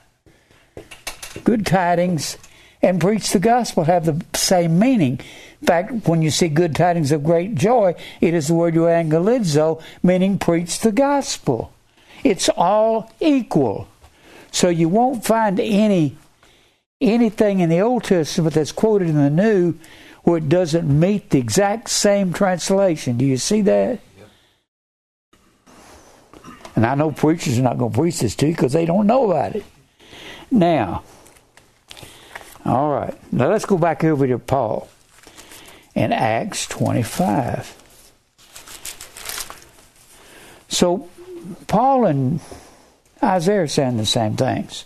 good 1.44 1.66
tidings 1.66 2.38
and 2.82 3.00
preach 3.00 3.30
the 3.30 3.38
gospel 3.38 3.84
have 3.84 4.04
the 4.04 4.24
same 4.34 4.78
meaning. 4.78 5.20
In 5.60 5.66
fact, 5.66 6.08
when 6.08 6.22
you 6.22 6.30
see 6.30 6.48
good 6.48 6.74
tidings 6.74 7.12
of 7.12 7.24
great 7.24 7.54
joy, 7.54 7.94
it 8.20 8.34
is 8.34 8.48
the 8.48 8.54
word 8.54 8.74
euangelizo, 8.74 9.82
meaning 10.02 10.38
preach 10.38 10.80
the 10.80 10.92
gospel. 10.92 11.72
It's 12.26 12.48
all 12.48 13.12
equal. 13.20 13.86
So 14.50 14.68
you 14.68 14.88
won't 14.88 15.24
find 15.24 15.60
any 15.60 16.16
anything 17.00 17.60
in 17.60 17.68
the 17.68 17.80
Old 17.80 18.02
Testament 18.02 18.54
that's 18.54 18.72
quoted 18.72 19.08
in 19.08 19.14
the 19.14 19.30
New 19.30 19.74
where 20.24 20.38
it 20.38 20.48
doesn't 20.48 20.88
meet 20.88 21.30
the 21.30 21.38
exact 21.38 21.88
same 21.88 22.32
translation. 22.32 23.16
Do 23.16 23.24
you 23.24 23.36
see 23.36 23.62
that? 23.62 24.00
And 26.74 26.84
I 26.84 26.96
know 26.96 27.12
preachers 27.12 27.60
are 27.60 27.62
not 27.62 27.78
going 27.78 27.92
to 27.92 27.98
preach 27.98 28.18
this 28.18 28.34
to 28.36 28.48
you 28.48 28.54
because 28.54 28.72
they 28.72 28.86
don't 28.86 29.06
know 29.06 29.30
about 29.30 29.54
it. 29.54 29.64
Now, 30.50 31.04
all 32.64 32.90
right. 32.90 33.14
Now 33.32 33.50
let's 33.50 33.66
go 33.66 33.78
back 33.78 34.02
over 34.02 34.26
to 34.26 34.40
Paul 34.40 34.88
in 35.94 36.10
Acts 36.10 36.66
25. 36.66 37.72
So, 40.68 41.08
Paul 41.66 42.06
and 42.06 42.40
Isaiah 43.22 43.62
are 43.62 43.68
saying 43.68 43.96
the 43.96 44.06
same 44.06 44.36
things. 44.36 44.84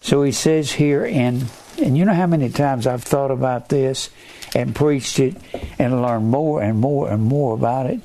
So 0.00 0.22
he 0.22 0.32
says 0.32 0.72
here 0.72 1.04
in, 1.04 1.46
and 1.80 1.98
you 1.98 2.04
know 2.04 2.14
how 2.14 2.26
many 2.26 2.50
times 2.50 2.86
I've 2.86 3.02
thought 3.02 3.30
about 3.30 3.68
this 3.68 4.10
and 4.54 4.74
preached 4.74 5.18
it 5.18 5.36
and 5.78 6.02
learned 6.02 6.28
more 6.28 6.62
and 6.62 6.78
more 6.78 7.10
and 7.10 7.22
more 7.22 7.54
about 7.54 7.86
it. 7.86 8.00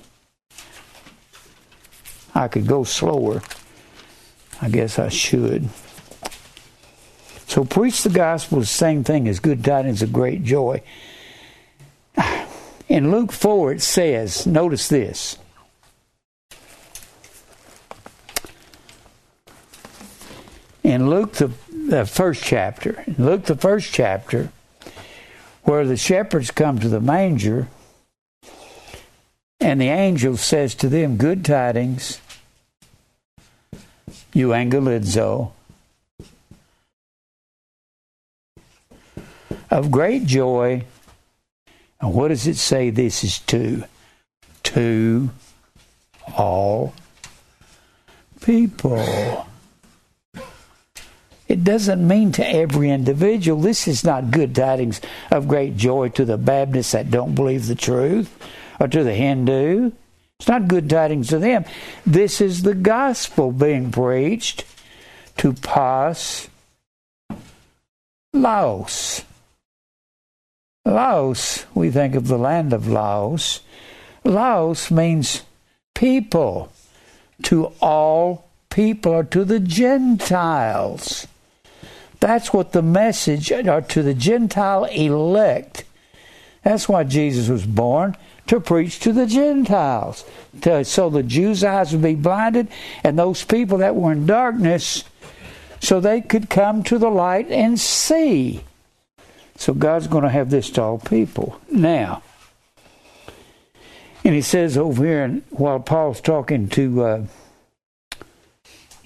I 2.36 2.48
could 2.48 2.68
go 2.68 2.84
slower. 2.84 3.42
I 4.62 4.70
guess 4.70 4.98
I 4.98 5.10
should. 5.10 5.70
So 7.48 7.64
preach 7.64 8.02
the 8.02 8.10
gospel 8.10 8.60
the 8.60 8.66
same 8.66 9.04
thing 9.04 9.28
as 9.28 9.40
good 9.40 9.64
tidings 9.64 10.02
of 10.02 10.12
great 10.12 10.44
joy. 10.44 10.82
In 12.90 13.12
Luke 13.12 13.32
4 13.32 13.74
it 13.74 13.82
says, 13.82 14.48
notice 14.48 14.88
this. 14.88 15.38
In 20.84 21.10
Luke 21.10 21.34
the, 21.34 21.52
the 21.88 22.06
first 22.06 22.44
chapter, 22.44 23.04
in 23.08 23.26
Luke 23.26 23.46
the 23.46 23.56
first 23.56 23.94
chapter, 23.94 24.52
where 25.64 25.86
the 25.86 25.96
shepherds 25.98 26.52
come 26.52 26.80
to 26.80 26.90
the 26.90 27.00
manger, 27.00 27.70
and 29.62 29.80
the 29.80 29.88
angel 29.88 30.36
says 30.36 30.76
to 30.76 30.90
them, 30.90 31.16
Good 31.16 31.46
tidings, 31.46 32.20
euangelizo, 34.34 35.54
of 39.72 39.90
great 39.90 40.26
joy. 40.26 40.84
And 42.02 42.14
what 42.14 42.28
does 42.28 42.46
it 42.46 42.58
say 42.58 42.90
this 42.90 43.24
is 43.24 43.40
to? 43.40 43.86
To 44.64 45.30
all 46.38 46.94
people. 48.42 49.48
It 51.54 51.64
doesn't 51.64 52.08
mean 52.08 52.32
to 52.32 52.50
every 52.50 52.90
individual. 52.90 53.62
This 53.62 53.88
is 53.88 54.04
not 54.04 54.32
good 54.32 54.56
tidings 54.56 55.00
of 55.30 55.48
great 55.48 55.78
joy 55.78 56.10
to 56.10 56.26
the 56.26 56.36
Baptists 56.36 56.94
that 56.94 57.12
don't 57.12 57.36
believe 57.36 57.68
the 57.68 57.76
truth 57.76 58.36
or 58.80 58.88
to 58.88 59.04
the 59.04 59.14
Hindu. 59.14 59.92
It's 60.40 60.48
not 60.48 60.68
good 60.68 60.90
tidings 60.90 61.28
to 61.28 61.38
them. 61.38 61.64
This 62.08 62.42
is 62.42 62.64
the 62.64 62.74
gospel 62.74 63.52
being 63.52 63.92
preached 63.92 64.66
to 65.38 65.54
Pas 65.54 66.50
Laos. 68.34 69.24
Laos, 70.86 71.66
we 71.76 71.92
think 71.92 72.16
of 72.16 72.30
the 72.30 72.40
land 72.40 72.74
of 72.74 72.88
Laos. 72.88 73.60
Laos 74.24 74.90
means 74.90 75.44
people, 75.94 76.72
to 77.44 77.74
all 77.80 78.50
people, 78.72 79.12
or 79.12 79.24
to 79.26 79.46
the 79.46 79.60
Gentiles. 79.60 81.28
That's 82.24 82.54
what 82.54 82.72
the 82.72 82.82
message, 82.82 83.50
to 83.50 84.02
the 84.02 84.14
Gentile 84.14 84.86
elect. 84.86 85.84
That's 86.64 86.88
why 86.88 87.04
Jesus 87.04 87.50
was 87.50 87.66
born, 87.66 88.16
to 88.48 88.62
preach 88.62 89.02
to 89.02 89.12
the 89.12 89.26
Gentiles. 89.26 90.24
To, 90.62 90.86
so 90.86 91.10
the 91.10 91.22
Jews' 91.22 91.66
eyes 91.66 91.92
would 91.92 92.02
be 92.02 92.16
blinded, 92.16 92.70
and 93.04 93.20
those 93.20 93.44
people 93.44 93.80
that 93.80 93.98
were 93.98 94.14
in 94.14 94.26
darkness, 94.26 95.04
so 95.82 96.00
they 96.00 96.22
could 96.22 96.50
come 96.50 96.82
to 96.84 96.98
the 96.98 97.10
light 97.10 97.52
and 97.52 97.78
see. 97.78 98.64
So 99.58 99.74
God's 99.74 100.08
going 100.08 100.24
to 100.24 100.30
have 100.30 100.50
this 100.50 100.70
to 100.70 100.82
all 100.82 101.00
people. 101.00 101.60
Now, 101.70 102.24
and 104.24 104.34
he 104.34 104.42
says 104.42 104.78
over 104.78 105.04
here, 105.04 105.26
and 105.26 105.44
while 105.50 105.82
Paul's 105.82 106.22
talking 106.22 106.70
to 106.70 107.04
uh, 107.04 107.26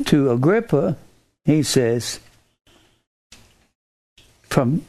to 0.06 0.30
Agrippa, 0.30 0.98
he 1.46 1.64
says, 1.64 2.20
"From 4.50 4.86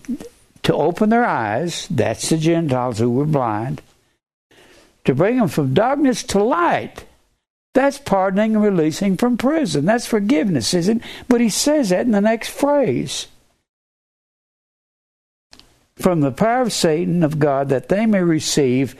to 0.63 0.75
open 0.75 1.11
their 1.11 1.25
eyes, 1.25 1.87
that's 1.91 2.29
the 2.29 2.37
Gentiles 2.37 2.99
who 2.99 3.11
were 3.11 3.27
blind, 3.27 3.83
to 5.05 5.15
bring 5.15 5.39
them 5.39 5.49
from 5.49 5.75
darkness 5.75 6.23
to 6.25 6.43
light." 6.43 7.05
That's 7.75 7.99
pardoning 7.99 8.57
and 8.57 8.65
releasing 8.65 9.17
from 9.17 9.37
prison. 9.37 9.85
That's 9.85 10.07
forgiveness, 10.07 10.75
isn't 10.75 11.03
it? 11.03 11.09
But 11.29 11.41
he 11.41 11.49
says 11.49 11.91
that 11.91 12.07
in 12.07 12.13
the 12.13 12.21
next 12.21 12.49
phrase. 12.49 13.29
From 15.97 16.21
the 16.21 16.33
power 16.33 16.63
of 16.63 16.73
Satan 16.73 17.23
of 17.23 17.39
God 17.39 17.69
that 17.69 17.89
they 17.89 18.07
may 18.07 18.23
receive 18.23 18.97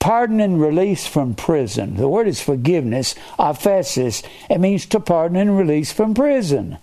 pardon 0.00 0.40
and 0.40 0.60
release 0.60 1.06
from 1.06 1.34
prison. 1.34 1.96
The 1.96 2.08
word 2.08 2.28
is 2.28 2.40
forgiveness, 2.40 3.14
aphesis. 3.38 4.22
It 4.50 4.58
means 4.58 4.86
to 4.86 5.00
pardon 5.00 5.36
and 5.36 5.56
release 5.56 5.92
from 5.92 6.14
prison. 6.14 6.78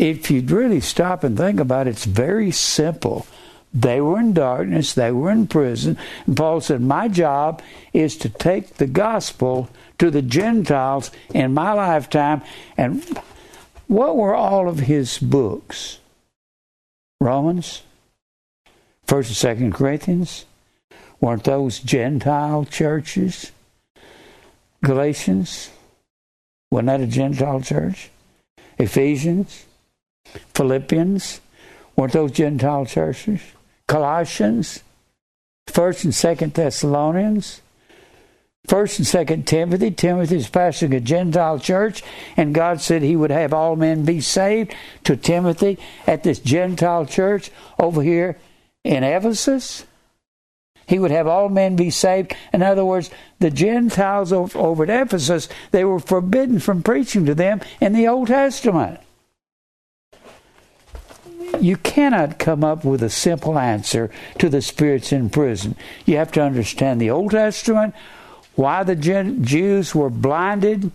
If 0.00 0.30
you'd 0.30 0.50
really 0.50 0.80
stop 0.80 1.24
and 1.24 1.36
think 1.36 1.60
about 1.60 1.86
it, 1.86 1.90
it's 1.90 2.06
very 2.06 2.52
simple. 2.52 3.26
They 3.74 4.00
were 4.00 4.18
in 4.18 4.32
darkness, 4.32 4.94
they 4.94 5.12
were 5.12 5.30
in 5.30 5.46
prison. 5.46 5.98
And 6.26 6.34
Paul 6.34 6.62
said, 6.62 6.80
My 6.80 7.06
job 7.06 7.60
is 7.92 8.16
to 8.16 8.30
take 8.30 8.76
the 8.76 8.86
gospel 8.86 9.68
to 9.98 10.10
the 10.10 10.22
Gentiles 10.22 11.10
in 11.34 11.52
my 11.52 11.74
lifetime. 11.74 12.40
And 12.78 13.04
what 13.88 14.16
were 14.16 14.34
all 14.34 14.70
of 14.70 14.78
his 14.78 15.18
books? 15.18 15.98
Romans, 17.20 17.82
1st 19.06 19.60
and 19.60 19.72
2nd 19.72 19.74
Corinthians, 19.74 20.46
Weren't 21.20 21.44
those 21.44 21.78
Gentile 21.78 22.64
churches? 22.64 23.52
Galatians? 24.82 25.68
Wasn't 26.70 26.86
that 26.86 27.02
a 27.02 27.06
Gentile 27.06 27.60
church? 27.60 28.08
Ephesians? 28.78 29.66
Philippians? 30.54 31.40
Weren't 31.96 32.12
those 32.12 32.32
Gentile 32.32 32.86
churches? 32.86 33.40
Colossians? 33.86 34.82
First 35.66 36.04
and 36.04 36.14
Second 36.14 36.54
Thessalonians? 36.54 37.60
First 38.66 38.98
and 38.98 39.06
Second 39.06 39.46
Timothy. 39.46 39.90
Timothy 39.90 40.36
is 40.36 40.50
pastoring 40.50 40.94
a 40.96 41.00
Gentile 41.00 41.58
church, 41.58 42.02
and 42.36 42.54
God 42.54 42.80
said 42.80 43.02
He 43.02 43.16
would 43.16 43.30
have 43.30 43.52
all 43.52 43.76
men 43.76 44.04
be 44.04 44.20
saved 44.20 44.74
to 45.04 45.16
Timothy 45.16 45.78
at 46.06 46.22
this 46.22 46.38
Gentile 46.38 47.06
church 47.06 47.50
over 47.78 48.02
here 48.02 48.38
in 48.84 49.02
Ephesus. 49.02 49.86
He 50.86 50.98
would 50.98 51.10
have 51.10 51.26
all 51.26 51.48
men 51.48 51.76
be 51.76 51.90
saved. 51.90 52.34
In 52.52 52.62
other 52.62 52.84
words, 52.84 53.10
the 53.38 53.50
Gentiles 53.50 54.32
over 54.32 54.82
at 54.82 54.90
Ephesus, 54.90 55.48
they 55.70 55.84
were 55.84 56.00
forbidden 56.00 56.58
from 56.58 56.82
preaching 56.82 57.26
to 57.26 57.34
them 57.34 57.60
in 57.80 57.92
the 57.92 58.08
Old 58.08 58.28
Testament. 58.28 59.00
You 61.58 61.76
cannot 61.76 62.38
come 62.38 62.62
up 62.62 62.84
with 62.84 63.02
a 63.02 63.10
simple 63.10 63.58
answer 63.58 64.10
to 64.38 64.48
the 64.48 64.62
spirits 64.62 65.12
in 65.12 65.30
prison. 65.30 65.74
You 66.06 66.16
have 66.16 66.32
to 66.32 66.42
understand 66.42 67.00
the 67.00 67.10
Old 67.10 67.32
Testament, 67.32 67.94
why 68.54 68.82
the 68.82 68.94
Jews 68.94 69.94
were 69.94 70.10
blinded, 70.10 70.90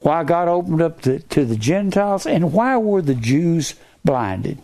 why 0.00 0.24
God 0.24 0.48
opened 0.48 0.82
up 0.82 1.02
the, 1.02 1.20
to 1.20 1.44
the 1.44 1.56
Gentiles, 1.56 2.26
and 2.26 2.52
why 2.52 2.76
were 2.76 3.02
the 3.02 3.14
Jews 3.14 3.74
blinded? 4.04 4.58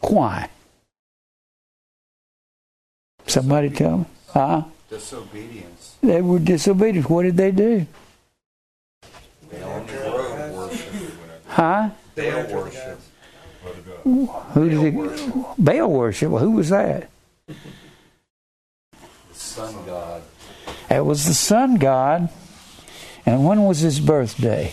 Why? 0.00 0.48
Somebody 3.26 3.70
tell 3.70 3.98
me. 3.98 4.04
Huh? 4.28 4.64
Disobedience. 4.88 5.96
They 6.02 6.22
were 6.22 6.38
disobedient. 6.38 7.10
What 7.10 7.24
did 7.24 7.36
they 7.36 7.50
do? 7.50 7.86
They 9.50 9.62
on 9.62 9.86
the 9.86 10.52
worship. 10.56 11.12
Huh? 11.46 11.90
Baal 12.14 12.46
worship. 12.52 13.00
Who 14.04 14.68
did 14.68 14.94
it? 14.94 15.44
Baal 15.58 15.90
worship. 15.90 16.30
Well, 16.30 16.42
who 16.42 16.52
was 16.52 16.70
that? 16.70 17.10
The 17.46 17.54
sun 19.32 19.74
god. 19.86 20.22
It 20.88 21.04
was 21.04 21.26
the 21.26 21.34
sun 21.34 21.76
god. 21.76 22.30
And 23.26 23.44
when 23.44 23.64
was 23.64 23.80
his 23.80 24.00
birthday? 24.00 24.72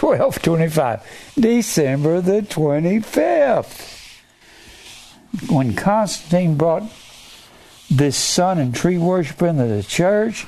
1225. 0.01 1.35
December 1.41 2.21
the 2.21 2.43
25th. 2.43 3.89
When 5.49 5.75
Constantine 5.75 6.57
brought 6.57 6.83
this 7.91 8.17
sun 8.17 8.59
and 8.59 8.75
tree 8.75 8.99
worship 8.99 9.41
into 9.43 9.67
the 9.67 9.83
church, 9.83 10.47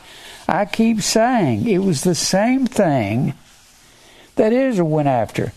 I 0.48 0.64
keep 0.66 1.00
saying 1.00 1.66
it 1.66 1.78
was 1.78 2.02
the 2.02 2.14
same 2.14 2.66
thing 2.66 3.34
that 4.36 4.52
Israel 4.52 4.88
went 4.88 5.08
after. 5.08 5.52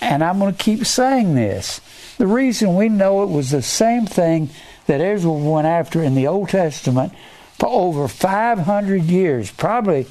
And 0.00 0.24
I'm 0.24 0.38
going 0.38 0.54
to 0.54 0.62
keep 0.62 0.86
saying 0.86 1.34
this. 1.34 1.80
The 2.16 2.26
reason 2.26 2.76
we 2.76 2.88
know 2.88 3.22
it 3.22 3.28
was 3.28 3.50
the 3.50 3.62
same 3.62 4.06
thing 4.06 4.50
that 4.86 5.00
Israel 5.00 5.40
went 5.40 5.66
after 5.66 6.02
in 6.02 6.14
the 6.14 6.26
Old 6.26 6.48
Testament 6.50 7.12
for 7.58 7.68
over 7.68 8.08
500 8.08 9.02
years, 9.02 9.50
probably 9.50 10.06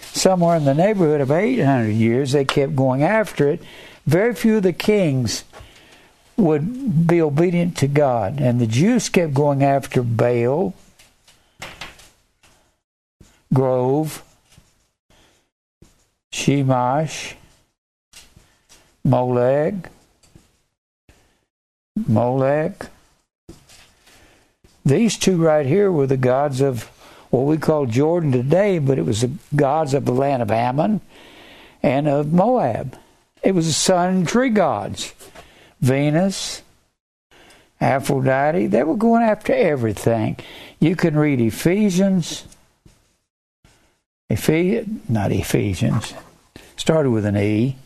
somewhere 0.00 0.56
in 0.56 0.64
the 0.64 0.74
neighborhood 0.74 1.20
of 1.20 1.30
800 1.30 1.90
years, 1.90 2.32
they 2.32 2.44
kept 2.44 2.76
going 2.76 3.02
after 3.02 3.48
it. 3.48 3.62
Very 4.06 4.34
few 4.34 4.58
of 4.58 4.62
the 4.62 4.72
kings 4.72 5.44
would 6.36 7.06
be 7.06 7.20
obedient 7.20 7.76
to 7.78 7.88
God. 7.88 8.40
And 8.40 8.60
the 8.60 8.66
Jews 8.66 9.08
kept 9.08 9.34
going 9.34 9.62
after 9.62 10.02
Baal, 10.02 10.74
Grove, 13.52 14.22
Shemash, 16.32 17.34
Molech, 19.04 19.90
Molech. 22.06 22.86
These 24.84 25.18
two 25.18 25.36
right 25.36 25.66
here 25.66 25.92
were 25.92 26.06
the 26.06 26.16
gods 26.16 26.60
of 26.60 26.84
what 27.30 27.40
we 27.42 27.56
call 27.56 27.86
Jordan 27.86 28.32
today, 28.32 28.78
but 28.78 28.98
it 28.98 29.04
was 29.04 29.20
the 29.20 29.30
gods 29.54 29.94
of 29.94 30.04
the 30.04 30.12
land 30.12 30.42
of 30.42 30.50
Ammon 30.50 31.00
and 31.82 32.08
of 32.08 32.32
Moab. 32.32 32.96
It 33.42 33.54
was 33.54 33.66
the 33.66 33.72
sun 33.72 34.14
and 34.14 34.28
tree 34.28 34.50
gods. 34.50 35.14
Venus, 35.80 36.62
Aphrodite, 37.80 38.68
they 38.68 38.84
were 38.84 38.96
going 38.96 39.22
after 39.22 39.52
everything. 39.52 40.36
You 40.78 40.94
can 40.94 41.16
read 41.16 41.40
Ephesians, 41.40 42.44
Not 45.08 45.32
Ephesians, 45.32 46.14
started 46.76 47.10
with 47.10 47.24
an 47.26 47.36
E, 47.36 47.76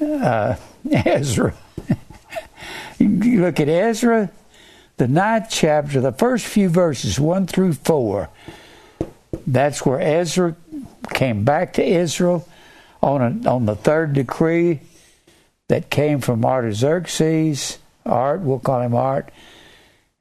uh, 0.00 0.56
Ezra. 0.90 1.54
you 2.98 3.42
look 3.42 3.60
at 3.60 3.68
Ezra, 3.68 4.30
the 4.96 5.08
ninth 5.08 5.48
chapter, 5.50 6.00
the 6.00 6.12
first 6.12 6.46
few 6.46 6.68
verses, 6.68 7.20
1 7.20 7.46
through 7.46 7.74
4, 7.74 8.28
that's 9.46 9.84
where 9.84 10.00
Ezra 10.00 10.56
came 11.12 11.44
back 11.44 11.74
to 11.74 11.84
Israel 11.84 12.48
on, 13.02 13.44
a, 13.44 13.50
on 13.50 13.66
the 13.66 13.76
third 13.76 14.12
decree 14.12 14.80
that 15.68 15.90
came 15.90 16.20
from 16.20 16.44
Artaxerxes, 16.44 17.78
Art, 18.04 18.40
we'll 18.40 18.58
call 18.58 18.80
him 18.80 18.94
Art. 18.94 19.30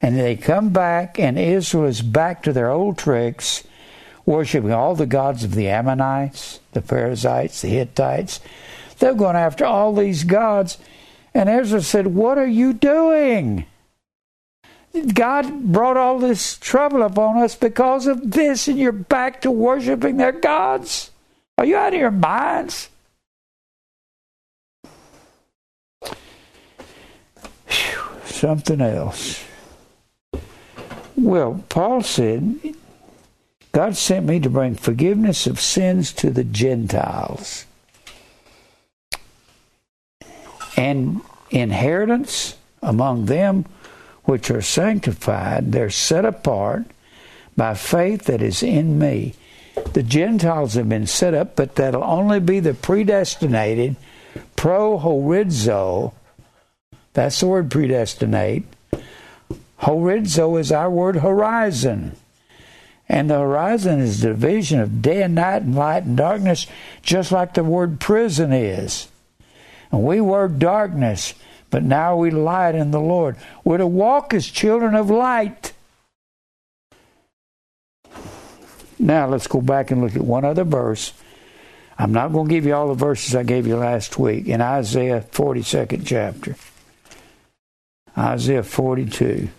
And 0.02 0.18
they 0.18 0.36
come 0.36 0.70
back, 0.70 1.20
and 1.20 1.38
Israel 1.38 1.86
is 1.86 2.02
back 2.02 2.43
to 2.43 2.54
their 2.54 2.70
old 2.70 2.97
tricks, 2.97 3.64
worshiping 4.30 4.71
all 4.71 4.93
the 4.93 5.07
gods 5.07 5.43
of 5.43 5.55
the 5.55 5.67
Ammonites, 5.67 6.59
the 6.73 6.84
Perizzites, 6.84 7.63
the 7.63 7.67
Hittites. 7.67 8.39
They're 8.99 9.15
going 9.15 9.36
after 9.36 9.65
all 9.65 9.95
these 9.95 10.23
gods. 10.23 10.77
And 11.34 11.49
Ezra 11.49 11.82
said, 11.82 12.07
What 12.07 12.38
are 12.38 12.47
you 12.47 12.73
doing? 12.73 13.65
God 15.13 15.71
brought 15.71 15.97
all 15.97 16.19
this 16.19 16.57
trouble 16.57 17.01
upon 17.01 17.38
us 17.39 17.55
because 17.55 18.05
of 18.05 18.32
this, 18.32 18.67
and 18.67 18.77
you're 18.77 18.91
back 18.91 19.41
to 19.41 19.51
worshiping 19.51 20.17
their 20.17 20.32
gods? 20.32 21.09
Are 21.57 21.65
you 21.65 21.75
out 21.75 21.93
of 21.93 21.99
your 21.99 22.11
minds? 22.11 22.89
Whew, 27.67 28.11
something 28.25 28.82
else. 28.82 29.43
Well, 31.15 31.63
Paul 31.69 32.01
said, 32.01 32.75
God 33.72 33.95
sent 33.95 34.26
me 34.26 34.39
to 34.39 34.49
bring 34.49 34.76
forgiveness 34.76 35.45
of 35.47 35.59
sins 35.59 36.11
to 36.13 36.30
the 36.32 36.43
Gentiles 36.43 37.65
and 40.76 41.22
inheritance 41.51 42.55
among 42.82 43.26
them 43.26 43.65
which 44.24 44.51
are 44.51 44.61
sanctified, 44.61 45.72
they're 45.72 45.89
set 45.89 46.24
apart 46.24 46.86
by 47.57 47.74
faith 47.74 48.26
that 48.26 48.41
is 48.41 48.61
in 48.63 48.99
me. 48.99 49.34
The 49.93 50.03
Gentiles 50.03 50.76
have 50.76 50.88
been 50.88 51.07
set 51.07 51.34
up, 51.34 51.55
but 51.55 51.76
that'll 51.76 52.03
only 52.03 52.39
be 52.39 52.59
the 52.59 52.74
predestinated, 52.74 53.95
Pro 54.55 54.99
prohorizo. 54.99 56.13
That's 57.13 57.39
the 57.39 57.47
word 57.47 57.72
predestinate. 57.72 58.65
Horizo 59.82 60.59
is 60.59 60.72
our 60.72 60.89
word 60.89 61.17
horizon. 61.17 62.15
And 63.10 63.30
the 63.30 63.39
horizon 63.39 63.99
is 63.99 64.22
the 64.22 64.30
division 64.30 64.80
of 64.80 65.01
day 65.01 65.24
and 65.24 65.34
night 65.34 65.64
and 65.64 65.76
light 65.76 66.03
and 66.03 66.16
darkness, 66.16 66.68
just 67.01 67.32
like 67.32 67.55
the 67.55 67.64
word 67.64 67.99
prison 67.99 68.53
is. 68.53 69.07
And 69.91 70.03
we 70.03 70.22
were 70.22 70.47
darkness 70.47 71.34
But 71.70 71.84
now 71.84 72.16
we 72.16 72.32
light 72.32 72.76
in 72.76 72.91
the 72.91 72.99
Lord. 72.99 73.36
We're 73.64 73.78
to 73.78 73.88
walk 73.88 74.34
as 74.34 74.47
children 74.47 74.95
of 74.95 75.10
light. 75.10 75.74
Now 78.97 79.28
let's 79.28 79.47
go 79.47 79.62
back 79.62 79.91
and 79.91 80.01
look 80.01 80.16
at 80.16 80.22
one 80.22 80.45
other 80.45 80.64
verse. 80.64 81.14
I'm 81.97 82.12
not 82.12 82.34
going 82.34 82.47
to 82.47 82.53
give 82.53 82.66
you 82.66 82.74
all 82.74 82.88
the 82.88 82.93
verses 82.93 83.36
I 83.36 83.43
gave 83.43 83.68
you 83.68 83.76
last 83.76 84.18
week 84.18 84.47
in 84.47 84.62
Isaiah 84.62 85.22
42nd 85.32 86.05
chapter. 86.05 86.55
Isaiah 88.18 88.64
42. 88.64 89.49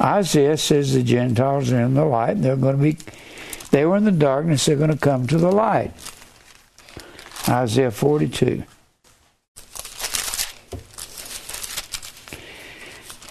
Isaiah 0.00 0.56
says 0.56 0.94
the 0.94 1.02
Gentiles 1.02 1.72
are 1.72 1.80
in 1.80 1.94
the 1.94 2.04
light 2.04 2.40
they're 2.40 2.56
going 2.56 2.76
to 2.76 2.82
be, 2.82 2.98
they 3.70 3.84
were 3.84 3.96
in 3.96 4.04
the 4.04 4.12
darkness, 4.12 4.64
they're 4.66 4.76
going 4.76 4.90
to 4.90 4.96
come 4.96 5.26
to 5.26 5.38
the 5.38 5.50
light. 5.50 5.92
Isaiah 7.48 7.90
42. 7.90 8.62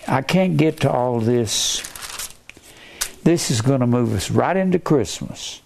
I 0.07 0.21
can't 0.21 0.57
get 0.57 0.79
to 0.81 0.91
all 0.91 1.19
this. 1.19 1.81
This 3.23 3.51
is 3.51 3.61
going 3.61 3.81
to 3.81 3.87
move 3.87 4.15
us 4.15 4.31
right 4.31 4.55
into 4.55 4.79
Christmas. 4.79 5.61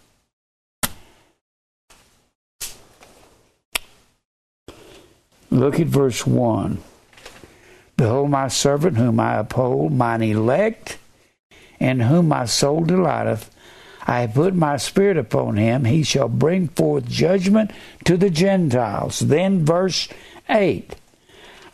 Look 5.51 5.79
at 5.79 5.87
verse 5.87 6.25
1. 6.25 6.81
Behold, 8.01 8.31
my 8.31 8.47
servant 8.47 8.97
whom 8.97 9.19
I 9.19 9.35
uphold, 9.35 9.91
mine 9.91 10.23
elect, 10.23 10.97
in 11.79 11.99
whom 11.99 12.29
my 12.29 12.45
soul 12.45 12.83
delighteth. 12.83 13.53
I 14.07 14.21
have 14.21 14.33
put 14.33 14.55
my 14.55 14.77
spirit 14.77 15.17
upon 15.17 15.57
him. 15.57 15.85
He 15.85 16.01
shall 16.01 16.27
bring 16.27 16.69
forth 16.69 17.07
judgment 17.07 17.69
to 18.05 18.17
the 18.17 18.31
Gentiles. 18.31 19.19
Then, 19.19 19.63
verse 19.63 20.09
8 20.49 20.95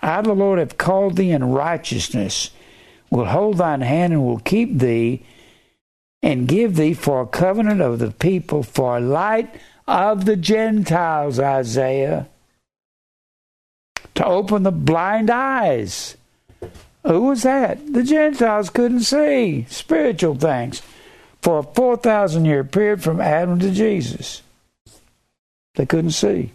I, 0.01 0.21
the 0.21 0.33
Lord, 0.33 0.59
have 0.59 0.77
called 0.77 1.15
thee 1.15 1.31
in 1.31 1.45
righteousness, 1.45 2.51
will 3.09 3.27
hold 3.27 3.59
thine 3.59 3.79
hand 3.79 4.11
and 4.11 4.25
will 4.25 4.39
keep 4.39 4.79
thee, 4.79 5.25
and 6.21 6.45
give 6.45 6.75
thee 6.75 6.93
for 6.93 7.21
a 7.21 7.25
covenant 7.25 7.79
of 7.79 7.99
the 7.99 8.11
people, 8.11 8.63
for 8.63 8.97
a 8.97 8.99
light 8.99 9.55
of 9.87 10.25
the 10.25 10.35
Gentiles, 10.35 11.39
Isaiah 11.39 12.27
to 14.17 14.25
open 14.25 14.63
the 14.63 14.71
blind 14.71 15.29
eyes. 15.29 16.16
Uh, 17.03 17.13
who 17.13 17.21
was 17.23 17.43
that? 17.43 17.93
The 17.93 18.03
Gentiles 18.03 18.69
couldn't 18.69 19.01
see 19.01 19.65
spiritual 19.69 20.35
things 20.35 20.81
for 21.41 21.59
a 21.59 21.63
4,000 21.63 22.45
year 22.45 22.63
period 22.63 23.03
from 23.03 23.21
Adam 23.21 23.59
to 23.59 23.71
Jesus. 23.71 24.41
They 25.75 25.85
couldn't 25.85 26.11
see. 26.11 26.51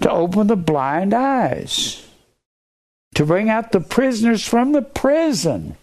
To 0.00 0.10
open 0.10 0.46
the 0.46 0.56
blind 0.56 1.12
eyes, 1.12 2.06
to 3.14 3.26
bring 3.26 3.50
out 3.50 3.72
the 3.72 3.80
prisoners 3.80 4.46
from 4.46 4.72
the 4.72 4.82
prison, 4.82 5.76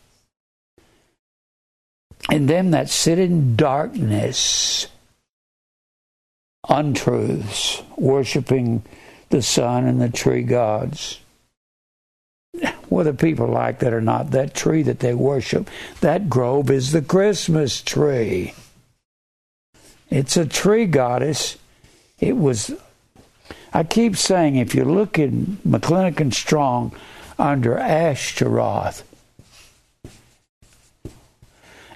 and 2.30 2.50
them 2.50 2.72
that 2.72 2.90
sit 2.90 3.20
in 3.20 3.56
darkness 3.56 4.88
untruths, 6.68 7.82
worshiping 7.96 8.84
the 9.30 9.42
sun 9.42 9.86
and 9.86 10.02
the 10.02 10.10
tree 10.10 10.44
gods. 10.44 11.20
Whether 12.90 13.14
people 13.14 13.48
like 13.48 13.80
that 13.80 13.94
or 13.94 14.02
not, 14.02 14.32
that 14.32 14.54
tree 14.54 14.82
that 14.84 15.00
they 15.00 15.14
worship, 15.14 15.70
that 16.02 16.30
grove 16.30 16.70
is 16.70 16.92
the 16.92 17.02
Christmas 17.02 17.82
tree. 17.82 18.54
It's 20.10 20.38
a 20.38 20.46
tree 20.46 20.86
goddess. 20.86 21.58
It 22.20 22.38
was, 22.38 22.74
I 23.74 23.84
keep 23.84 24.16
saying, 24.16 24.56
if 24.56 24.74
you 24.74 24.86
look 24.86 25.20
in 25.20 25.58
McClintock 25.68 26.20
and 26.20 26.34
Strong 26.34 26.96
under 27.38 27.78
Ashtaroth, 27.78 29.04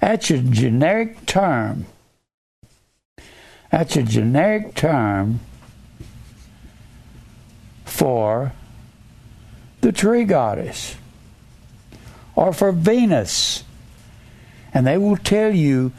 that's 0.02 0.30
a 0.30 0.40
generic 0.40 1.26
term 1.26 1.86
that's 3.72 3.96
a 3.96 4.04
generic 4.04 4.76
term 4.76 5.40
for 7.86 8.52
the 9.82 9.92
tree 9.92 10.24
goddess 10.24 10.96
or 12.36 12.54
for 12.54 12.72
Venus. 12.72 13.64
And 14.74 14.88
they 14.88 14.98
will 14.98 15.18
tell 15.18 15.54
you 15.54 15.92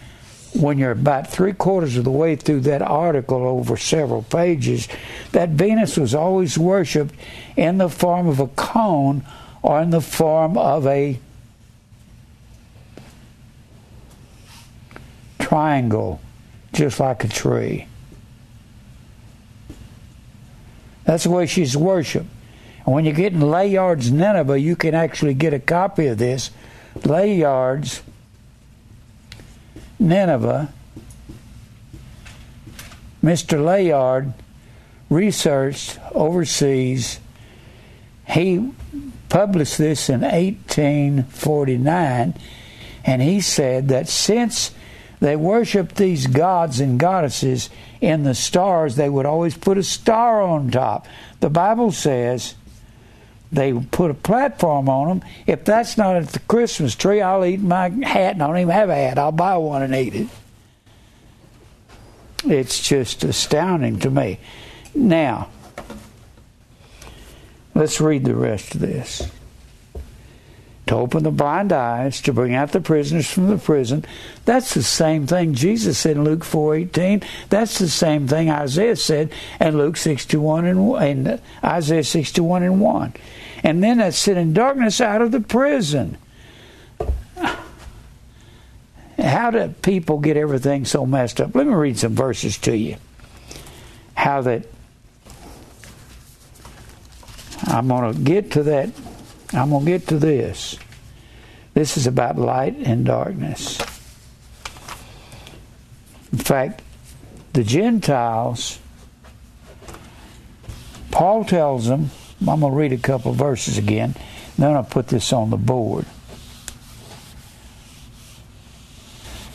when 0.54 0.78
you're 0.78 0.90
about 0.90 1.30
three 1.30 1.52
quarters 1.52 1.96
of 1.96 2.04
the 2.04 2.10
way 2.10 2.36
through 2.36 2.60
that 2.60 2.82
article 2.82 3.42
over 3.42 3.76
several 3.76 4.22
pages 4.22 4.88
that 5.32 5.50
Venus 5.50 5.96
was 5.96 6.14
always 6.14 6.58
worshipped 6.58 7.14
in 7.56 7.78
the 7.78 7.88
form 7.88 8.28
of 8.28 8.38
a 8.38 8.48
cone 8.48 9.24
or 9.62 9.80
in 9.80 9.90
the 9.90 10.00
form 10.00 10.58
of 10.58 10.86
a 10.86 11.18
triangle 15.38 16.20
just 16.72 17.00
like 17.00 17.24
a 17.24 17.28
tree. 17.28 17.86
That's 21.04 21.24
the 21.24 21.30
way 21.30 21.46
she's 21.46 21.76
worshipped. 21.76 22.28
And 22.84 22.94
when 22.94 23.04
you 23.04 23.12
get 23.12 23.32
in 23.32 23.40
Layard's 23.40 24.10
Nineveh, 24.10 24.58
you 24.60 24.74
can 24.76 24.94
actually 24.94 25.34
get 25.34 25.54
a 25.54 25.58
copy 25.58 26.06
of 26.06 26.18
this. 26.18 26.50
Layard's 27.04 28.02
Nineveh. 29.98 30.72
Mr. 33.22 33.64
Layard 33.64 34.34
researched 35.08 35.98
overseas. 36.12 37.20
He 38.26 38.72
published 39.28 39.78
this 39.78 40.08
in 40.08 40.22
1849, 40.22 42.34
and 43.04 43.22
he 43.22 43.40
said 43.40 43.86
that 43.88 44.08
since 44.08 44.72
they 45.22 45.36
worshiped 45.36 45.94
these 45.94 46.26
gods 46.26 46.80
and 46.80 46.98
goddesses 46.98 47.70
in 48.00 48.24
the 48.24 48.34
stars. 48.34 48.96
They 48.96 49.08
would 49.08 49.24
always 49.24 49.56
put 49.56 49.78
a 49.78 49.84
star 49.84 50.42
on 50.42 50.72
top. 50.72 51.06
The 51.38 51.48
Bible 51.48 51.92
says 51.92 52.56
they 53.52 53.72
put 53.74 54.10
a 54.10 54.14
platform 54.14 54.88
on 54.88 55.08
them. 55.08 55.28
If 55.46 55.64
that's 55.64 55.98
not 55.98 56.16
at 56.16 56.28
the 56.28 56.38
Christmas 56.40 56.94
tree, 56.94 57.20
I'll 57.20 57.44
eat 57.44 57.60
my 57.60 57.90
hat 57.90 58.34
and 58.34 58.42
I 58.42 58.46
don't 58.46 58.58
even 58.58 58.74
have 58.74 58.88
a 58.88 58.94
hat. 58.94 59.18
I'll 59.18 59.30
buy 59.30 59.56
one 59.58 59.82
and 59.82 59.94
eat 59.94 60.14
it. 60.14 60.28
It's 62.44 62.82
just 62.82 63.22
astounding 63.22 64.00
to 64.00 64.10
me. 64.10 64.40
Now, 64.94 65.50
let's 67.74 68.00
read 68.00 68.24
the 68.24 68.34
rest 68.34 68.74
of 68.74 68.80
this 68.80 69.30
to 70.92 70.98
open 70.98 71.22
the 71.22 71.30
blind 71.30 71.72
eyes, 71.72 72.20
to 72.20 72.34
bring 72.34 72.54
out 72.54 72.72
the 72.72 72.80
prisoners 72.80 73.26
from 73.30 73.48
the 73.48 73.56
prison. 73.56 74.04
That's 74.44 74.74
the 74.74 74.82
same 74.82 75.26
thing 75.26 75.54
Jesus 75.54 75.96
said 75.96 76.18
in 76.18 76.24
Luke 76.24 76.44
4.18. 76.44 77.24
That's 77.48 77.78
the 77.78 77.88
same 77.88 78.28
thing 78.28 78.50
Isaiah 78.50 78.96
said 78.96 79.32
in 79.58 79.78
Luke 79.78 79.96
61 79.96 80.66
and, 80.66 80.94
and 80.96 81.40
Isaiah 81.64 82.04
61 82.04 82.62
and 82.62 82.78
1. 82.78 83.14
And 83.62 83.82
then 83.82 83.98
that 83.98 84.12
sit 84.12 84.36
in 84.36 84.52
darkness 84.52 85.00
out 85.00 85.22
of 85.22 85.32
the 85.32 85.40
prison. 85.40 86.18
How 89.18 89.50
do 89.50 89.68
people 89.80 90.18
get 90.18 90.36
everything 90.36 90.84
so 90.84 91.06
messed 91.06 91.40
up? 91.40 91.54
Let 91.54 91.66
me 91.66 91.72
read 91.72 91.98
some 91.98 92.14
verses 92.14 92.58
to 92.58 92.76
you. 92.76 92.96
How 94.12 94.42
that 94.42 94.66
I'm 97.64 97.88
going 97.88 98.12
to 98.12 98.20
get 98.20 98.50
to 98.52 98.62
that 98.64 98.90
I'm 99.52 99.70
going 99.70 99.84
to 99.84 99.90
get 99.90 100.08
to 100.08 100.18
this. 100.18 100.78
This 101.74 101.96
is 101.96 102.06
about 102.06 102.38
light 102.38 102.76
and 102.76 103.04
darkness. 103.04 103.78
In 106.32 106.38
fact, 106.38 106.82
the 107.52 107.62
Gentiles, 107.62 108.78
Paul 111.10 111.44
tells 111.44 111.86
them, 111.86 112.10
I'm 112.40 112.60
going 112.60 112.72
to 112.72 112.78
read 112.78 112.92
a 112.92 112.98
couple 112.98 113.32
verses 113.32 113.78
again, 113.78 114.14
then 114.56 114.74
I'll 114.74 114.84
put 114.84 115.08
this 115.08 115.32
on 115.32 115.50
the 115.50 115.56
board. 115.56 116.06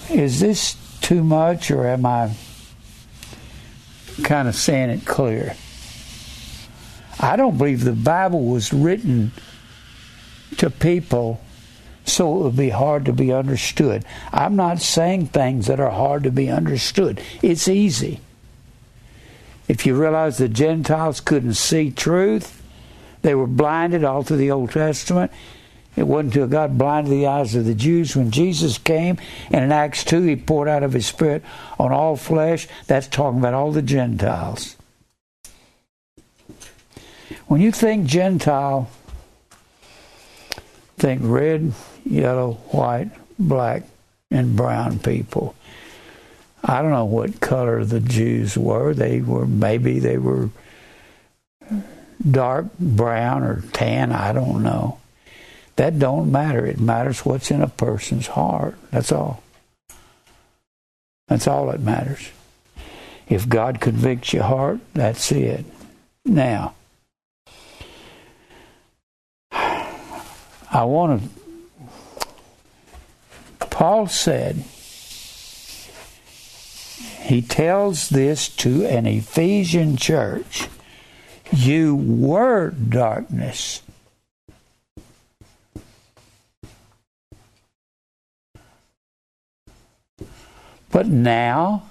Is 0.10 0.40
this 0.40 0.76
too 1.02 1.24
much, 1.24 1.70
or 1.72 1.88
am 1.88 2.06
I 2.06 2.32
kind 4.24 4.48
of 4.48 4.56
saying 4.56 4.90
it 4.90 5.06
clear? 5.06 5.56
I 7.20 7.36
don't 7.36 7.58
believe 7.58 7.84
the 7.84 7.94
Bible 7.94 8.46
was 8.46 8.72
written 8.72 9.32
to 10.58 10.70
people 10.70 11.42
so 12.06 12.36
it 12.36 12.44
would 12.44 12.56
be 12.56 12.70
hard 12.70 13.06
to 13.06 13.14
be 13.14 13.34
understood. 13.34 14.06
I'm 14.32 14.56
not 14.56 14.82
saying 14.82 15.28
things 15.28 15.68
that 15.68 15.80
are 15.80 15.92
hard 15.92 16.24
to 16.24 16.32
be 16.32 16.50
understood. 16.50 17.22
It's 17.42 17.68
easy. 17.68 18.22
If 19.68 19.86
you 19.86 20.00
realize 20.00 20.38
the 20.38 20.48
Gentiles 20.48 21.20
couldn't 21.20 21.56
see 21.56 21.92
truth, 21.92 22.64
they 23.24 23.36
were 23.36 23.48
blinded 23.48 24.06
all 24.06 24.24
through 24.24 24.38
the 24.38 24.52
Old 24.52 24.72
Testament. 24.72 25.32
It 25.98 26.08
wasn't 26.08 26.34
until 26.34 26.48
God 26.48 26.78
blinded 26.78 27.12
the 27.12 27.28
eyes 27.28 27.56
of 27.56 27.66
the 27.66 27.76
Jews 27.76 28.16
when 28.16 28.32
Jesus 28.32 28.78
came, 28.78 29.18
and 29.52 29.66
in 29.66 29.72
Acts 29.72 30.06
2, 30.06 30.22
He 30.22 30.36
poured 30.36 30.70
out 30.70 30.84
of 30.84 30.94
His 30.94 31.08
Spirit 31.08 31.44
on 31.78 31.92
all 31.92 32.16
flesh. 32.16 32.68
That's 32.86 33.08
talking 33.08 33.40
about 33.40 33.54
all 33.54 33.72
the 33.72 33.82
Gentiles. 33.82 34.78
When 37.48 37.60
you 37.60 37.72
think 37.72 38.06
Gentile, 38.06 38.90
think 40.98 41.22
red, 41.24 41.74
yellow, 42.04 42.54
white, 42.72 43.12
black, 43.40 43.84
and 44.32 44.56
brown 44.56 45.00
people. 45.00 45.56
I 46.64 46.82
don't 46.82 46.92
know 46.92 47.06
what 47.06 47.40
color 47.40 47.86
the 47.86 48.00
Jews 48.00 48.58
were. 48.58 48.94
They 48.94 49.22
were 49.22 49.46
maybe 49.46 50.00
they 50.00 50.18
were 50.18 50.50
dark 52.30 52.66
brown 52.80 53.44
or 53.44 53.62
tan. 53.74 54.12
I 54.12 54.34
don't 54.34 54.64
know. 54.64 55.00
That 55.76 56.00
don't 56.00 56.32
matter. 56.32 56.66
It 56.66 56.80
matters 56.80 57.24
what's 57.24 57.52
in 57.52 57.62
a 57.62 57.68
person's 57.68 58.28
heart. 58.28 58.78
That's 58.92 59.12
all. 59.12 59.44
That's 61.28 61.48
all 61.48 61.68
that 61.68 61.80
matters. 61.80 62.32
If 63.30 63.48
God 63.48 63.80
convicts 63.80 64.34
your 64.34 64.44
heart, 64.44 64.80
that's 64.94 65.32
it. 65.32 65.66
Now, 66.26 66.74
I 70.78 70.84
want 70.84 71.24
to. 71.24 71.30
Paul 73.66 74.06
said, 74.06 74.58
he 77.24 77.42
tells 77.42 78.10
this 78.10 78.48
to 78.58 78.86
an 78.86 79.08
Ephesian 79.08 79.98
church. 79.98 80.68
You 81.52 81.96
were 81.96 82.70
darkness. 82.70 83.82
But 90.92 91.08
now 91.08 91.90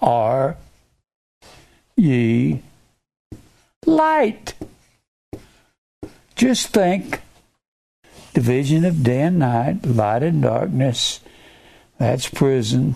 are 0.00 0.56
ye 1.94 2.64
light. 3.86 4.54
Just 6.34 6.70
think 6.70 7.20
division 8.38 8.84
of 8.84 9.02
day 9.02 9.22
and 9.22 9.40
night, 9.40 9.84
light 9.84 10.22
and 10.22 10.42
darkness, 10.42 11.18
that's 11.98 12.28
prison. 12.28 12.94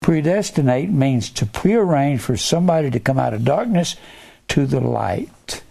Predestinate 0.00 0.88
means 0.88 1.28
to 1.30 1.44
prearrange 1.44 2.20
for 2.20 2.36
somebody 2.36 2.92
to 2.92 3.00
come 3.00 3.18
out 3.18 3.34
of 3.34 3.44
darkness 3.44 3.96
to 4.46 4.66
the 4.66 4.78
light, 4.78 5.64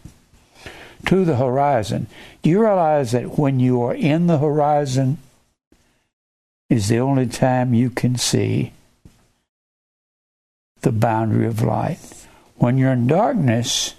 to 1.06 1.24
the 1.24 1.38
horizon. 1.38 2.08
Do 2.42 2.50
you 2.50 2.60
realize 2.60 3.14
that 3.14 3.38
when 3.40 3.62
you 3.62 3.82
are 3.82 3.96
in 3.96 4.28
the 4.28 4.40
horizon 4.40 5.18
is 6.70 6.90
the 6.90 7.00
only 7.00 7.28
time 7.28 7.74
you 7.74 7.90
can 7.90 8.18
see 8.18 8.74
the 10.82 10.92
boundary 10.92 11.48
of 11.48 11.62
light? 11.62 12.28
When 12.58 12.78
you're 12.78 12.92
in 12.92 13.08
darkness 13.08 13.96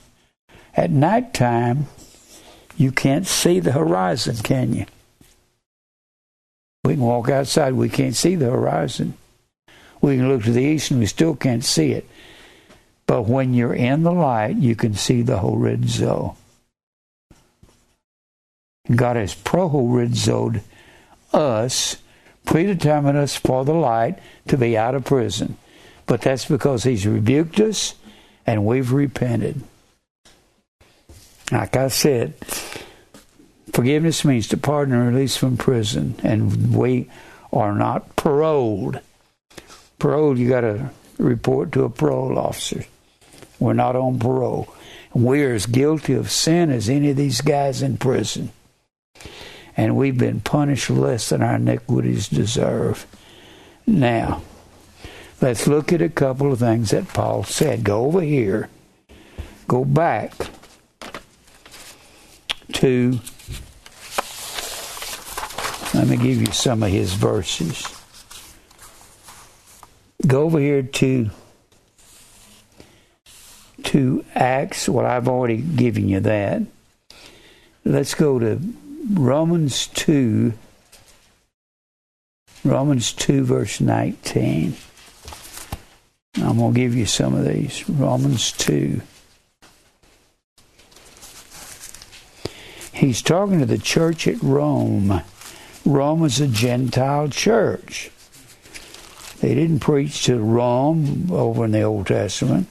at 0.77 0.91
nighttime, 0.91 1.87
you 2.83 2.93
can't 2.93 3.27
see 3.27 3.61
the 3.61 3.73
horizon, 3.73 4.37
can 4.37 4.75
you? 4.75 4.87
We 6.85 6.95
can 6.95 7.03
walk 7.03 7.31
outside, 7.31 7.75
we 7.75 7.89
can't 7.89 8.17
see 8.17 8.35
the 8.35 8.51
horizon. 8.51 9.15
We 10.01 10.17
can 10.17 10.29
look 10.29 10.43
to 10.45 10.53
the 10.53 10.63
east 10.63 10.91
and 10.91 10.99
we 10.99 11.07
still 11.07 11.37
can't 11.37 11.65
see 11.65 11.93
it. 11.93 12.09
But 13.07 13.23
when 13.23 13.55
you're 13.55 13.75
in 13.75 14.03
the 14.03 14.13
light, 14.13 14.57
you 14.57 14.75
can 14.75 14.95
see 14.95 15.23
the 15.23 15.39
horizo. 15.39 16.35
God 18.93 19.15
has 19.15 19.33
prohorizoed 19.33 20.63
us, 21.33 21.97
predetermined 22.45 23.17
us 23.17 23.37
for 23.37 23.65
the 23.65 23.75
light 23.75 24.19
to 24.49 24.59
be 24.59 24.77
out 24.77 24.97
of 24.97 25.05
prison. 25.05 25.57
But 26.07 26.23
that's 26.23 26.47
because 26.47 26.83
He's 26.83 27.07
rebuked 27.07 27.61
us 27.61 27.95
and 28.45 28.67
we've 28.67 28.93
repented. 28.93 29.63
Like 31.53 31.77
I 31.77 31.89
said, 31.89 32.35
forgiveness 33.73 34.25
means 34.25 34.49
to 34.49 34.57
pardon 34.57 34.95
and 34.95 35.15
release 35.15 35.37
from 35.37 35.57
prison, 35.57 36.17
and 36.25 36.75
we 36.75 37.09
are 37.53 37.75
not 37.75 38.17
paroled 38.17 39.01
parole, 40.03 40.37
you 40.37 40.49
got 40.49 40.63
to 40.63 40.91
report 41.17 41.71
to 41.71 41.85
a 41.85 41.89
parole 41.89 42.37
officer. 42.37 42.85
We're 43.61 43.73
not 43.73 43.95
on 43.95 44.19
parole. 44.19 44.75
We're 45.15 45.55
as 45.55 45.67
guilty 45.67 46.15
of 46.15 46.29
sin 46.29 46.71
as 46.73 46.89
any 46.89 47.11
of 47.11 47.17
these 47.17 47.41
guys 47.41 47.83
in 47.83 47.99
prison. 47.99 48.51
And 49.77 49.97
we've 49.97 50.19
been 50.19 50.41
punished 50.41 50.91
less 50.91 51.29
than 51.29 51.41
our 51.41 51.55
iniquities 51.55 52.29
deserve. 52.29 53.07
Now, 53.87 54.43
let's 55.41 55.69
look 55.69 55.93
at 55.93 56.03
a 56.03 56.09
couple 56.09 56.53
of 56.53 56.59
things 56.59 56.91
that 56.91 57.09
Paul 57.09 57.45
said. 57.45 57.85
Go 57.85 58.07
over 58.07 58.23
here. 58.23 58.69
Go 59.69 59.85
back 59.85 60.33
to, 62.75 63.19
let 65.95 66.09
me 66.09 66.17
give 66.17 66.41
you 66.41 66.53
some 66.53 66.83
of 66.83 66.91
his 66.91 67.15
verses 67.15 67.87
go 70.27 70.43
over 70.43 70.59
here 70.59 70.83
to 70.83 71.31
to 73.85 74.25
Acts. 74.35 74.89
Well, 74.89 75.07
I've 75.07 75.29
already 75.29 75.59
given 75.59 76.09
you 76.09 76.21
that. 76.21 76.63
Let's 77.85 78.15
go 78.15 78.39
to 78.39 78.61
Romans 79.11 79.89
2. 79.89 80.53
Romans 82.65 83.13
2, 83.13 83.45
verse 83.45 83.81
19. 83.81 84.77
I'm 86.37 86.59
going 86.59 86.73
to 86.73 86.81
give 86.81 86.95
you 86.95 87.07
some 87.07 87.35
of 87.35 87.45
these. 87.45 87.89
Romans 87.89 88.53
2. 88.53 89.03
He's 93.03 93.21
talking 93.21 93.59
to 93.59 93.67
the 93.67 93.79
church 93.79 94.29
at 94.29 94.41
Rome. 94.41 95.23
Rome 95.85 96.21
was 96.21 96.41
a 96.41 96.47
Gentile 96.47 97.29
church. 97.31 98.13
They 99.41 99.57
didn't 99.57 99.81
preach 99.81 100.23
to 100.27 100.39
Rome 100.39 101.29
over 101.33 101.65
in 101.65 101.73
the 101.73 101.83
Old 101.83 102.07
Testament. 102.07 102.69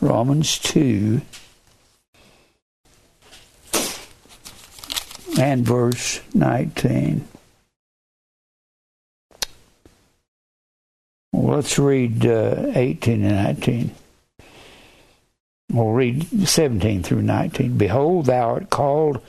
Romans 0.00 0.58
2 0.58 1.20
and 5.38 5.64
verse 5.64 6.22
19. 6.34 7.28
Well, 11.30 11.54
let's 11.54 11.78
read 11.78 12.26
uh, 12.26 12.72
18 12.74 13.24
and 13.24 13.60
19. 13.60 13.94
We'll 15.70 15.92
read 15.92 16.48
17 16.48 17.02
through 17.02 17.22
19. 17.22 17.78
Behold, 17.78 18.26
thou 18.26 18.50
art 18.50 18.70
called 18.70 19.20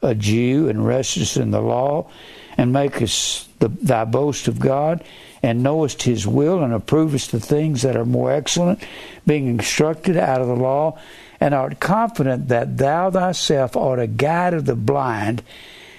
a 0.00 0.14
Jew 0.14 0.68
and 0.68 0.80
restest 0.80 1.40
in 1.40 1.50
the 1.50 1.60
law, 1.60 2.10
and 2.56 2.72
makest 2.72 3.58
the, 3.60 3.68
thy 3.68 4.04
boast 4.04 4.48
of 4.48 4.58
God 4.58 5.04
and 5.42 5.62
knowest 5.62 6.02
his 6.02 6.26
will 6.26 6.62
and 6.62 6.72
approvest 6.72 7.30
the 7.30 7.40
things 7.40 7.82
that 7.82 7.96
are 7.96 8.04
more 8.04 8.30
excellent, 8.30 8.82
being 9.26 9.48
instructed 9.48 10.16
out 10.16 10.40
of 10.40 10.46
the 10.46 10.56
law, 10.56 10.98
and 11.40 11.52
art 11.52 11.80
confident 11.80 12.48
that 12.48 12.78
thou 12.78 13.10
thyself 13.10 13.76
art 13.76 13.98
a 13.98 14.06
guide 14.06 14.54
of 14.54 14.66
the 14.66 14.76
blind 14.76 15.42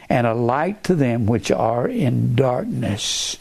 and 0.09 0.25
a 0.25 0.33
light 0.33 0.83
to 0.85 0.95
them 0.95 1.25
which 1.25 1.51
are 1.51 1.87
in 1.87 2.35
darkness. 2.35 3.37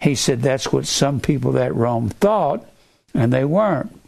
He 0.00 0.16
said 0.16 0.42
that's 0.42 0.72
what 0.72 0.86
some 0.86 1.20
people 1.20 1.56
at 1.58 1.74
Rome 1.74 2.08
thought, 2.08 2.66
and 3.14 3.32
they 3.32 3.44
weren't. 3.44 4.00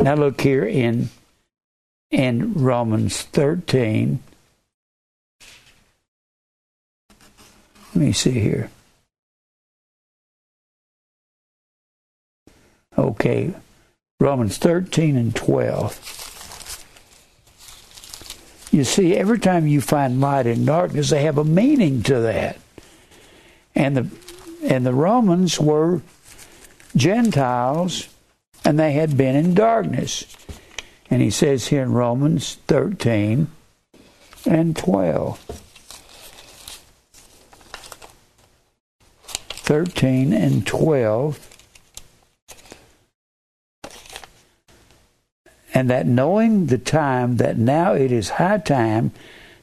Now 0.00 0.14
look 0.14 0.40
here 0.40 0.64
in 0.64 1.10
in 2.10 2.54
Romans 2.54 3.20
13. 3.22 4.20
Let 7.94 7.96
me 7.96 8.12
see 8.12 8.30
here. 8.30 8.70
Okay, 12.96 13.52
Romans 14.18 14.56
13 14.56 15.16
and 15.16 15.36
12. 15.36 16.86
You 18.72 18.84
see, 18.84 19.16
every 19.16 19.38
time 19.38 19.66
you 19.66 19.82
find 19.82 20.20
light 20.20 20.46
and 20.46 20.64
darkness, 20.64 21.10
they 21.10 21.24
have 21.24 21.36
a 21.36 21.44
meaning 21.44 22.02
to 22.04 22.20
that. 22.20 22.58
And 23.74 23.96
the 23.96 24.10
and 24.62 24.86
the 24.86 24.94
Romans 24.94 25.60
were 25.60 26.00
Gentiles 26.96 28.08
and 28.64 28.78
they 28.78 28.92
had 28.92 29.16
been 29.16 29.36
in 29.36 29.54
darkness. 29.54 30.24
And 31.10 31.20
he 31.22 31.30
says 31.30 31.68
here 31.68 31.82
in 31.82 31.92
Romans 31.92 32.58
13 32.66 33.48
and 34.46 34.76
12. 34.76 35.38
13 39.70 40.32
and 40.32 40.66
12 40.66 41.50
and 45.72 45.88
that 45.88 46.06
knowing 46.06 46.66
the 46.66 46.78
time 46.78 47.36
that 47.36 47.56
now 47.56 47.94
it 47.94 48.10
is 48.12 48.30
high 48.30 48.58
time 48.58 49.12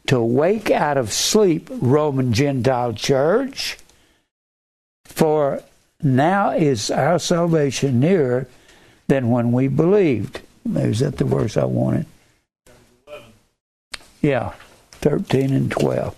to 0.08 0.22
wake 0.22 0.72
out 0.72 0.98
of 0.98 1.12
sleep, 1.12 1.70
Roman 1.70 2.32
Gentile 2.32 2.94
church, 2.94 3.78
for 5.04 5.62
now 6.02 6.52
is 6.52 6.90
our 6.90 7.20
salvation 7.20 8.00
nearer 8.00 8.48
than 9.08 9.30
when 9.30 9.52
we 9.52 9.68
believed. 9.68 10.42
Is 10.76 11.00
that 11.00 11.18
the 11.18 11.26
verse 11.26 11.58
I 11.58 11.66
wanted? 11.66 12.06
Yeah, 14.22 14.54
13 14.94 15.54
and 15.54 15.72
12. 15.72 16.16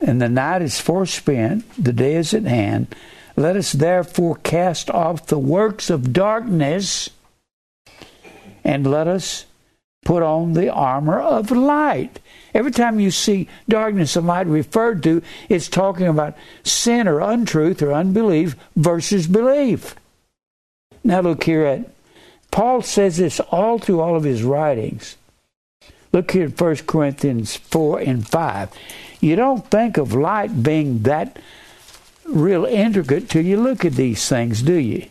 And 0.00 0.20
the 0.20 0.28
night 0.28 0.62
is 0.62 0.80
forespent, 0.80 1.64
the 1.82 1.92
day 1.92 2.16
is 2.16 2.32
at 2.34 2.44
hand. 2.44 2.94
Let 3.36 3.56
us 3.56 3.72
therefore 3.72 4.36
cast 4.36 4.90
off 4.90 5.26
the 5.26 5.38
works 5.38 5.90
of 5.90 6.12
darkness 6.12 7.10
and 8.64 8.86
let 8.86 9.06
us 9.06 9.44
put 10.04 10.22
on 10.22 10.54
the 10.54 10.72
armor 10.72 11.20
of 11.20 11.50
light. 11.50 12.18
Every 12.54 12.72
time 12.72 12.98
you 12.98 13.10
see 13.10 13.48
darkness 13.68 14.16
and 14.16 14.26
light 14.26 14.46
referred 14.46 15.02
to, 15.04 15.22
it's 15.48 15.68
talking 15.68 16.06
about 16.06 16.36
sin 16.64 17.06
or 17.06 17.20
untruth 17.20 17.82
or 17.82 17.92
unbelief 17.92 18.56
versus 18.74 19.26
belief. 19.26 19.94
Now 21.02 21.20
look 21.20 21.44
here 21.44 21.64
at 21.64 21.90
Paul 22.50 22.82
says 22.82 23.18
this 23.18 23.40
all 23.40 23.78
through 23.78 24.00
all 24.00 24.16
of 24.16 24.24
his 24.24 24.42
writings. 24.42 25.16
Look 26.12 26.32
here 26.32 26.46
at 26.46 26.60
1 26.60 26.76
Corinthians 26.86 27.56
4 27.56 28.00
and 28.00 28.26
5. 28.26 28.70
You 29.20 29.36
don't 29.36 29.70
think 29.70 29.96
of 29.96 30.12
light 30.12 30.62
being 30.62 31.02
that 31.02 31.38
real 32.24 32.64
intricate 32.64 33.28
till 33.28 33.44
you 33.44 33.60
look 33.60 33.84
at 33.84 33.92
these 33.92 34.28
things, 34.28 34.62
do 34.62 34.74
you? 34.74 35.06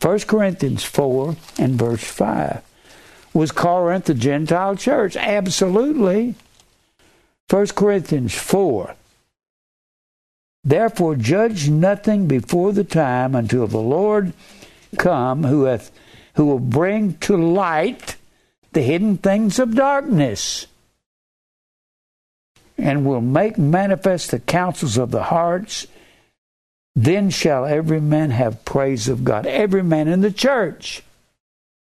1 0.00 0.20
Corinthians 0.20 0.84
4 0.84 1.36
and 1.58 1.74
verse 1.74 2.04
5. 2.04 2.62
Was 3.32 3.50
Corinth 3.50 4.08
a 4.08 4.14
Gentile 4.14 4.76
church? 4.76 5.16
Absolutely. 5.16 6.36
1 7.50 7.66
Corinthians 7.68 8.34
4. 8.34 8.94
Therefore 10.64 11.14
judge 11.14 11.68
nothing 11.68 12.26
before 12.26 12.72
the 12.72 12.84
time 12.84 13.34
until 13.34 13.66
the 13.66 13.78
Lord 13.78 14.32
come 14.98 15.44
who 15.44 15.64
hath 15.64 15.90
who 16.34 16.46
will 16.46 16.58
bring 16.58 17.14
to 17.18 17.36
light 17.36 18.16
the 18.72 18.82
hidden 18.82 19.18
things 19.18 19.58
of 19.58 19.74
darkness 19.74 20.66
and 22.76 23.04
will 23.04 23.20
make 23.20 23.56
manifest 23.56 24.30
the 24.30 24.40
counsels 24.40 24.98
of 24.98 25.10
the 25.12 25.24
hearts. 25.24 25.86
Then 26.96 27.30
shall 27.30 27.66
every 27.66 28.00
man 28.00 28.30
have 28.30 28.64
praise 28.64 29.08
of 29.08 29.22
God. 29.22 29.46
Every 29.46 29.82
man 29.82 30.08
in 30.08 30.22
the 30.22 30.32
church 30.32 31.02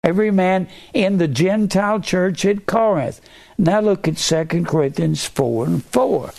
every 0.04 0.32
man 0.32 0.68
in 0.94 1.18
the 1.18 1.28
gentile 1.28 2.00
church 2.00 2.46
at 2.46 2.66
Corinth. 2.66 3.22
Now 3.58 3.80
look 3.80 4.08
at 4.08 4.18
2 4.18 4.64
Corinthians 4.66 5.26
4 5.26 5.66
and 5.66 5.84
4 5.86 6.32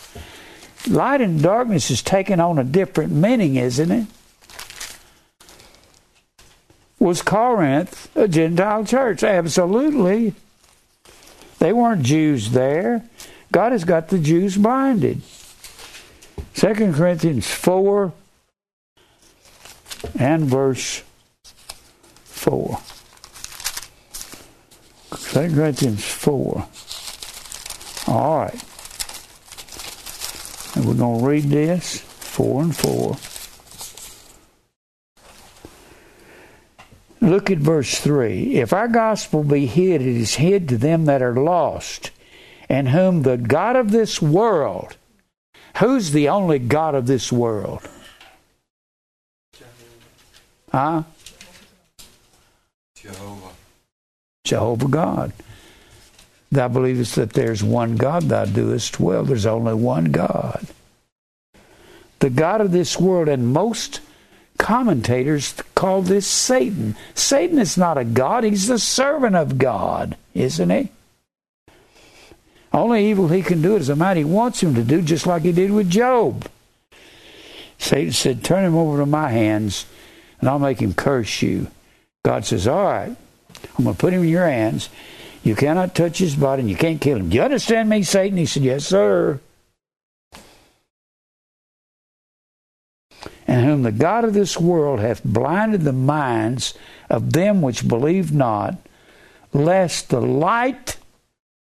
light 0.89 1.21
and 1.21 1.43
darkness 1.43 1.91
is 1.91 2.03
taking 2.03 2.41
on 2.41 2.59
a 2.59 2.65
different 2.65 3.13
meaning 3.13 3.57
isn't 3.57 3.91
it 3.91 4.07
was 7.01 7.23
Corinth 7.23 8.15
a 8.15 8.29
Gentile 8.29 8.85
church? 8.85 9.25
Absolutely. 9.25 10.35
They 11.59 11.73
weren't 11.73 12.03
Jews 12.03 12.53
there. 12.53 13.03
God 13.51 13.73
has 13.73 13.85
got 13.85 14.09
the 14.09 14.19
Jews 14.19 14.57
blinded. 14.57 15.23
2 16.55 16.75
Corinthians 16.93 17.51
4 17.51 18.13
and 20.19 20.45
verse 20.45 21.03
4. 22.25 22.79
2 25.11 25.55
Corinthians 25.55 26.05
4. 26.05 26.67
All 28.07 28.39
right. 28.39 28.65
And 30.77 30.80
we're 30.91 30.97
going 30.97 31.21
to 31.21 31.27
read 31.27 31.45
this 31.45 32.01
4 32.01 32.63
and 32.63 32.77
4. 32.77 33.17
Look 37.21 37.49
at 37.49 37.59
verse 37.59 38.01
3. 38.01 38.57
If 38.57 38.73
our 38.73 38.89
gospel 38.89 39.45
be 39.45 39.67
hid, 39.67 40.03
it 40.03 40.17
is 40.17 40.35
hid 40.35 40.69
to 40.69 40.77
them 40.77 41.05
that 41.05 41.23
are 41.23 41.37
lost, 41.37 42.11
and 42.69 42.89
whom 42.89 43.23
the 43.23 43.37
God 43.37 43.77
of 43.77 43.93
this 43.93 44.21
world, 44.21 44.97
who's 45.77 46.11
the 46.11 46.29
only 46.29 46.59
God 46.59 46.97
of 46.97 47.07
this 47.07 47.31
world? 47.31 47.89
Huh? 50.73 51.05
Jehovah. 52.97 53.51
Jehovah 54.43 54.89
God. 54.89 55.33
Thou 56.51 56.67
believest 56.67 57.15
that 57.15 57.35
there's 57.35 57.63
one 57.63 57.95
God, 57.95 58.25
thou 58.25 58.45
doest 58.45 58.99
well. 58.99 59.23
There's 59.23 59.47
only 59.47 59.75
one 59.75 60.07
God. 60.07 60.67
The 62.21 62.31
God 62.31 62.61
of 62.61 62.71
this 62.71 62.99
world, 62.99 63.29
and 63.29 63.53
most 63.53 64.01
commentators 64.59 65.55
call 65.75 66.03
this 66.03 66.27
Satan. 66.27 66.95
Satan 67.15 67.59
is 67.59 67.77
not 67.77 67.99
a 67.99 68.05
God, 68.05 68.45
he's 68.45 68.69
the 68.69 68.79
servant 68.79 69.35
of 69.35 69.59
God, 69.59 70.17
isn't 70.35 70.71
he? 70.71 70.91
Only 72.73 73.11
evil 73.11 73.29
he 73.29 73.43
can 73.43 73.63
do 73.63 73.77
is 73.77 73.89
the 73.89 73.97
man 73.97 74.17
he 74.17 74.25
wants 74.25 74.63
him 74.63 74.75
to 74.75 74.85
do, 74.85 75.03
just 75.03 75.27
like 75.27 75.43
he 75.43 75.53
did 75.53 75.73
with 75.73 75.91
Job. 75.91 76.47
Satan 77.79 78.13
said, 78.13 78.45
Turn 78.45 78.65
him 78.65 78.77
over 78.77 78.99
to 78.99 79.07
my 79.07 79.31
hands, 79.31 79.87
and 80.39 80.49
I'll 80.49 80.59
make 80.59 80.81
him 80.81 80.95
curse 80.95 81.43
you. 81.43 81.67
God 82.23 82.45
says, 82.45 82.69
All 82.69 82.85
right, 82.85 83.17
I'm 83.79 83.85
going 83.85 83.97
to 83.97 84.01
put 84.01 84.13
him 84.13 84.23
in 84.23 84.29
your 84.29 84.47
hands. 84.47 84.91
You 85.43 85.57
cannot 85.57 85.95
touch 85.95 86.19
his 86.19 86.37
body, 86.37 86.61
and 86.61 86.71
you 86.71 86.77
can't 86.77 87.01
kill 87.01 87.17
him. 87.17 87.31
Do 87.31 87.37
you 87.37 87.43
understand 87.43 87.89
me, 87.89 88.03
Satan? 88.03 88.37
He 88.37 88.47
said, 88.47 88.63
Yes, 88.63 88.87
sir. 88.87 89.41
And 93.51 93.65
whom 93.65 93.83
the 93.83 93.91
God 93.91 94.23
of 94.23 94.33
this 94.33 94.57
world 94.57 95.01
hath 95.01 95.25
blinded 95.25 95.81
the 95.83 95.93
minds 95.93 96.73
of 97.11 97.33
them 97.33 97.63
which 97.63 97.89
believe 97.89 98.33
not, 98.33 98.79
lest 99.53 100.09
the 100.09 100.21
light 100.21 100.97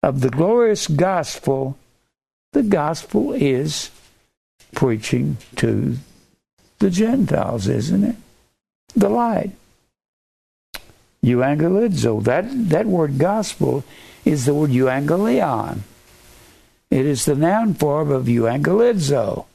of 0.03 0.19
the 0.19 0.29
glorious 0.29 0.85
gospel, 0.87 1.77
the 2.51 2.61
gospel 2.61 3.31
is 3.31 3.89
preaching 4.75 5.37
to 5.55 5.95
the 6.79 6.89
Gentiles, 6.89 7.69
isn't 7.69 8.03
it? 8.03 8.15
The 8.93 9.07
light. 9.07 9.51
Euangelizo. 11.23 12.21
That, 12.21 12.47
that 12.67 12.85
word 12.85 13.17
gospel 13.17 13.85
is 14.25 14.45
the 14.45 14.53
word 14.53 14.71
euangelion. 14.71 15.79
It 16.89 17.05
is 17.05 17.23
the 17.23 17.35
noun 17.35 17.75
form 17.75 18.11
of 18.11 18.25
euangelizo. 18.25 19.45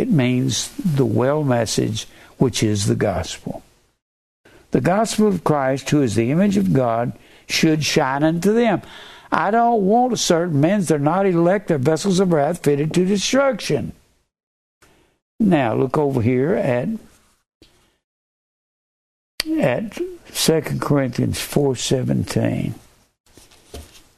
It 0.00 0.08
means 0.08 0.72
the 0.78 1.04
well 1.04 1.44
message, 1.44 2.06
which 2.38 2.62
is 2.62 2.86
the 2.86 2.94
gospel. 2.94 3.62
The 4.70 4.80
gospel 4.80 5.26
of 5.26 5.44
Christ, 5.44 5.90
who 5.90 6.00
is 6.00 6.14
the 6.14 6.30
image 6.30 6.56
of 6.56 6.72
God, 6.72 7.12
should 7.46 7.84
shine 7.84 8.22
unto 8.22 8.54
them. 8.54 8.80
I 9.30 9.50
don't 9.50 9.82
want 9.82 10.18
certain 10.18 10.58
men 10.58 10.80
that 10.80 10.94
are 10.94 10.98
not 10.98 11.26
elect, 11.26 11.68
they're 11.68 11.76
vessels 11.76 12.18
of 12.18 12.32
wrath 12.32 12.62
fitted 12.62 12.94
to 12.94 13.04
destruction. 13.04 13.92
Now 15.38 15.74
look 15.74 15.98
over 15.98 16.22
here 16.22 16.54
at 16.54 16.88
at 19.60 19.98
2 20.32 20.80
Corinthians 20.80 21.38
4:17. 21.38 22.72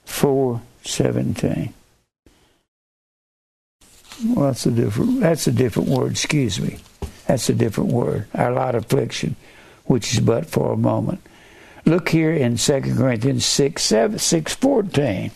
4:17. 0.06 1.72
Well, 4.24 4.46
that's 4.46 4.66
a 4.66 4.70
different. 4.70 5.20
That's 5.20 5.46
a 5.46 5.52
different 5.52 5.88
word. 5.88 6.12
Excuse 6.12 6.60
me. 6.60 6.78
That's 7.26 7.48
a 7.48 7.54
different 7.54 7.90
word. 7.90 8.26
Our 8.34 8.52
light 8.52 8.74
affliction, 8.74 9.36
which 9.84 10.12
is 10.12 10.20
but 10.20 10.46
for 10.46 10.72
a 10.72 10.76
moment. 10.76 11.20
Look 11.84 12.10
here 12.10 12.32
in 12.32 12.56
2 12.56 12.80
Corinthians 12.80 13.44
6, 13.44 13.82
7, 13.82 14.18
6 14.18 14.54
14. 14.54 15.30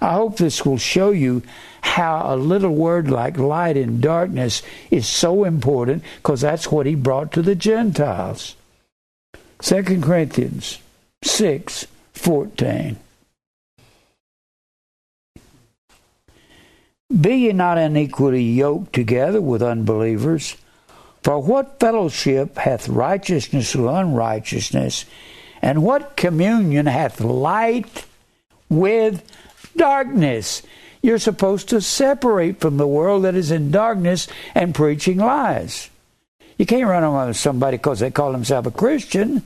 I 0.00 0.12
hope 0.12 0.36
this 0.36 0.64
will 0.64 0.78
show 0.78 1.10
you 1.10 1.42
how 1.80 2.22
a 2.32 2.36
little 2.36 2.74
word 2.74 3.10
like 3.10 3.36
light 3.36 3.76
and 3.76 4.00
darkness 4.00 4.62
is 4.90 5.08
so 5.08 5.44
important 5.44 6.04
because 6.16 6.40
that's 6.40 6.70
what 6.70 6.86
he 6.86 6.94
brought 6.94 7.32
to 7.32 7.42
the 7.42 7.56
Gentiles. 7.56 8.54
2 9.62 10.00
Corinthians 10.00 10.78
6 11.22 11.86
14. 12.12 12.96
Be 17.08 17.34
ye 17.36 17.52
not 17.52 17.78
unequally 17.78 18.42
yoked 18.42 18.92
together 18.92 19.40
with 19.40 19.62
unbelievers. 19.62 20.56
For 21.22 21.40
what 21.40 21.80
fellowship 21.80 22.58
hath 22.58 22.88
righteousness 22.88 23.74
with 23.74 23.86
unrighteousness? 23.86 25.06
And 25.62 25.82
what 25.82 26.16
communion 26.16 26.86
hath 26.86 27.20
light 27.20 28.04
with 28.68 29.22
darkness? 29.76 30.62
You're 31.02 31.18
supposed 31.18 31.70
to 31.70 31.80
separate 31.80 32.60
from 32.60 32.76
the 32.76 32.86
world 32.86 33.24
that 33.24 33.34
is 33.34 33.50
in 33.50 33.70
darkness 33.70 34.28
and 34.54 34.74
preaching 34.74 35.18
lies. 35.18 35.90
You 36.58 36.66
can't 36.66 36.88
run 36.88 37.04
on 37.04 37.34
somebody 37.34 37.76
because 37.76 38.00
they 38.00 38.10
call 38.10 38.32
themselves 38.32 38.68
a 38.68 38.72
Christian. 38.72 39.42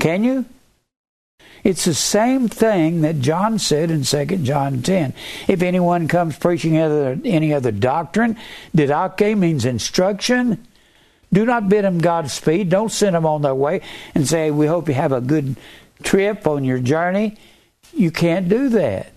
Can 0.00 0.24
you? 0.24 0.44
It's 1.66 1.84
the 1.84 1.94
same 1.94 2.46
thing 2.46 3.00
that 3.00 3.18
John 3.20 3.58
said 3.58 3.90
in 3.90 4.04
2 4.04 4.24
John 4.44 4.82
10. 4.82 5.12
If 5.48 5.62
anyone 5.62 6.06
comes 6.06 6.38
preaching 6.38 6.76
any 6.76 7.52
other 7.52 7.72
doctrine, 7.72 8.36
didache 8.72 9.36
means 9.36 9.64
instruction. 9.64 10.64
Do 11.32 11.44
not 11.44 11.68
bid 11.68 11.84
them 11.84 11.98
Godspeed. 11.98 12.68
Don't 12.68 12.92
send 12.92 13.16
them 13.16 13.26
on 13.26 13.42
their 13.42 13.52
way 13.52 13.80
and 14.14 14.28
say, 14.28 14.52
We 14.52 14.68
hope 14.68 14.86
you 14.86 14.94
have 14.94 15.10
a 15.10 15.20
good 15.20 15.56
trip 16.04 16.46
on 16.46 16.62
your 16.62 16.78
journey. 16.78 17.36
You 17.92 18.12
can't 18.12 18.48
do 18.48 18.68
that. 18.68 19.10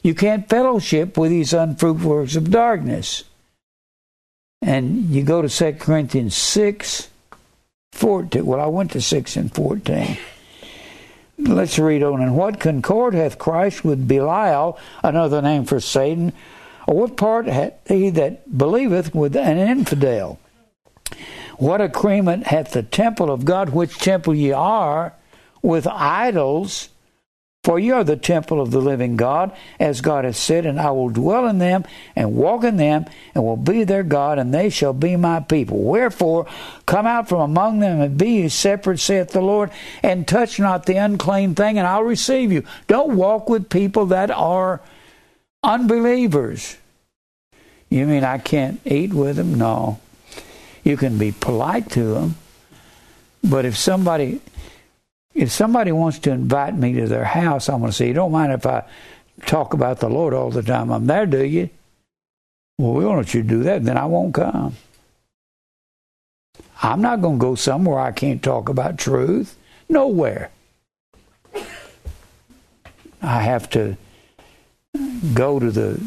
You 0.00 0.14
can't 0.14 0.48
fellowship 0.48 1.18
with 1.18 1.32
these 1.32 1.52
unfruitful 1.52 2.08
works 2.08 2.36
of 2.36 2.52
darkness. 2.52 3.24
And 4.62 5.06
you 5.06 5.24
go 5.24 5.42
to 5.42 5.48
2 5.48 5.72
Corinthians 5.80 6.36
6, 6.36 7.08
14. 7.90 8.46
Well, 8.46 8.60
I 8.60 8.66
went 8.66 8.92
to 8.92 9.00
6 9.00 9.36
and 9.36 9.52
14. 9.52 10.16
Let's 11.38 11.78
read 11.78 12.02
on. 12.02 12.20
And 12.20 12.36
what 12.36 12.58
concord 12.58 13.14
hath 13.14 13.38
Christ 13.38 13.84
with 13.84 14.08
Belial, 14.08 14.76
another 15.04 15.40
name 15.40 15.64
for 15.64 15.78
Satan? 15.78 16.32
Or 16.86 16.96
what 16.96 17.16
part 17.16 17.46
hath 17.46 17.74
he 17.86 18.10
that 18.10 18.58
believeth 18.58 19.14
with 19.14 19.36
an 19.36 19.56
infidel? 19.56 20.40
What 21.58 21.80
agreement 21.80 22.48
hath 22.48 22.72
the 22.72 22.82
temple 22.82 23.30
of 23.30 23.44
God, 23.44 23.70
which 23.70 23.98
temple 23.98 24.34
ye 24.34 24.52
are, 24.52 25.14
with 25.62 25.86
idols? 25.86 26.88
For 27.68 27.78
you 27.78 27.96
are 27.96 28.02
the 28.02 28.16
temple 28.16 28.62
of 28.62 28.70
the 28.70 28.80
living 28.80 29.18
God, 29.18 29.54
as 29.78 30.00
God 30.00 30.24
has 30.24 30.38
said, 30.38 30.64
and 30.64 30.80
I 30.80 30.90
will 30.90 31.10
dwell 31.10 31.46
in 31.46 31.58
them 31.58 31.84
and 32.16 32.34
walk 32.34 32.64
in 32.64 32.78
them, 32.78 33.04
and 33.34 33.44
will 33.44 33.58
be 33.58 33.84
their 33.84 34.02
God, 34.02 34.38
and 34.38 34.54
they 34.54 34.70
shall 34.70 34.94
be 34.94 35.16
my 35.16 35.40
people. 35.40 35.76
Wherefore, 35.76 36.46
come 36.86 37.04
out 37.04 37.28
from 37.28 37.42
among 37.42 37.80
them 37.80 38.00
and 38.00 38.16
be 38.16 38.30
ye 38.30 38.48
separate, 38.48 39.00
saith 39.00 39.32
the 39.32 39.42
Lord, 39.42 39.70
and 40.02 40.26
touch 40.26 40.58
not 40.58 40.86
the 40.86 40.96
unclean 40.96 41.54
thing, 41.54 41.76
and 41.76 41.86
I'll 41.86 42.04
receive 42.04 42.52
you. 42.52 42.64
Don't 42.86 43.16
walk 43.16 43.50
with 43.50 43.68
people 43.68 44.06
that 44.06 44.30
are 44.30 44.80
unbelievers. 45.62 46.78
You 47.90 48.06
mean 48.06 48.24
I 48.24 48.38
can't 48.38 48.80
eat 48.86 49.12
with 49.12 49.36
them? 49.36 49.56
No. 49.56 50.00
You 50.84 50.96
can 50.96 51.18
be 51.18 51.32
polite 51.32 51.90
to 51.90 52.14
them, 52.14 52.36
but 53.44 53.66
if 53.66 53.76
somebody 53.76 54.40
if 55.38 55.52
somebody 55.52 55.92
wants 55.92 56.18
to 56.20 56.32
invite 56.32 56.74
me 56.74 56.94
to 56.94 57.06
their 57.06 57.24
house, 57.24 57.68
I'm 57.68 57.78
going 57.78 57.92
to 57.92 57.96
say, 57.96 58.08
You 58.08 58.12
don't 58.12 58.32
mind 58.32 58.52
if 58.52 58.66
I 58.66 58.84
talk 59.46 59.72
about 59.72 60.00
the 60.00 60.08
Lord 60.08 60.34
all 60.34 60.50
the 60.50 60.64
time 60.64 60.90
I'm 60.90 61.06
there, 61.06 61.26
do 61.26 61.44
you? 61.44 61.70
Well, 62.76 62.92
we 62.92 63.04
want 63.04 63.32
you 63.34 63.42
to 63.42 63.48
do 63.48 63.62
that, 63.62 63.84
then 63.84 63.96
I 63.96 64.06
won't 64.06 64.34
come. 64.34 64.74
I'm 66.82 67.00
not 67.00 67.22
going 67.22 67.38
to 67.38 67.40
go 67.40 67.54
somewhere 67.54 68.00
I 68.00 68.10
can't 68.10 68.42
talk 68.42 68.68
about 68.68 68.98
truth. 68.98 69.56
Nowhere. 69.88 70.50
I 73.22 73.42
have 73.42 73.70
to 73.70 73.96
go 75.34 75.60
to 75.60 75.70
the 75.70 76.00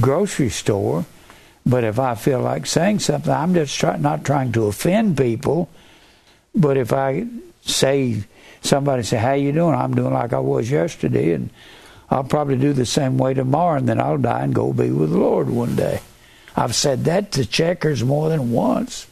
grocery 0.00 0.50
store, 0.50 1.04
but 1.64 1.84
if 1.84 1.98
I 1.98 2.16
feel 2.16 2.40
like 2.40 2.66
saying 2.66 3.00
something, 3.00 3.32
I'm 3.32 3.54
just 3.54 3.78
try, 3.78 3.96
not 3.96 4.24
trying 4.24 4.52
to 4.52 4.66
offend 4.66 5.16
people. 5.16 5.68
But 6.54 6.76
if 6.76 6.92
I 6.92 7.26
say 7.66 8.24
somebody 8.62 9.02
say, 9.02 9.18
"How 9.18 9.32
you 9.32 9.52
doing?" 9.52 9.74
I'm 9.74 9.94
doing 9.94 10.14
like 10.14 10.32
I 10.32 10.38
was 10.38 10.70
yesterday, 10.70 11.32
and 11.32 11.50
I'll 12.10 12.24
probably 12.24 12.56
do 12.56 12.72
the 12.72 12.86
same 12.86 13.18
way 13.18 13.34
tomorrow, 13.34 13.76
and 13.76 13.88
then 13.88 14.00
I'll 14.00 14.18
die 14.18 14.44
and 14.44 14.54
go 14.54 14.72
be 14.72 14.90
with 14.90 15.10
the 15.10 15.18
Lord 15.18 15.50
one 15.50 15.76
day. 15.76 16.00
I've 16.56 16.74
said 16.74 17.04
that 17.04 17.32
to 17.32 17.44
checkers 17.44 18.02
more 18.02 18.28
than 18.28 18.52
once. 18.52 19.06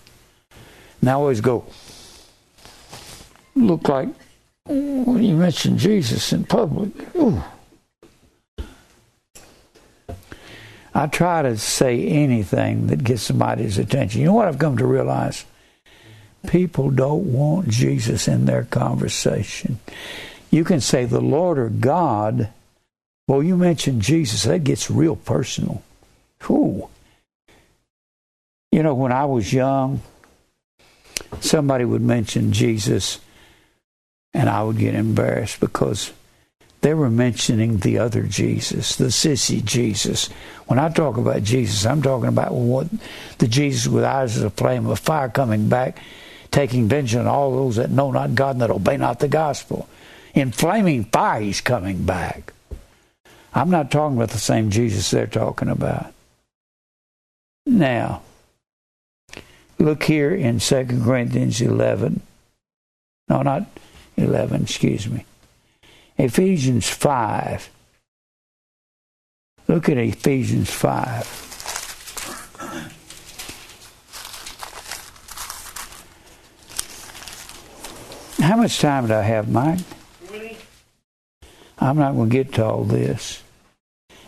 And 1.01 1.10
I 1.10 1.14
always 1.14 1.43
go, 1.43 1.66
look 3.55 3.89
like 3.89 4.09
when 4.66 5.22
you 5.22 5.35
mention 5.35 5.76
Jesus 5.76 6.32
in 6.32 6.44
public. 6.44 6.90
Ooh. 7.16 7.43
I 10.94 11.09
try 11.09 11.43
to 11.43 11.59
say 11.59 12.06
anything 12.06 12.86
that 12.86 13.02
gets 13.02 13.22
somebody's 13.22 13.78
attention. 13.78 14.20
You 14.20 14.28
know 14.28 14.35
what 14.35 14.48
I've 14.48 14.59
come 14.59 14.78
to 14.78 14.86
realize? 14.86 15.44
People 16.47 16.91
don't 16.91 17.33
want 17.33 17.69
Jesus 17.69 18.29
in 18.29 18.45
their 18.45 18.65
conversation. 18.65 19.79
You 20.51 20.65
can 20.65 20.81
say 20.81 21.05
the 21.05 21.21
Lord 21.21 21.59
or 21.59 21.69
God. 21.69 22.49
Well, 23.27 23.43
you 23.43 23.57
mentioned 23.57 24.03
Jesus, 24.03 24.45
that 24.45 24.65
gets 24.65 24.91
real 24.91 25.16
personal. 25.16 25.83
Whew. 26.47 26.89
You 28.71 28.83
know, 28.83 28.95
when 28.95 29.12
I 29.12 29.25
was 29.25 29.53
young, 29.53 30.03
somebody 31.41 31.85
would 31.85 32.03
mention 32.03 32.53
Jesus, 32.53 33.21
and 34.33 34.49
I 34.49 34.62
would 34.62 34.79
get 34.79 34.95
embarrassed 34.95 35.61
because 35.61 36.12
they 36.85 36.93
were 36.93 37.09
mentioning 37.09 37.79
the 37.79 37.99
other 37.99 38.25
Jesus, 38.25 38.97
the 38.97 39.07
sissy 39.07 39.65
Jesus. 39.65 40.29
When 40.66 40.79
I 40.79 40.91
talk 40.91 41.16
about 41.16 41.43
Jesus, 41.43 41.87
I'm 41.87 42.03
talking 42.03 42.29
about 42.29 42.53
what 42.53 42.89
the 43.39 43.49
Jesus 43.49 43.87
with 43.91 44.05
eyes 44.05 44.37
as 44.37 44.43
a 44.43 44.51
flame 44.51 44.87
of 44.87 44.99
fire 44.99 45.31
coming 45.31 45.71
back, 45.71 45.99
taking 46.55 46.86
vengeance 46.86 47.18
on 47.18 47.26
all 47.26 47.51
those 47.51 47.74
that 47.76 47.90
know 47.90 48.12
not 48.12 48.36
God 48.36 48.55
and 48.55 48.60
that 48.60 48.70
obey 48.70 48.97
not 48.97 49.18
the 49.18 49.26
gospel. 49.26 49.89
In 50.35 50.52
flaming 50.52 51.02
fire, 51.05 51.40
he's 51.40 51.60
coming 51.60 52.05
back. 52.05 52.52
I'm 53.52 53.70
not 53.70 53.90
talking 53.90 54.16
about 54.16 54.31
the 54.31 54.39
same 54.39 54.70
Jesus 54.70 55.10
they're 55.10 55.26
talking 55.26 55.68
about. 55.68 56.12
Now, 57.66 58.22
look 59.81 60.05
here 60.05 60.32
in 60.32 60.60
2 60.60 60.85
Corinthians 61.05 61.60
11. 61.60 62.20
No, 63.28 63.43
not 63.43 63.66
11, 64.16 64.62
excuse 64.62 65.09
me. 65.09 65.24
Ephesians 66.16 66.89
5. 66.89 67.68
Look 69.66 69.89
at 69.89 69.98
Ephesians 69.98 70.70
5. 70.70 71.44
How 78.45 78.57
much 78.57 78.79
time 78.79 79.07
do 79.07 79.15
I 79.15 79.23
have, 79.23 79.49
Mike? 79.49 79.79
I'm 81.79 81.97
not 81.97 82.12
going 82.12 82.29
to 82.29 82.33
get 82.33 82.53
to 82.55 82.65
all 82.66 82.85
this. 82.85 83.43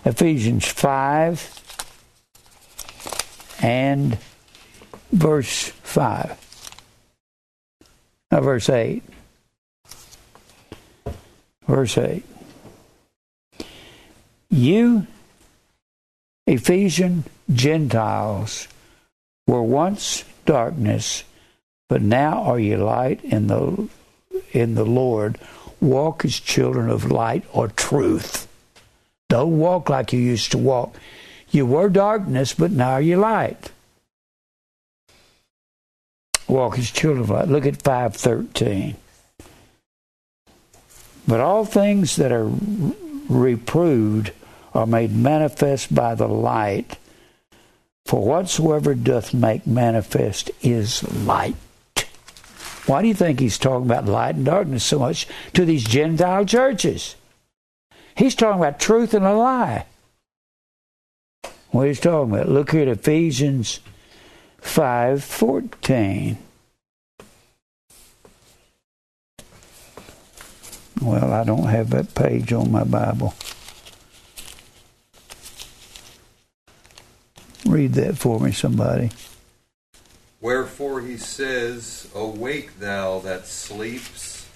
Ephesians 0.07 0.65
5 0.65 1.99
and 3.61 4.17
verse 5.13 5.69
5. 5.69 6.71
Now, 8.31 8.41
verse 8.41 8.71
8. 8.71 9.03
Verse 11.69 11.99
8. 11.99 12.25
You, 14.49 15.07
Ephesian 16.47 17.25
Gentiles, 17.53 18.67
were 19.47 19.63
once 19.63 20.25
darkness, 20.47 21.23
but 21.91 22.01
now 22.01 22.45
are 22.45 22.59
you 22.59 22.79
light 22.79 23.23
in 23.23 23.49
the 23.49 23.91
in 24.53 24.75
the 24.75 24.85
Lord. 24.85 25.39
Walk 25.81 26.25
as 26.25 26.41
children 26.41 26.89
of 26.89 27.11
light 27.11 27.45
or 27.53 27.69
truth. 27.69 28.49
Don't 29.29 29.59
walk 29.59 29.89
like 29.89 30.13
you 30.13 30.21
used 30.21 30.53
to 30.53 30.59
walk. 30.59 30.97
You 31.51 31.67
were 31.67 31.89
darkness, 31.89 32.55
but 32.55 32.71
now 32.71 32.99
you're 32.99 33.19
light. 33.19 33.71
Walk 36.49 36.79
as 36.79 36.91
children 36.91 37.25
of 37.25 37.31
light. 37.31 37.49
Look 37.49 37.67
at 37.67 37.83
513. 37.83 38.97
But 41.29 41.41
all 41.41 41.65
things 41.65 42.17
that 42.17 42.31
are 42.31 42.49
reproved 43.29 44.33
are 44.73 44.87
made 44.87 45.13
manifest 45.15 45.95
by 45.95 46.15
the 46.15 46.29
light. 46.29 46.99
For 48.05 48.25
whatsoever 48.25 48.95
doth 48.95 49.35
make 49.35 49.67
manifest 49.67 50.53
is 50.63 51.03
light. 51.27 51.57
Why 52.87 53.03
do 53.03 53.09
you 53.09 53.15
think 53.15 53.41
he's 53.41 53.59
talking 53.59 53.87
about 53.87 54.07
light 54.07 54.37
and 54.37 54.45
darkness 54.45 54.85
so 54.85 55.01
much 55.01 55.27
to 55.55 55.65
these 55.65 55.85
Gentile 55.85 56.45
churches? 56.45 57.17
He's 58.15 58.35
talking 58.35 58.61
about 58.61 58.79
truth 58.79 59.13
and 59.13 59.27
a 59.27 59.35
lie. 59.35 59.87
What 61.71 61.89
he's 61.89 62.01
talking 62.01 62.33
about? 62.33 62.49
Look 62.49 62.71
here 62.71 62.83
at 62.83 62.89
Ephesians 62.89 63.81
five 64.59 65.23
fourteen. 65.23 66.39
Well, 71.03 71.33
I 71.33 71.45
don't 71.45 71.67
have 71.67 71.91
that 71.91 72.15
page 72.15 72.53
on 72.53 72.73
my 72.73 72.85
Bible. 72.85 73.35
Read 77.67 77.95
that 77.95 78.17
for 78.17 78.41
me, 78.41 78.53
somebody. 78.53 79.11
Wherefore 80.41 81.01
he 81.01 81.17
says, 81.17 82.09
Awake 82.15 82.79
thou 82.79 83.21
that 83.21 83.47
sleeps, 83.47 84.49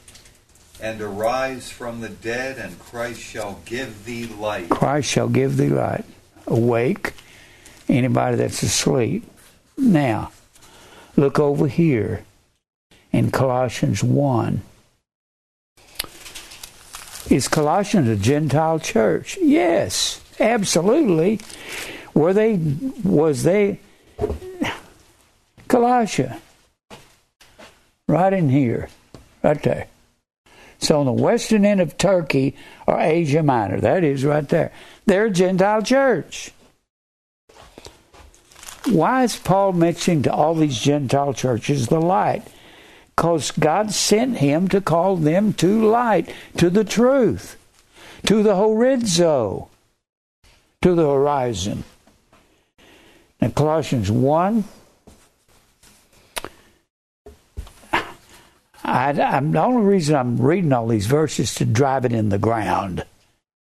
and 0.81 1.01
arise 1.01 1.71
from 1.71 2.01
the 2.01 2.09
dead, 2.09 2.59
and 2.59 2.79
Christ 2.79 3.21
shall 3.21 3.61
give 3.65 4.05
thee 4.05 4.27
light. 4.27 4.69
Christ 4.69 5.11
shall 5.11 5.29
give 5.29 5.57
thee 5.57 5.69
light. 5.69 6.05
Awake, 6.47 7.15
anybody 7.89 8.37
that's 8.37 8.63
asleep. 8.63 9.25
Now, 9.77 10.33
look 11.17 11.39
over 11.39 11.67
here 11.67 12.25
in 13.13 13.31
Colossians 13.31 14.03
1. 14.03 14.63
Is 17.31 17.49
Colossians 17.49 18.09
a 18.09 18.17
Gentile 18.17 18.81
church? 18.81 19.39
Yes, 19.41 20.21
absolutely. 20.41 21.41
Were 22.13 22.33
they 22.33 22.57
was 23.05 23.45
they 23.45 23.79
Colossia. 25.71 26.41
Right 28.09 28.33
in 28.33 28.49
here. 28.49 28.89
Right 29.43 29.63
there. 29.63 29.87
So 30.81 30.99
on 30.99 31.07
the 31.07 31.13
western 31.13 31.65
end 31.65 31.81
of 31.81 31.97
Turkey 31.97 32.57
or 32.89 32.99
Asia 32.99 33.43
Minor. 33.43 33.81
That 33.81 34.03
is 34.03 34.25
right 34.25 34.49
there. 34.49 34.73
They're 35.07 35.27
a 35.27 35.31
Gentile 35.31 35.83
church. 35.83 36.53
Why 38.87 39.23
is 39.23 39.37
Paul 39.37 39.73
mentioning 39.75 40.23
to 40.23 40.33
all 40.33 40.55
these 40.55 40.81
Gentile 40.81 41.35
churches 41.35 41.87
the 41.87 42.01
light? 42.01 42.43
Because 43.15 43.53
God 43.53 43.93
sent 43.93 44.39
him 44.39 44.67
to 44.69 44.81
call 44.81 45.17
them 45.17 45.53
to 45.55 45.87
light, 45.87 46.35
to 46.57 46.71
the 46.71 46.85
truth, 46.85 47.57
to 48.27 48.43
the 48.43 48.55
horizo, 48.55 49.69
to 50.83 50.95
the 50.95 51.07
horizon. 51.07 51.85
Now, 53.41 53.51
Colossians 53.51 54.11
1. 54.11 54.65
I, 58.91 59.37
am 59.37 59.53
the 59.53 59.63
only 59.63 59.83
reason 59.83 60.17
I'm 60.17 60.37
reading 60.37 60.73
all 60.73 60.89
these 60.89 61.07
verses 61.07 61.55
to 61.57 61.65
drive 61.65 62.05
it 62.05 62.13
in 62.13 62.29
the 62.29 62.39
ground. 62.39 63.05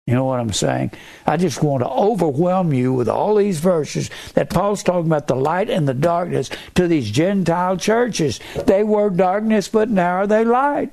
You 0.06 0.14
know 0.14 0.24
what 0.24 0.40
I'm 0.40 0.54
saying? 0.54 0.92
I 1.26 1.36
just 1.36 1.62
want 1.62 1.84
to 1.84 1.90
overwhelm 1.90 2.72
you 2.72 2.94
with 2.94 3.10
all 3.10 3.36
these 3.36 3.60
verses 3.60 4.10
that 4.36 4.50
Paul's 4.50 4.84
talking 4.84 5.08
about 5.08 5.28
the 5.28 5.36
light 5.36 5.70
and 5.70 5.88
the 5.88 5.94
darkness 5.94 6.50
to 6.76 6.88
these 6.88 7.12
Gentile 7.12 7.76
churches. 7.76 8.40
They 8.66 8.84
were 8.84 9.10
darkness, 9.10 9.68
but 9.68 9.90
now 9.90 10.18
are 10.18 10.28
they 10.28 10.46
light. 10.46 10.92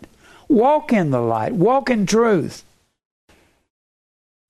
Walk 0.48 0.92
in 0.92 1.10
the 1.10 1.20
light, 1.20 1.52
walk 1.52 1.90
in 1.90 2.06
truth. 2.06 2.64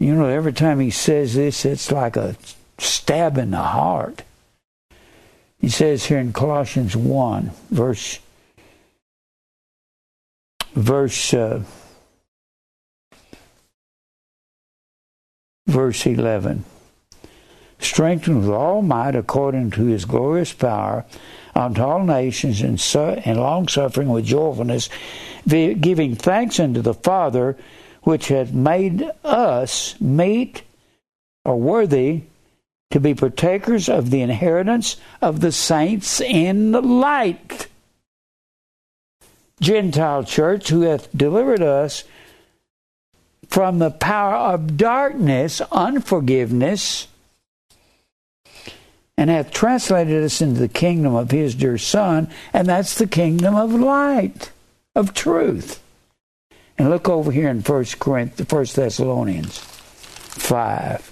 You 0.01 0.15
know, 0.15 0.29
every 0.29 0.53
time 0.53 0.81
he 0.81 0.91
says 0.91 1.35
this, 1.35 1.65
it's 1.65 1.93
like 1.93 2.17
a 2.17 2.37
stab 2.79 3.37
in 3.37 3.51
the 3.51 3.59
heart. 3.59 4.23
He 5.59 5.69
says 5.69 6.07
here 6.07 6.19
in 6.19 6.33
Colossians 6.33 6.97
1, 6.97 7.51
verse, 7.71 8.19
verse, 10.75 11.35
uh, 11.35 11.63
verse 15.67 16.07
11. 16.07 16.65
Strengthened 17.79 18.41
with 18.41 18.51
all 18.51 18.83
might 18.83 19.17
according 19.17 19.71
to 19.73 19.87
his 19.87 20.05
glorious 20.05 20.53
power 20.53 21.05
unto 21.55 21.83
all 21.83 22.05
nations 22.05 22.61
and, 22.63 22.81
su- 22.81 22.99
and 22.99 23.39
long 23.39 23.69
suffering 23.69 24.09
with 24.09 24.25
joyfulness, 24.25 24.89
giving 25.47 26.17
thanks 26.17 26.59
unto 26.59 26.81
the 26.81 26.95
Father 26.95 27.57
which 28.03 28.29
hath 28.29 28.53
made 28.53 29.09
us 29.25 29.99
meet 30.01 30.63
or 31.45 31.59
worthy 31.59 32.23
to 32.91 33.01
be 33.01 33.15
partakers 33.15 33.89
of 33.89 34.11
the 34.11 34.21
inheritance 34.21 34.97
of 35.21 35.41
the 35.41 35.53
saints 35.53 36.21
in 36.21 36.73
the 36.73 36.83
light. 36.83 37.67
Gentile 39.61 40.25
church 40.25 40.69
who 40.69 40.83
hath 40.83 41.09
delivered 41.17 41.63
us 41.63 42.05
from 43.49 43.79
the 43.79 43.91
power 43.91 44.35
of 44.35 44.77
darkness, 44.77 45.61
unforgiveness, 45.73 47.09
and 49.17 49.31
hath 49.31 49.53
translated 49.53 50.25
us 50.25 50.43
into 50.43 50.59
the 50.59 50.69
kingdom 50.69 51.15
of 51.15 51.31
his 51.31 51.55
dear 51.55 51.79
Son, 51.79 52.29
and 52.53 52.67
that's 52.69 52.97
the 52.97 53.07
kingdom 53.07 53.55
of 53.55 53.73
light, 53.73 54.51
of 54.97 55.15
truth. 55.15 55.81
And 56.77 56.91
look 56.91 57.09
over 57.09 57.31
here 57.31 57.49
in 57.49 57.63
First 57.63 58.01
Corinthians, 58.01 58.51
First 58.51 58.75
Thessalonians 58.75 59.59
five. 59.59 61.11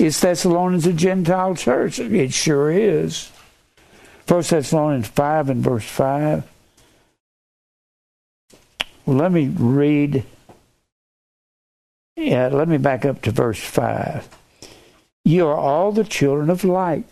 Is 0.00 0.18
Thessalonians 0.18 0.86
a 0.86 0.94
Gentile 0.94 1.54
church? 1.54 1.98
It 1.98 2.32
sure 2.32 2.70
is. 2.70 3.29
First 4.30 4.50
Thessalonians 4.50 5.08
five 5.08 5.50
and 5.50 5.60
verse 5.60 5.84
five. 5.84 6.44
Well, 9.04 9.16
let 9.16 9.32
me 9.32 9.48
read. 9.48 10.22
Yeah, 12.14 12.46
let 12.46 12.68
me 12.68 12.78
back 12.78 13.04
up 13.04 13.22
to 13.22 13.32
verse 13.32 13.58
5. 13.58 14.28
You 15.24 15.48
are 15.48 15.56
all 15.56 15.90
the 15.90 16.04
children 16.04 16.48
of 16.48 16.62
light 16.62 17.06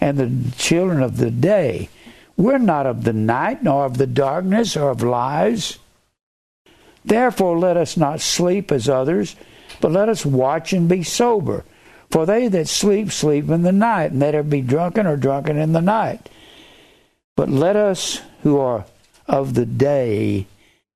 and 0.00 0.16
the 0.16 0.56
children 0.56 1.02
of 1.02 1.18
the 1.18 1.30
day. 1.30 1.90
We're 2.38 2.56
not 2.56 2.86
of 2.86 3.04
the 3.04 3.12
night, 3.12 3.62
nor 3.62 3.84
of 3.84 3.98
the 3.98 4.06
darkness, 4.06 4.74
or 4.74 4.88
of 4.88 5.02
lies. 5.02 5.78
Therefore, 7.04 7.58
let 7.58 7.76
us 7.76 7.98
not 7.98 8.22
sleep 8.22 8.72
as 8.72 8.88
others, 8.88 9.36
but 9.82 9.92
let 9.92 10.08
us 10.08 10.24
watch 10.24 10.72
and 10.72 10.88
be 10.88 11.02
sober. 11.02 11.62
For 12.10 12.26
they 12.26 12.48
that 12.48 12.68
sleep, 12.68 13.12
sleep 13.12 13.48
in 13.50 13.62
the 13.62 13.72
night, 13.72 14.12
and 14.12 14.20
they 14.20 14.40
be 14.42 14.62
drunken 14.62 15.06
or 15.06 15.16
drunken 15.16 15.56
in 15.56 15.72
the 15.72 15.80
night. 15.80 16.28
But 17.36 17.48
let 17.48 17.76
us 17.76 18.20
who 18.42 18.58
are 18.58 18.84
of 19.26 19.54
the 19.54 19.66
day 19.66 20.46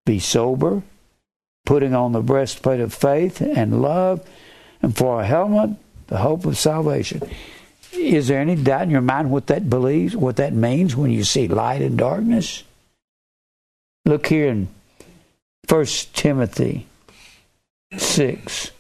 be 0.05 0.19
sober, 0.19 0.83
putting 1.65 1.95
on 1.95 2.13
the 2.13 2.21
breastplate 2.21 2.81
of 2.81 2.93
faith 2.93 3.41
and 3.41 3.81
love, 3.81 4.29
and 4.83 4.97
for 4.97 5.21
a 5.21 5.27
helmet, 5.27 5.71
the 6.09 6.19
hope 6.19 6.45
of 6.45 6.59
salvation. 6.59 7.23
Is 7.93 8.29
there 8.29 8.41
any 8.41 8.57
doubt 8.57 8.83
in 8.83 8.91
your 8.91 9.01
mind 9.01 9.31
what 9.31 9.47
that 9.47 9.71
believes, 9.71 10.17
what 10.17 10.37
that 10.37 10.53
means 10.53 10.97
when 10.97 11.11
you 11.11 11.23
see 11.23 11.47
light 11.47 11.81
and 11.81 11.97
darkness? 11.97 12.65
Look 14.05 14.27
here 14.27 14.49
in 14.49 14.69
1 15.69 15.87
Timothy 16.13 16.87
6. 17.97 18.71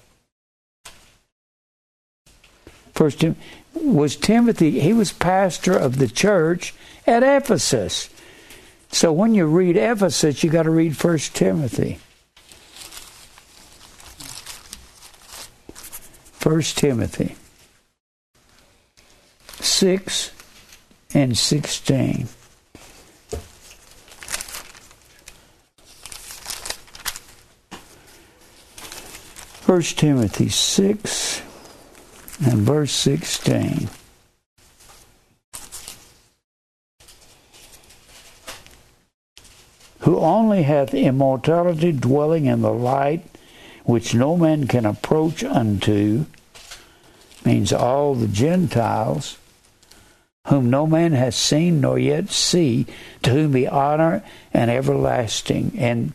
First 2.94 3.20
Tim- 3.20 3.36
was 3.74 4.16
Timothy, 4.16 4.80
he 4.80 4.92
was 4.92 5.12
pastor 5.12 5.76
of 5.76 5.98
the 5.98 6.08
church 6.08 6.74
at 7.06 7.22
Ephesus. 7.22 8.08
So 8.92 9.12
when 9.12 9.34
you 9.34 9.46
read 9.46 9.76
Ephesus, 9.76 10.44
you 10.44 10.50
got 10.50 10.62
to 10.62 10.70
read 10.70 10.96
First 10.96 11.34
Timothy. 11.34 11.98
First 16.38 16.78
Timothy 16.78 17.36
six 19.60 20.30
and 21.14 21.36
sixteen. 21.36 22.28
First 29.62 29.98
Timothy 29.98 30.50
six 30.50 31.40
and 32.44 32.58
verse 32.60 32.92
sixteen. 32.92 33.88
who 40.00 40.18
only 40.18 40.64
hath 40.64 40.92
immortality 40.92 41.90
dwelling 41.90 42.44
in 42.44 42.60
the 42.60 42.70
light 42.70 43.24
which 43.84 44.14
no 44.14 44.36
man 44.36 44.66
can 44.66 44.84
approach 44.84 45.44
unto, 45.44 46.24
means 47.44 47.72
all 47.72 48.14
the 48.14 48.28
Gentiles, 48.28 49.38
whom 50.48 50.70
no 50.70 50.86
man 50.86 51.12
has 51.12 51.36
seen 51.36 51.80
nor 51.80 51.98
yet 51.98 52.30
see, 52.30 52.86
to 53.22 53.30
whom 53.30 53.52
be 53.52 53.68
honor 53.68 54.22
and 54.52 54.70
everlasting 54.70 55.72
and 55.78 56.12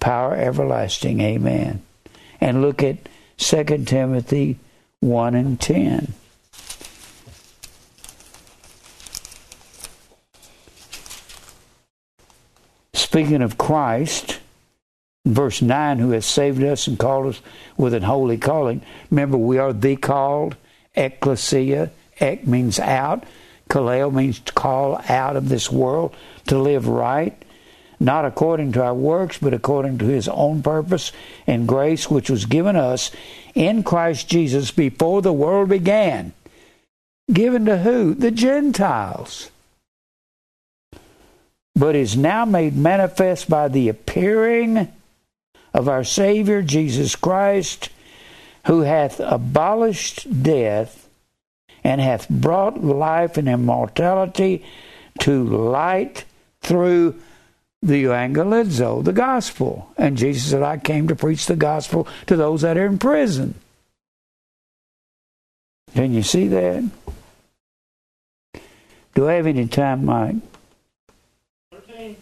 power 0.00 0.34
everlasting. 0.34 1.20
Amen. 1.20 1.82
And 2.40 2.62
look 2.62 2.82
at 2.82 3.08
2 3.38 3.64
Timothy 3.84 4.58
1 5.02 5.34
and 5.34 5.60
10. 5.60 6.14
Speaking 12.94 13.42
of 13.42 13.58
Christ, 13.58 14.38
verse 15.26 15.60
9, 15.60 15.98
who 15.98 16.12
has 16.12 16.24
saved 16.24 16.62
us 16.62 16.86
and 16.86 16.96
called 16.96 17.26
us 17.26 17.42
with 17.76 17.94
an 17.94 18.04
holy 18.04 18.38
calling. 18.38 18.80
Remember, 19.10 19.36
we 19.36 19.58
are 19.58 19.72
the 19.72 19.96
called, 19.96 20.54
ecclesia. 20.94 21.90
Ek 22.20 22.46
means 22.46 22.78
out. 22.78 23.24
Kaleo 23.68 24.12
means 24.12 24.38
to 24.38 24.52
call 24.52 25.02
out 25.08 25.34
of 25.34 25.48
this 25.48 25.68
world 25.70 26.14
to 26.46 26.56
live 26.56 26.86
right, 26.86 27.42
not 27.98 28.24
according 28.24 28.70
to 28.72 28.82
our 28.84 28.94
works, 28.94 29.38
but 29.38 29.52
according 29.52 29.98
to 29.98 30.04
his 30.04 30.28
own 30.28 30.62
purpose 30.62 31.10
and 31.46 31.66
grace, 31.66 32.08
which 32.08 32.30
was 32.30 32.44
given 32.44 32.76
us 32.76 33.10
in 33.54 33.82
Christ 33.82 34.28
Jesus 34.28 34.70
before 34.70 35.22
the 35.22 35.32
world 35.32 35.68
began. 35.68 36.32
Given 37.32 37.66
to 37.66 37.78
who? 37.78 38.14
The 38.14 38.30
Gentiles 38.30 39.50
but 41.74 41.94
is 41.96 42.16
now 42.16 42.44
made 42.44 42.76
manifest 42.76 43.48
by 43.48 43.68
the 43.68 43.88
appearing 43.88 44.88
of 45.72 45.88
our 45.88 46.04
Savior 46.04 46.62
Jesus 46.62 47.16
Christ, 47.16 47.88
who 48.66 48.80
hath 48.80 49.18
abolished 49.20 50.42
death 50.42 51.08
and 51.82 52.00
hath 52.00 52.28
brought 52.28 52.84
life 52.84 53.36
and 53.36 53.48
immortality 53.48 54.64
to 55.20 55.42
light 55.42 56.24
through 56.60 57.20
the 57.82 58.04
evangelizo, 58.04 59.02
the 59.04 59.12
gospel. 59.12 59.88
And 59.98 60.16
Jesus 60.16 60.50
said, 60.50 60.62
I 60.62 60.78
came 60.78 61.08
to 61.08 61.16
preach 61.16 61.46
the 61.46 61.56
gospel 61.56 62.06
to 62.26 62.36
those 62.36 62.62
that 62.62 62.78
are 62.78 62.86
in 62.86 62.98
prison. 62.98 63.54
Can 65.94 66.14
you 66.14 66.22
see 66.22 66.48
that? 66.48 66.88
Do 69.14 69.28
I 69.28 69.34
have 69.34 69.46
any 69.46 69.66
time, 69.66 70.06
Mike? 70.06 70.36
13. 71.72 72.16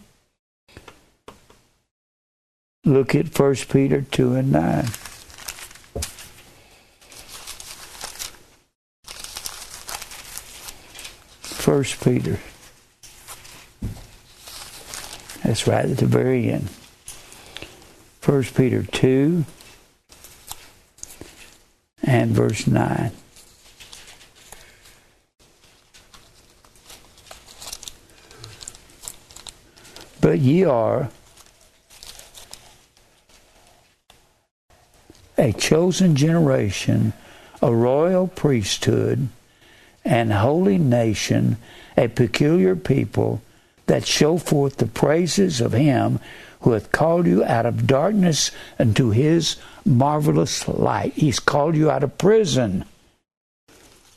Look 2.83 3.15
at 3.15 3.39
1 3.39 3.55
Peter 3.69 4.01
2 4.01 4.35
and 4.35 4.51
9. 4.51 4.85
First 11.41 12.03
Peter. 12.03 12.39
That's 15.43 15.67
right 15.67 15.85
at 15.85 15.97
the 15.97 16.05
very 16.05 16.51
end. 16.51 16.69
First 18.19 18.55
Peter 18.55 18.83
2 18.83 19.45
and 22.03 22.31
verse 22.31 22.67
9. 22.67 23.11
But 30.21 30.39
ye 30.39 30.63
are 30.63 31.09
a 35.37 35.51
chosen 35.53 36.15
generation, 36.15 37.13
a 37.63 37.73
royal 37.73 38.27
priesthood, 38.27 39.29
and 40.05 40.31
holy 40.31 40.77
nation, 40.77 41.57
a 41.97 42.07
peculiar 42.07 42.75
people 42.75 43.41
that 43.87 44.05
show 44.05 44.37
forth 44.37 44.77
the 44.77 44.85
praises 44.85 45.61
of 45.61 45.73
him 45.73 46.19
who 46.61 46.71
hath 46.71 46.91
called 46.91 47.25
you 47.25 47.43
out 47.43 47.65
of 47.65 47.87
darkness 47.87 48.51
unto 48.77 49.09
his 49.09 49.57
marvelous 49.85 50.67
light. 50.67 51.13
He's 51.13 51.39
called 51.39 51.75
you 51.75 51.89
out 51.89 52.03
of 52.03 52.17
prison, 52.17 52.85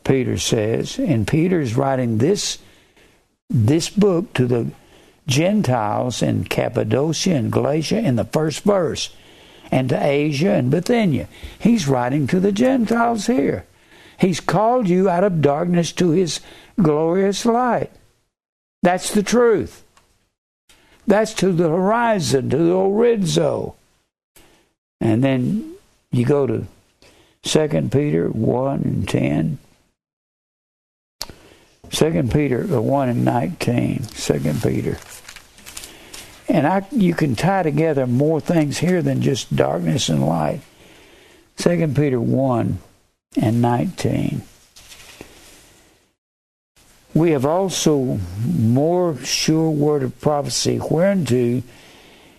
Peter 0.04 0.38
says. 0.38 0.98
And 0.98 1.26
Peter's 1.26 1.74
writing 1.74 2.18
this 2.18 2.58
this 3.50 3.90
book 3.90 4.32
to 4.34 4.46
the 4.46 4.70
Gentiles 5.26 6.22
in 6.22 6.44
Cappadocia 6.44 7.34
and 7.34 7.52
Galatia 7.52 7.98
in 7.98 8.16
the 8.16 8.24
first 8.24 8.62
verse, 8.64 9.14
and 9.70 9.88
to 9.88 10.04
Asia 10.04 10.52
and 10.52 10.70
Bithynia. 10.70 11.28
He's 11.58 11.88
writing 11.88 12.26
to 12.28 12.40
the 12.40 12.52
Gentiles 12.52 13.26
here. 13.26 13.64
He's 14.18 14.40
called 14.40 14.88
you 14.88 15.08
out 15.08 15.24
of 15.24 15.42
darkness 15.42 15.92
to 15.92 16.10
his 16.10 16.40
glorious 16.80 17.44
light. 17.46 17.90
That's 18.84 19.14
the 19.14 19.22
truth. 19.22 19.82
That's 21.06 21.32
to 21.34 21.52
the 21.52 21.70
horizon, 21.70 22.50
to 22.50 22.58
the 22.58 22.74
orizo. 22.74 23.76
And 25.00 25.24
then 25.24 25.76
you 26.12 26.26
go 26.26 26.46
to 26.46 26.66
2 27.44 27.88
Peter 27.90 28.28
1 28.28 28.82
and 28.82 29.08
10. 29.08 29.58
2 31.92 32.22
Peter 32.24 32.76
uh, 32.76 32.80
1 32.82 33.08
and 33.08 33.24
19. 33.24 34.02
2 34.04 34.54
Peter. 34.62 34.98
And 36.50 36.66
I, 36.66 36.86
you 36.90 37.14
can 37.14 37.36
tie 37.36 37.62
together 37.62 38.06
more 38.06 38.38
things 38.38 38.76
here 38.76 39.00
than 39.00 39.22
just 39.22 39.56
darkness 39.56 40.10
and 40.10 40.26
light. 40.26 40.60
2 41.56 41.88
Peter 41.96 42.20
1 42.20 42.78
and 43.40 43.62
19. 43.62 44.42
We 47.14 47.30
have 47.30 47.46
also 47.46 48.18
more 48.44 49.16
sure 49.18 49.70
word 49.70 50.02
of 50.02 50.20
prophecy, 50.20 50.78
whereunto 50.78 51.62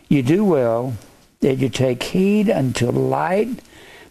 you 0.09 0.21
do 0.21 0.43
well 0.43 0.95
that 1.39 1.55
you 1.55 1.69
take 1.69 2.03
heed 2.03 2.49
until 2.49 2.91
light 2.91 3.61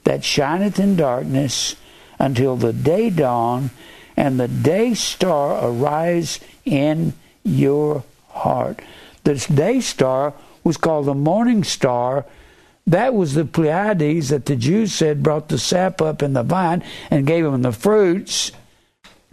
that 0.04 0.24
shineth 0.24 0.78
in 0.78 0.96
darkness, 0.96 1.76
until 2.18 2.56
the 2.56 2.72
day 2.72 3.10
dawn 3.10 3.70
and 4.16 4.40
the 4.40 4.48
day 4.48 4.94
star 4.94 5.66
arise 5.68 6.40
in 6.64 7.12
your 7.42 8.04
heart. 8.30 8.80
This 9.24 9.46
day 9.46 9.80
star 9.80 10.32
was 10.62 10.76
called 10.76 11.06
the 11.06 11.14
morning 11.14 11.64
star. 11.64 12.24
That 12.86 13.14
was 13.14 13.34
the 13.34 13.44
Pleiades 13.44 14.28
that 14.28 14.46
the 14.46 14.56
Jews 14.56 14.92
said 14.92 15.22
brought 15.22 15.48
the 15.48 15.58
sap 15.58 16.00
up 16.00 16.22
in 16.22 16.32
the 16.32 16.42
vine 16.42 16.82
and 17.10 17.26
gave 17.26 17.44
them 17.44 17.62
the 17.62 17.72
fruits. 17.72 18.52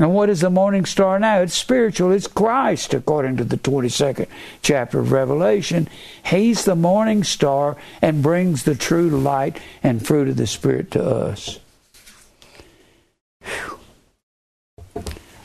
And 0.01 0.15
what 0.15 0.31
is 0.31 0.41
the 0.41 0.49
morning 0.49 0.85
star 0.85 1.19
now? 1.19 1.41
It's 1.41 1.53
spiritual. 1.53 2.11
It's 2.11 2.25
Christ, 2.25 2.95
according 2.95 3.37
to 3.37 3.43
the 3.43 3.57
22nd 3.57 4.25
chapter 4.63 4.97
of 4.97 5.11
Revelation. 5.11 5.87
He's 6.25 6.65
the 6.65 6.75
morning 6.75 7.23
star 7.23 7.77
and 8.01 8.23
brings 8.23 8.63
the 8.63 8.73
true 8.73 9.11
light 9.11 9.59
and 9.83 10.03
fruit 10.03 10.27
of 10.27 10.37
the 10.37 10.47
Spirit 10.47 10.89
to 10.91 11.07
us. 11.07 11.59
Whew. 13.43 13.79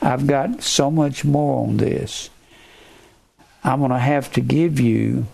I've 0.01 0.27
got 0.27 0.62
so 0.62 0.91
much 0.91 1.23
more 1.23 1.66
on 1.66 1.77
this. 1.77 2.31
I'm 3.62 3.81
going 3.81 3.91
to 3.91 3.99
have 3.99 4.33
to 4.33 4.41
give 4.41 4.81
you. 4.81 5.27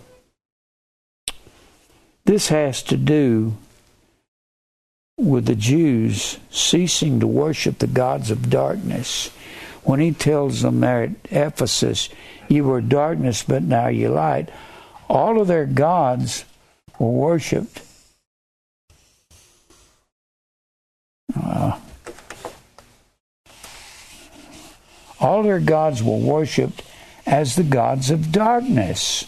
This 2.24 2.48
has 2.48 2.82
to 2.82 2.96
do 2.96 3.56
with 5.16 5.46
the 5.46 5.54
Jews 5.54 6.38
ceasing 6.50 7.20
to 7.20 7.26
worship 7.26 7.78
the 7.78 7.86
gods 7.86 8.30
of 8.30 8.50
darkness. 8.50 9.28
When 9.84 10.00
he 10.00 10.12
tells 10.12 10.62
them 10.62 10.80
there 10.80 11.02
at 11.02 11.10
Ephesus, 11.30 12.08
You 12.48 12.64
were 12.64 12.80
darkness, 12.80 13.42
but 13.42 13.62
now 13.62 13.88
you 13.88 14.08
light, 14.08 14.50
all 15.08 15.40
of 15.40 15.48
their 15.48 15.66
gods 15.66 16.44
were 16.98 17.10
worshiped. 17.10 17.82
Uh, 21.34 21.78
all 25.18 25.42
their 25.42 25.60
gods 25.60 26.02
were 26.02 26.16
worshiped 26.16 26.82
as 27.26 27.56
the 27.56 27.62
gods 27.62 28.10
of 28.10 28.32
darkness. 28.32 29.24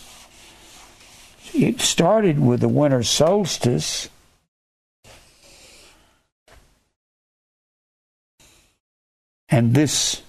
It 1.54 1.80
started 1.80 2.40
with 2.40 2.60
the 2.60 2.68
winter 2.68 3.02
solstice 3.02 4.08
And 9.54 9.72
this, 9.72 10.20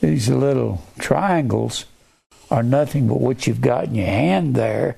these 0.00 0.28
little 0.28 0.84
triangles 1.00 1.84
are 2.48 2.62
nothing 2.62 3.08
but 3.08 3.20
what 3.20 3.48
you've 3.48 3.60
got 3.60 3.86
in 3.86 3.96
your 3.96 4.06
hand 4.06 4.54
there. 4.54 4.96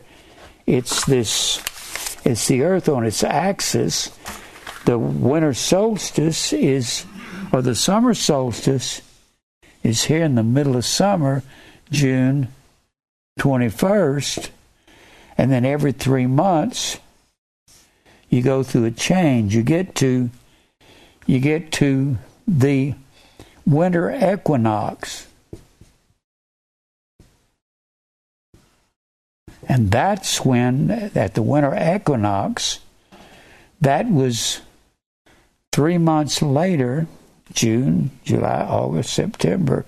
It's 0.67 1.07
this, 1.07 1.57
it's 2.27 2.47
the 2.47 2.63
earth 2.63 2.91
on 2.91 3.07
its 3.07 3.25
axis. 3.25 4.11
The 4.85 4.99
winter 4.99 5.55
solstice 5.55 6.53
is, 6.53 7.07
or 7.55 7.63
the 7.63 7.75
summer 7.75 8.13
solstice 8.13 9.01
is 9.83 10.05
here 10.05 10.25
in 10.25 10.35
the 10.35 10.43
middle 10.43 10.77
of 10.77 10.85
summer, 10.85 11.43
June 11.91 12.49
21st. 13.41 14.51
And 15.39 15.51
then 15.51 15.65
every 15.65 15.93
three 15.93 16.27
months, 16.27 16.99
you 18.29 18.43
go 18.43 18.63
through 18.63 18.85
a 18.85 18.91
change. 18.91 19.55
You 19.55 19.63
get 19.63 19.95
to, 19.97 20.29
you 21.25 21.41
get 21.41 21.73
to 21.73 22.19
the 22.47 22.93
winter 23.67 24.11
equinox. 24.11 25.27
And 29.69 29.91
that's 29.91 30.45
when, 30.45 30.91
at 30.91 31.35
the 31.35 31.43
winter 31.43 31.75
equinox, 31.75 32.81
that 33.81 34.11
was 34.11 34.61
three 35.73 35.99
months 35.99 36.43
later, 36.43 37.07
June, 37.53 38.11
July, 38.25 38.67
August, 38.69 39.13
September. 39.13 39.85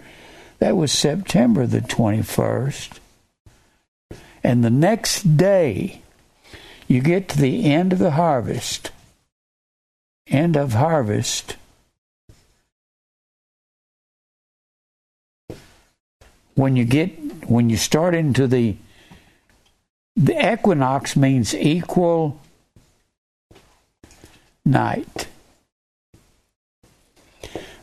That 0.58 0.76
was 0.76 0.92
September 0.92 1.66
the 1.66 1.80
21st. 1.80 2.98
And 4.42 4.62
the 4.64 4.70
next 4.70 5.36
day, 5.36 6.02
you 6.86 7.00
get 7.00 7.28
to 7.30 7.38
the 7.38 7.64
end 7.64 7.92
of 7.92 7.98
the 7.98 8.12
harvest. 8.12 8.90
End 10.26 10.56
of 10.56 10.74
harvest 10.74 11.56
when 16.54 16.76
you 16.76 16.84
get 16.84 17.10
when 17.48 17.68
you 17.68 17.76
start 17.76 18.14
into 18.14 18.46
the 18.46 18.76
the 20.16 20.52
equinox 20.52 21.16
means 21.16 21.54
equal 21.54 22.40
night. 24.64 25.26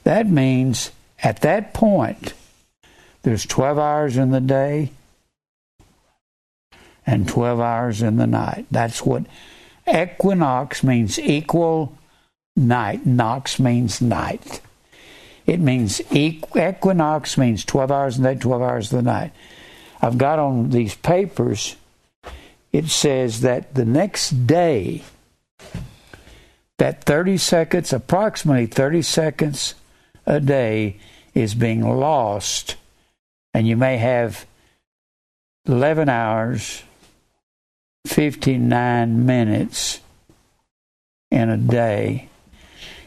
That 0.04 0.28
means 0.28 0.92
at 1.22 1.42
that 1.42 1.74
point 1.74 2.34
there's 3.24 3.46
12 3.46 3.78
hours 3.78 4.18
in 4.18 4.32
the 4.32 4.40
day 4.40 4.92
and 7.06 7.28
12 7.28 7.60
hours 7.60 8.02
in 8.02 8.18
the 8.18 8.28
night. 8.28 8.66
That's 8.72 9.06
what 9.06 9.26
equinox 9.88 10.84
means 10.84 11.20
equal 11.20 11.98
night. 12.56 13.06
Nox 13.06 13.60
means 13.60 14.02
night. 14.02 14.62
It 15.46 15.60
means 15.60 16.02
equinox 16.12 17.38
means 17.38 17.66
12 17.66 17.92
hours 17.92 18.18
in 18.18 18.24
the 18.24 18.34
day, 18.36 18.40
12 18.40 18.62
hours 18.62 18.94
of 18.94 18.98
the 18.98 19.04
night. 19.04 19.34
I've 20.02 20.18
got 20.18 20.40
on 20.40 20.70
these 20.70 20.96
papers, 20.96 21.76
it 22.72 22.88
says 22.88 23.42
that 23.42 23.76
the 23.76 23.86
next 23.86 24.48
day, 24.48 25.04
that 26.78 27.04
30 27.04 27.38
seconds, 27.38 27.94
approximately 27.94 28.66
30 28.66 29.02
seconds 29.04 29.76
a 30.26 30.40
day, 30.40 30.98
is 31.34 31.54
being 31.54 31.82
lost. 31.82 32.76
And 33.54 33.68
you 33.68 33.78
may 33.78 33.98
have 33.98 34.46
11 35.68 36.10
hours, 36.10 36.84
59 38.08 39.26
minutes 39.26 40.00
in 41.30 41.50
a 41.50 41.58
day. 41.58 42.31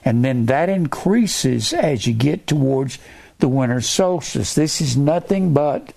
And 0.05 0.25
then 0.25 0.47
that 0.47 0.69
increases 0.69 1.73
as 1.73 2.07
you 2.07 2.13
get 2.13 2.47
towards 2.47 2.99
the 3.39 3.49
winter 3.49 3.81
solstice. 3.81 4.55
This 4.55 4.81
is 4.81 4.97
nothing 4.97 5.55
but 5.55 5.93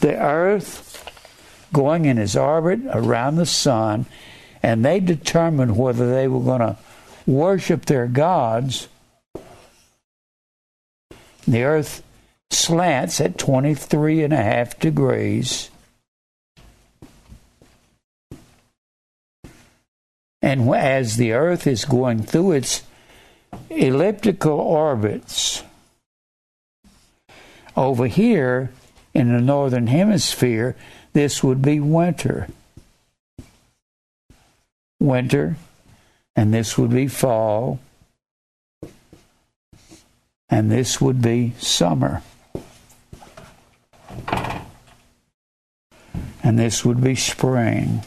the 0.00 0.16
earth 0.16 0.86
going 1.72 2.06
in 2.06 2.18
its 2.18 2.34
orbit 2.34 2.80
around 2.92 3.36
the 3.36 3.46
sun, 3.46 4.06
and 4.62 4.84
they 4.84 5.00
determined 5.00 5.76
whether 5.76 6.12
they 6.12 6.26
were 6.26 6.40
going 6.40 6.60
to 6.60 6.76
worship 7.26 7.86
their 7.86 8.06
gods. 8.06 8.88
The 11.46 11.62
earth 11.62 12.02
slants 12.50 13.20
at 13.20 13.38
23 13.38 14.24
and 14.24 14.32
a 14.32 14.36
half 14.36 14.78
degrees. 14.78 15.70
And 20.42 20.74
as 20.74 21.16
the 21.16 21.32
earth 21.32 21.66
is 21.66 21.84
going 21.84 22.22
through 22.22 22.52
its 22.52 22.82
elliptical 23.68 24.58
orbits, 24.58 25.62
over 27.76 28.06
here 28.06 28.70
in 29.14 29.32
the 29.32 29.40
northern 29.40 29.86
hemisphere, 29.86 30.76
this 31.12 31.42
would 31.42 31.62
be 31.62 31.80
winter. 31.80 32.48
Winter, 35.00 35.56
and 36.36 36.52
this 36.52 36.76
would 36.76 36.90
be 36.90 37.08
fall, 37.08 37.80
and 40.48 40.70
this 40.70 41.00
would 41.00 41.22
be 41.22 41.54
summer. 41.58 42.22
And 46.42 46.58
this 46.58 46.84
would 46.84 47.00
be 47.02 47.14
spring. 47.14 48.02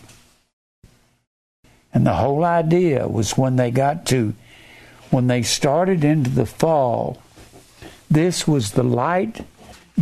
And 1.94 2.06
the 2.06 2.14
whole 2.14 2.44
idea 2.44 3.08
was 3.08 3.38
when 3.38 3.56
they 3.56 3.72
got 3.72 4.06
to, 4.08 4.34
when 5.14 5.28
they 5.28 5.44
started 5.44 6.04
into 6.04 6.32
the 6.32 6.46
fall, 6.46 7.22
this 8.10 8.48
was 8.48 8.72
the 8.72 8.84
light 8.84 9.46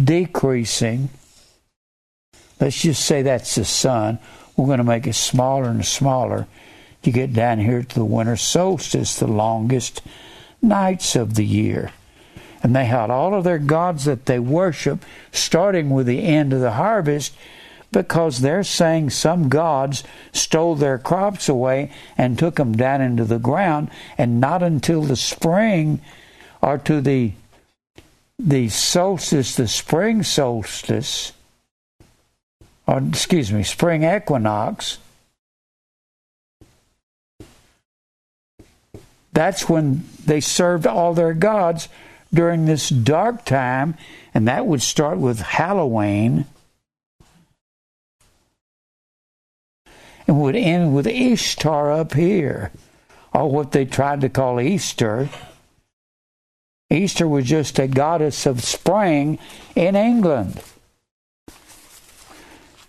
decreasing. 0.01 1.09
Let's 2.61 2.81
just 2.81 3.05
say 3.05 3.21
that's 3.21 3.55
the 3.55 3.65
sun. 3.65 4.19
We're 4.55 4.67
going 4.67 4.77
to 4.77 4.85
make 4.85 5.05
it 5.07 5.15
smaller 5.15 5.65
and 5.65 5.85
smaller. 5.85 6.47
to 7.03 7.11
get 7.11 7.33
down 7.33 7.59
here 7.59 7.81
to 7.81 7.95
the 7.95 8.05
winter 8.05 8.37
solstice, 8.37 9.15
the 9.17 9.27
longest 9.27 10.03
nights 10.61 11.15
of 11.15 11.33
the 11.33 11.45
year. 11.45 11.91
And 12.61 12.75
they 12.75 12.85
had 12.85 13.09
all 13.09 13.33
of 13.33 13.43
their 13.43 13.57
gods 13.57 14.05
that 14.05 14.27
they 14.27 14.37
worship, 14.37 15.03
starting 15.31 15.89
with 15.89 16.05
the 16.05 16.23
end 16.23 16.53
of 16.53 16.61
the 16.61 16.73
harvest, 16.73 17.33
because 17.91 18.39
they're 18.39 18.63
saying 18.63 19.09
some 19.09 19.49
gods 19.49 20.03
stole 20.31 20.75
their 20.75 20.97
crops 20.97 21.49
away 21.49 21.91
and 22.17 22.39
took 22.39 22.55
them 22.55 22.73
down 22.73 23.01
into 23.01 23.25
the 23.25 23.39
ground, 23.39 23.89
and 24.17 24.39
not 24.39 24.63
until 24.63 25.01
the 25.01 25.15
spring 25.15 26.01
or 26.61 26.77
to 26.77 27.01
the 27.01 27.33
the 28.39 28.69
solstice, 28.69 29.55
the 29.55 29.67
spring 29.67 30.23
solstice, 30.23 31.31
or 32.87 32.97
excuse 32.97 33.51
me, 33.51 33.61
spring 33.61 34.03
equinox, 34.03 34.97
that's 39.31 39.69
when 39.69 40.03
they 40.25 40.41
served 40.41 40.87
all 40.87 41.13
their 41.13 41.35
gods 41.35 41.87
during 42.33 42.65
this 42.65 42.89
dark 42.89 43.45
time, 43.45 43.95
and 44.33 44.47
that 44.47 44.65
would 44.65 44.81
start 44.81 45.19
with 45.19 45.39
Halloween 45.39 46.45
and 50.27 50.41
would 50.41 50.55
end 50.55 50.93
with 50.93 51.07
Ishtar 51.07 51.91
up 51.91 52.13
here, 52.13 52.71
or 53.33 53.49
what 53.49 53.71
they 53.71 53.85
tried 53.85 54.21
to 54.21 54.29
call 54.29 54.59
Easter. 54.59 55.29
Easter 56.89 57.27
was 57.27 57.45
just 57.45 57.79
a 57.79 57.87
goddess 57.87 58.45
of 58.45 58.63
spring 58.63 59.39
in 59.75 59.95
England. 59.95 60.61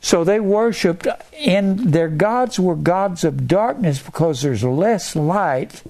So 0.00 0.24
they 0.24 0.40
worshiped, 0.40 1.06
and 1.38 1.78
their 1.78 2.08
gods 2.08 2.58
were 2.58 2.74
gods 2.74 3.22
of 3.22 3.46
darkness 3.46 4.02
because 4.02 4.42
there's 4.42 4.64
less 4.64 5.14
light 5.14 5.82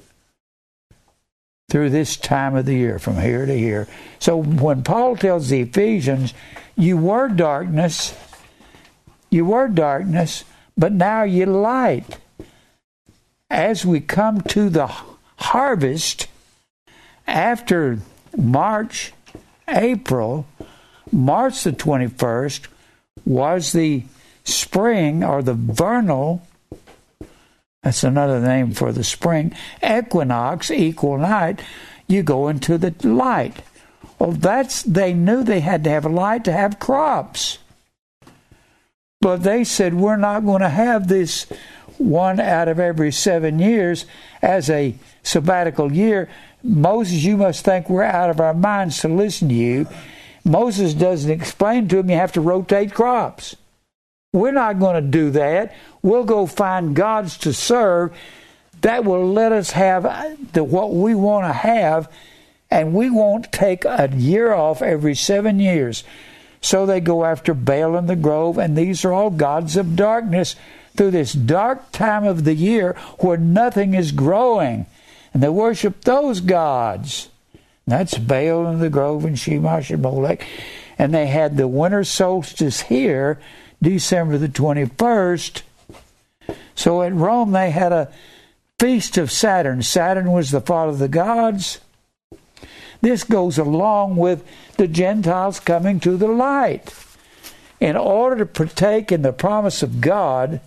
through 1.71 1.89
this 1.89 2.19
time 2.19 2.55
of 2.55 2.67
the 2.67 2.75
year, 2.75 2.99
from 2.99 3.19
here 3.19 3.47
to 3.47 3.59
here. 3.59 3.89
So 4.19 4.37
when 4.37 4.83
Paul 4.85 5.17
tells 5.17 5.49
the 5.49 5.63
Ephesians, 5.63 6.35
you 6.77 6.99
were 6.99 7.29
darkness, 7.29 8.15
you 9.31 9.47
were 9.47 9.69
darkness, 9.69 10.45
but 10.77 10.93
now 10.93 11.23
you're 11.23 11.47
light. 11.47 12.19
As 13.51 13.85
we 13.85 14.01
come 14.01 14.41
to 14.43 14.71
the 14.71 14.91
harvest, 15.37 16.29
after 17.27 17.99
March, 18.37 19.13
April, 19.69 20.47
March 21.11 21.65
the 21.65 21.73
21st 21.73 22.67
was 23.25 23.73
the 23.73 24.05
spring 24.45 25.23
or 25.23 25.43
the 25.43 25.55
vernal, 25.55 26.47
that's 27.83 28.05
another 28.05 28.41
name 28.41 28.73
for 28.73 28.93
the 28.93 29.05
spring, 29.05 29.55
equinox, 29.83 30.71
equal 30.71 31.19
night, 31.19 31.61
you 32.07 32.23
go 32.23 32.49
into 32.49 32.79
the 32.79 32.95
light. 33.07 33.63
Well, 34.19 34.33
that's, 34.33 34.83
they 34.85 35.13
knew 35.13 35.43
they 35.43 35.61
had 35.61 35.83
to 35.85 35.91
have 35.91 36.05
light 36.05 36.45
to 36.45 36.53
have 36.53 36.79
crops. 36.79 37.59
But 39.23 39.45
they 39.45 39.63
said, 39.65 39.95
we're 39.95 40.17
not 40.17 40.45
going 40.45 40.61
to 40.63 40.69
have 40.69 41.07
this 41.09 41.47
one 41.97 42.41
out 42.41 42.69
of 42.69 42.81
every 42.81 43.13
seven 43.13 43.59
years 43.59 44.05
as 44.43 44.69
a 44.69 44.97
sabbatical 45.23 45.93
year. 45.93 46.29
Moses, 46.63 47.23
you 47.25 47.37
must 47.37 47.65
think 47.65 47.89
we're 47.89 48.03
out 48.03 48.31
of 48.31 48.41
our 48.41 48.53
minds 48.53 49.01
to 49.01 49.09
listen 49.09 49.49
to 49.49 49.55
you. 49.55 49.87
Moses 50.45 50.93
doesn't 50.93 51.31
explain 51.31 51.87
to 51.89 51.99
him 51.99 52.11
you 52.11 52.17
have 52.17 52.33
to 52.33 52.41
rotate 52.41 52.93
crops. 52.93 53.57
We're 54.33 54.51
not 54.51 54.81
going 54.81 55.03
to 55.03 55.09
do 55.09 55.31
that. 55.31 55.75
We'll 56.03 56.25
go 56.25 56.47
find 56.47 56.97
gods 56.97 57.39
to 57.39 57.53
serve 57.53 58.13
that 58.81 59.05
will 59.05 59.33
let 59.33 59.53
us 59.53 59.71
have 59.71 60.05
uh, 60.05 60.35
the, 60.53 60.65
what 60.65 60.93
we 60.93 61.15
want 61.15 61.47
to 61.47 61.53
have, 61.53 62.11
and 62.71 62.93
we 62.93 63.09
won't 63.09 63.53
take 63.53 63.85
a 63.85 64.11
year 64.13 64.53
off 64.53 64.83
every 64.83 65.15
seven 65.15 65.61
years. 65.61 66.03
So 66.63 66.87
they 66.87 67.01
go 67.01 67.25
after 67.25 67.53
Baal 67.53 67.97
in 67.97 68.07
the 68.07 68.17
grove, 68.17 68.57
and 68.57 68.79
these 68.79 69.05
are 69.05 69.13
all 69.13 69.31
gods 69.31 69.77
of 69.77 69.97
darkness 69.97 70.57
through 70.97 71.11
this 71.11 71.33
dark 71.33 71.91
time 71.91 72.25
of 72.25 72.45
the 72.45 72.55
year 72.55 72.95
where 73.19 73.37
nothing 73.37 73.95
is 73.95 74.13
growing. 74.13 74.87
And 75.35 75.43
they 75.43 75.49
worship 75.49 76.03
those 76.03 76.41
gods. 76.41 77.29
That's 77.87 78.17
Baal 78.17 78.67
in 78.69 78.79
the 78.79 78.91
grove 78.91 79.25
and 79.25 79.37
Chemosh 79.37 79.91
and 79.91 80.03
Molech. 80.03 80.47
And 80.99 81.13
they 81.13 81.27
had 81.27 81.57
the 81.57 81.67
winter 81.67 82.05
solstice 82.05 82.83
here, 82.83 83.41
December 83.83 84.39
the 84.39 84.49
21st. 84.49 85.63
So 86.75 87.03
at 87.03 87.13
Rome, 87.13 87.53
they 87.53 87.71
had 87.71 87.93
a 87.93 88.13
feast 88.79 89.19
of 89.19 89.33
Saturn. 89.33 89.83
Saturn 89.83 90.31
was 90.31 90.51
the 90.51 90.61
father 90.61 90.93
of 90.93 90.99
the 90.99 91.09
gods. 91.09 91.81
This 93.03 93.25
goes 93.25 93.59
along 93.59 94.17
with 94.17 94.45
the 94.77 94.89
Gentiles 94.89 95.61
coming 95.61 96.01
to 96.01 96.17
the 96.17 96.29
light. 96.29 96.95
In 97.81 97.97
order 97.97 98.37
to 98.37 98.47
partake 98.47 99.11
in 99.11 99.23
the 99.23 99.33
promise 99.33 99.83
of 99.83 100.01
God, 100.01 100.61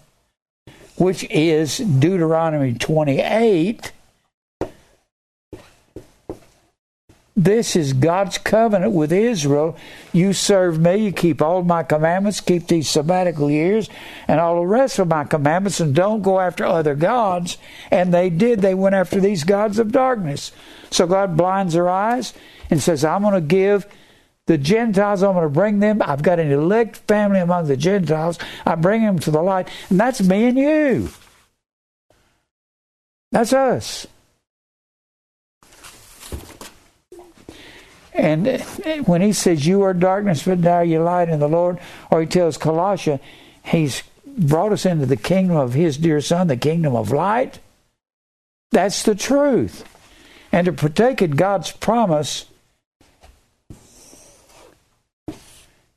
which 0.97 1.23
is 1.31 1.77
Deuteronomy 1.77 2.73
28, 2.73 3.93
This 7.37 7.75
is 7.75 7.91
God's 7.91 8.37
covenant 8.37 8.93
with 8.93 9.11
Israel. 9.11 9.75
You 10.13 10.31
serve 10.31 10.79
me, 10.79 10.95
you 10.97 11.11
keep 11.11 11.41
all 11.41 11.63
my 11.63 11.83
commandments, 11.83 12.39
keep 12.39 12.67
these 12.67 12.89
sabbatical 12.89 13.51
years, 13.51 13.89
and 14.29 14.39
all 14.39 14.61
the 14.61 14.67
rest 14.67 14.99
of 14.99 15.09
my 15.09 15.25
commandments, 15.25 15.81
and 15.81 15.93
don't 15.93 16.21
go 16.21 16.39
after 16.39 16.63
other 16.63 16.95
gods. 16.95 17.57
And 17.91 18.13
they 18.13 18.29
did. 18.29 18.61
They 18.61 18.73
went 18.73 18.95
after 18.95 19.19
these 19.19 19.43
gods 19.43 19.79
of 19.79 19.91
darkness. 19.91 20.53
So 20.91 21.07
God 21.07 21.35
blinds 21.35 21.73
their 21.73 21.89
eyes 21.89 22.33
and 22.69 22.81
says, 22.81 23.03
I'm 23.03 23.21
going 23.21 23.33
to 23.33 23.41
give 23.41 23.85
the 24.45 24.57
Gentiles, 24.57 25.23
I'm 25.23 25.33
going 25.33 25.43
to 25.43 25.49
bring 25.49 25.79
them. 25.79 26.01
I've 26.01 26.21
got 26.21 26.39
an 26.39 26.51
elect 26.51 26.97
family 27.07 27.39
among 27.39 27.67
the 27.67 27.75
Gentiles. 27.75 28.37
I 28.65 28.75
bring 28.75 29.01
them 29.01 29.19
to 29.19 29.31
the 29.31 29.41
light. 29.41 29.67
And 29.89 29.99
that's 29.99 30.21
me 30.21 30.45
and 30.45 30.57
you. 30.57 31.09
That's 33.31 33.51
us. 33.51 34.07
And 38.15 38.47
eh, 38.47 38.65
eh, 38.85 38.99
when 39.01 39.21
he 39.21 39.33
says, 39.33 39.67
You 39.67 39.81
are 39.83 39.93
darkness, 39.93 40.43
but 40.43 40.59
now 40.59 40.79
you 40.79 41.01
light 41.01 41.29
in 41.29 41.39
the 41.39 41.49
Lord, 41.49 41.79
or 42.09 42.21
he 42.21 42.27
tells 42.27 42.57
Colossians, 42.57 43.19
He's 43.63 44.03
brought 44.25 44.71
us 44.71 44.85
into 44.85 45.05
the 45.05 45.17
kingdom 45.17 45.57
of 45.57 45.73
his 45.73 45.97
dear 45.97 46.21
Son, 46.21 46.47
the 46.47 46.57
kingdom 46.57 46.95
of 46.95 47.11
light. 47.11 47.59
That's 48.71 49.03
the 49.03 49.15
truth. 49.15 49.83
And 50.51 50.65
to 50.65 50.73
partake 50.73 51.21
in 51.21 51.31
God's 51.31 51.71
promise, 51.71 52.45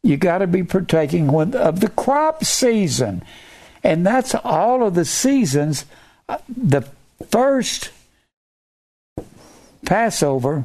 you 0.02 0.16
got 0.16 0.38
to 0.38 0.46
be 0.46 0.62
partaking 0.62 1.28
of 1.54 1.80
the 1.80 1.90
crop 1.90 2.44
season. 2.44 3.22
And 3.84 4.06
that's 4.06 4.34
all 4.34 4.82
of 4.82 4.94
the 4.94 5.04
seasons. 5.04 5.84
Uh, 6.28 6.38
the 6.48 6.82
first 7.30 7.90
Passover 9.84 10.64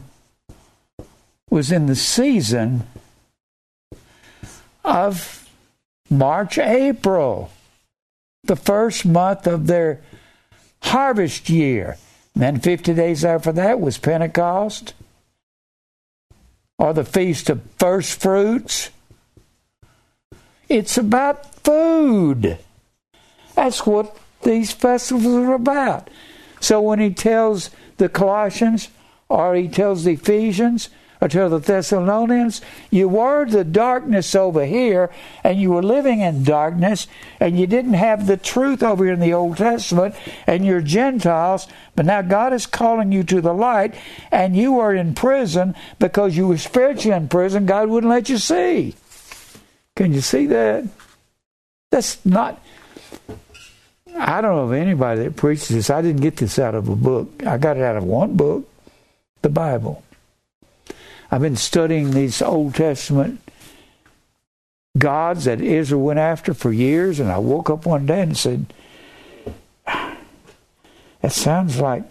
was 1.54 1.72
in 1.72 1.86
the 1.86 1.96
season 1.96 2.82
of 4.84 5.48
March, 6.10 6.58
April, 6.58 7.52
the 8.44 8.56
first 8.56 9.06
month 9.06 9.46
of 9.46 9.68
their 9.68 10.02
harvest 10.82 11.52
year. 11.52 11.96
And 12.34 12.42
then 12.42 12.60
50 12.60 12.96
days 12.96 13.24
after 13.24 13.52
that 13.52 13.80
was 13.80 14.00
Pentecost, 14.00 14.96
or 16.80 16.92
the 16.92 17.06
Feast 17.06 17.52
of 17.52 17.62
First 17.78 18.20
Fruits. 18.20 18.90
It's 20.68 20.98
about 20.98 21.54
food. 21.58 22.58
That's 23.54 23.86
what 23.86 24.18
these 24.42 24.72
festivals 24.72 25.28
are 25.28 25.54
about. 25.54 26.10
So 26.60 26.82
when 26.82 26.98
he 26.98 27.12
tells 27.12 27.70
the 27.98 28.10
Colossians, 28.10 28.90
or 29.30 29.54
he 29.54 29.68
tells 29.68 30.04
the 30.04 30.14
Ephesians, 30.14 30.90
tell 31.28 31.50
the 31.50 31.60
Thessalonians, 31.60 32.62
you 32.90 33.08
were 33.08 33.46
the 33.46 33.64
darkness 33.64 34.36
over 34.36 34.66
here, 34.66 35.10
and 35.44 35.60
you 35.60 35.72
were 35.72 35.84
living 35.84 36.22
in 36.22 36.44
darkness, 36.44 37.08
and 37.40 37.60
you 37.60 37.68
didn't 37.68 37.94
have 37.94 38.28
the 38.28 38.38
truth 38.38 38.84
over 38.84 39.06
here 39.06 39.14
in 39.14 39.20
the 39.20 39.34
Old 39.34 39.58
Testament, 39.58 40.16
and 40.48 40.66
you're 40.66 40.82
Gentiles, 40.82 41.68
but 41.96 42.06
now 42.06 42.22
God 42.22 42.54
is 42.54 42.66
calling 42.66 43.12
you 43.12 43.24
to 43.24 43.42
the 43.42 43.54
light, 43.54 43.96
and 44.32 44.56
you 44.56 44.80
are 44.80 44.94
in 44.94 45.16
prison 45.16 45.76
because 46.00 46.36
you 46.36 46.48
were 46.48 46.58
spiritually 46.58 47.16
in 47.16 47.28
prison. 47.28 47.66
God 47.66 47.90
wouldn't 47.90 48.12
let 48.12 48.30
you 48.30 48.38
see. 48.38 48.96
Can 49.96 50.14
you 50.14 50.22
see 50.22 50.48
that? 50.48 50.86
That's 51.92 52.26
not. 52.26 52.62
I 54.18 54.42
don't 54.42 54.56
know 54.56 54.64
of 54.64 54.74
anybody 54.74 55.24
that 55.24 55.36
preaches 55.36 55.70
this. 55.70 55.90
I 55.90 56.02
didn't 56.02 56.22
get 56.22 56.38
this 56.38 56.60
out 56.60 56.76
of 56.76 56.90
a 56.90 56.96
book. 56.96 57.46
I 57.46 57.58
got 57.58 57.78
it 57.78 57.84
out 57.84 57.98
of 57.98 58.04
one 58.04 58.36
book, 58.36 58.68
the 59.42 59.50
Bible. 59.50 60.04
I've 61.34 61.42
been 61.42 61.56
studying 61.56 62.12
these 62.12 62.44
Old 62.44 62.76
Testament 62.76 63.42
gods 64.96 65.46
that 65.46 65.62
Israel 65.62 66.04
went 66.04 66.20
after 66.20 66.54
for 66.54 66.72
years, 66.72 67.20
and 67.20 67.32
I 67.32 67.40
woke 67.40 67.72
up 67.72 67.88
one 67.88 68.06
day 68.06 68.22
and 68.22 68.38
said, 68.38 68.72
That 69.88 71.32
sounds 71.32 71.80
like 71.80 72.04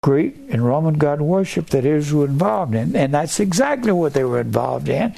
Greek 0.00 0.36
and 0.48 0.64
Roman 0.64 0.94
god 0.94 1.22
worship 1.22 1.70
that 1.70 1.84
Israel 1.84 2.20
was 2.20 2.30
involved 2.30 2.76
in. 2.76 2.94
And 2.94 3.12
that's 3.12 3.40
exactly 3.40 3.90
what 3.90 4.14
they 4.14 4.22
were 4.22 4.38
involved 4.38 4.88
in. 4.88 5.12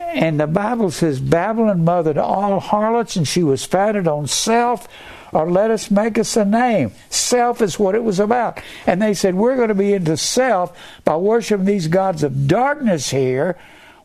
And 0.00 0.40
the 0.40 0.48
Bible 0.48 0.90
says 0.90 1.20
Babylon 1.20 1.84
mothered 1.84 2.18
all 2.18 2.58
harlots, 2.58 3.14
and 3.14 3.28
she 3.28 3.44
was 3.44 3.64
fatted 3.64 4.08
on 4.08 4.26
self 4.26 4.88
or 5.32 5.50
let 5.50 5.70
us 5.70 5.90
make 5.90 6.18
us 6.18 6.36
a 6.36 6.44
name. 6.44 6.92
Self 7.08 7.62
is 7.62 7.78
what 7.78 7.94
it 7.94 8.02
was 8.02 8.18
about. 8.18 8.60
And 8.86 9.00
they 9.00 9.14
said, 9.14 9.34
We're 9.34 9.56
going 9.56 9.68
to 9.68 9.74
be 9.74 9.92
into 9.92 10.16
self 10.16 10.76
by 11.04 11.16
worshiping 11.16 11.66
these 11.66 11.88
gods 11.88 12.22
of 12.22 12.48
darkness 12.48 13.10
here 13.10 13.56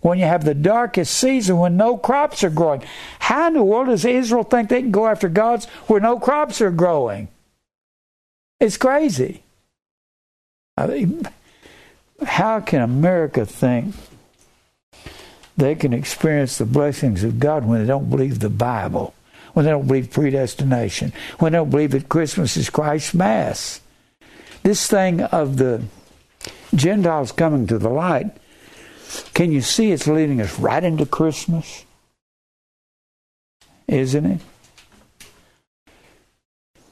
when 0.02 0.20
you 0.20 0.26
have 0.26 0.46
the 0.46 0.54
darkest 0.54 1.18
season 1.18 1.58
when 1.58 1.78
no 1.78 1.98
crops 1.98 2.44
are 2.44 2.50
growing. 2.52 2.84
How 3.20 3.48
in 3.48 3.54
the 3.54 3.64
world 3.64 3.88
does 3.88 4.06
Israel 4.06 4.44
think 4.44 4.70
they 4.70 4.82
can 4.82 4.92
go 4.92 5.08
after 5.08 5.28
gods 5.28 5.66
where 5.88 6.00
no 6.00 6.20
crops 6.20 6.62
are 6.62 6.72
growing? 6.72 7.28
It's 8.60 8.78
crazy. 8.78 9.42
I 10.78 10.88
mean, 10.88 11.28
how 12.24 12.60
can 12.60 12.82
America 12.82 13.46
think 13.46 13.96
they 15.58 15.74
can 15.74 15.94
experience 15.94 16.58
the 16.58 16.66
blessings 16.66 17.24
of 17.24 17.40
God 17.40 17.66
when 17.66 17.82
they 17.82 17.88
don't 17.88 18.10
believe 18.10 18.40
the 18.40 18.50
Bible? 18.50 19.14
When 19.56 19.64
they 19.64 19.72
don't 19.72 19.88
believe 19.88 20.12
predestination, 20.12 21.14
when 21.40 21.54
they 21.54 21.58
don't 21.58 21.70
believe 21.70 21.92
that 21.92 22.10
Christmas 22.10 22.58
is 22.58 22.70
Christ's 22.70 23.14
Mass. 23.14 23.80
This 24.64 24.86
thing 24.86 25.22
of 25.22 25.56
the 25.56 25.82
Gentiles 26.76 27.32
coming 27.32 27.66
to 27.68 27.78
the 27.78 27.90
light, 27.90 28.36
can 29.34 29.54
you 29.54 29.62
see 29.62 29.94
it's 29.94 30.08
leading 30.08 30.42
us 30.42 30.60
right 30.60 30.84
into 30.84 31.06
Christmas? 31.06 31.86
Isn't 33.88 34.26
it? 34.26 34.42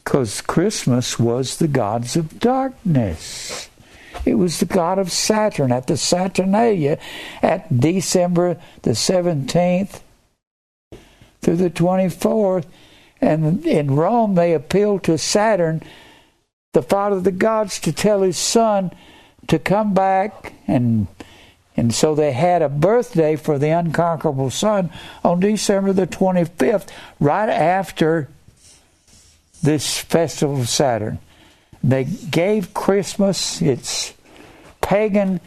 Because 0.06 0.40
Christmas 0.40 1.20
was 1.20 1.58
the 1.58 1.68
gods 1.68 2.16
of 2.16 2.40
darkness. 2.40 3.68
It 4.24 4.36
was 4.36 4.60
the 4.62 4.66
god 4.66 5.00
of 5.00 5.12
Saturn 5.12 5.74
at 5.74 5.88
the 5.88 5.98
Saturnalia 5.98 6.98
at 7.42 7.78
December 7.78 8.58
the 8.84 8.92
17th, 8.92 10.00
through 11.44 11.58
the 11.58 11.70
24th. 11.70 12.66
And 13.22 13.66
in 13.66 13.96
Rome, 13.96 14.36
they 14.36 14.54
appealed 14.54 15.04
to 15.04 15.18
Saturn, 15.18 15.82
the 16.74 16.82
father 16.82 17.18
of 17.18 17.24
the 17.24 17.32
gods, 17.32 17.80
to 17.82 17.92
tell 17.92 18.22
his 18.22 18.38
son 18.38 18.92
to 19.48 19.60
come 19.60 19.94
back. 19.94 20.54
And, 20.68 21.08
and 21.78 21.94
so 21.94 22.16
they 22.16 22.32
had 22.32 22.62
a 22.62 22.70
birthday 22.70 23.36
for 23.36 23.58
the 23.58 23.70
unconquerable 23.70 24.50
son 24.50 24.92
on 25.24 25.40
December 25.40 25.94
the 25.94 26.08
25th, 26.08 26.90
right 27.20 27.50
after 27.50 28.30
this 29.62 29.98
festival 29.98 30.60
of 30.60 30.70
Saturn. 30.70 31.20
They 31.84 32.04
gave 32.04 32.74
Christmas 32.74 33.62
its 33.62 34.14
pagan 34.82 35.40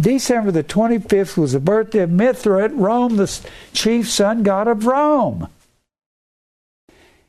December 0.00 0.50
the 0.50 0.64
25th 0.64 1.36
was 1.36 1.52
the 1.52 1.60
birthday 1.60 2.00
of 2.00 2.10
Mithra 2.10 2.68
Rome, 2.68 3.16
the 3.16 3.48
chief 3.72 4.08
sun 4.10 4.42
god 4.42 4.68
of 4.68 4.86
Rome. 4.86 5.48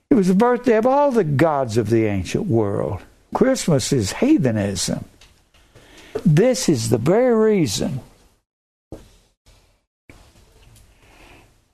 It 0.09 0.15
was 0.15 0.27
the 0.27 0.33
birthday 0.33 0.77
of 0.77 0.85
all 0.85 1.11
the 1.11 1.23
gods 1.23 1.77
of 1.77 1.89
the 1.89 2.05
ancient 2.05 2.47
world. 2.47 3.01
Christmas 3.33 3.91
is 3.91 4.13
heathenism. 4.13 5.05
This 6.25 6.69
is 6.69 6.89
the 6.89 6.97
very 6.97 7.35
reason 7.35 7.99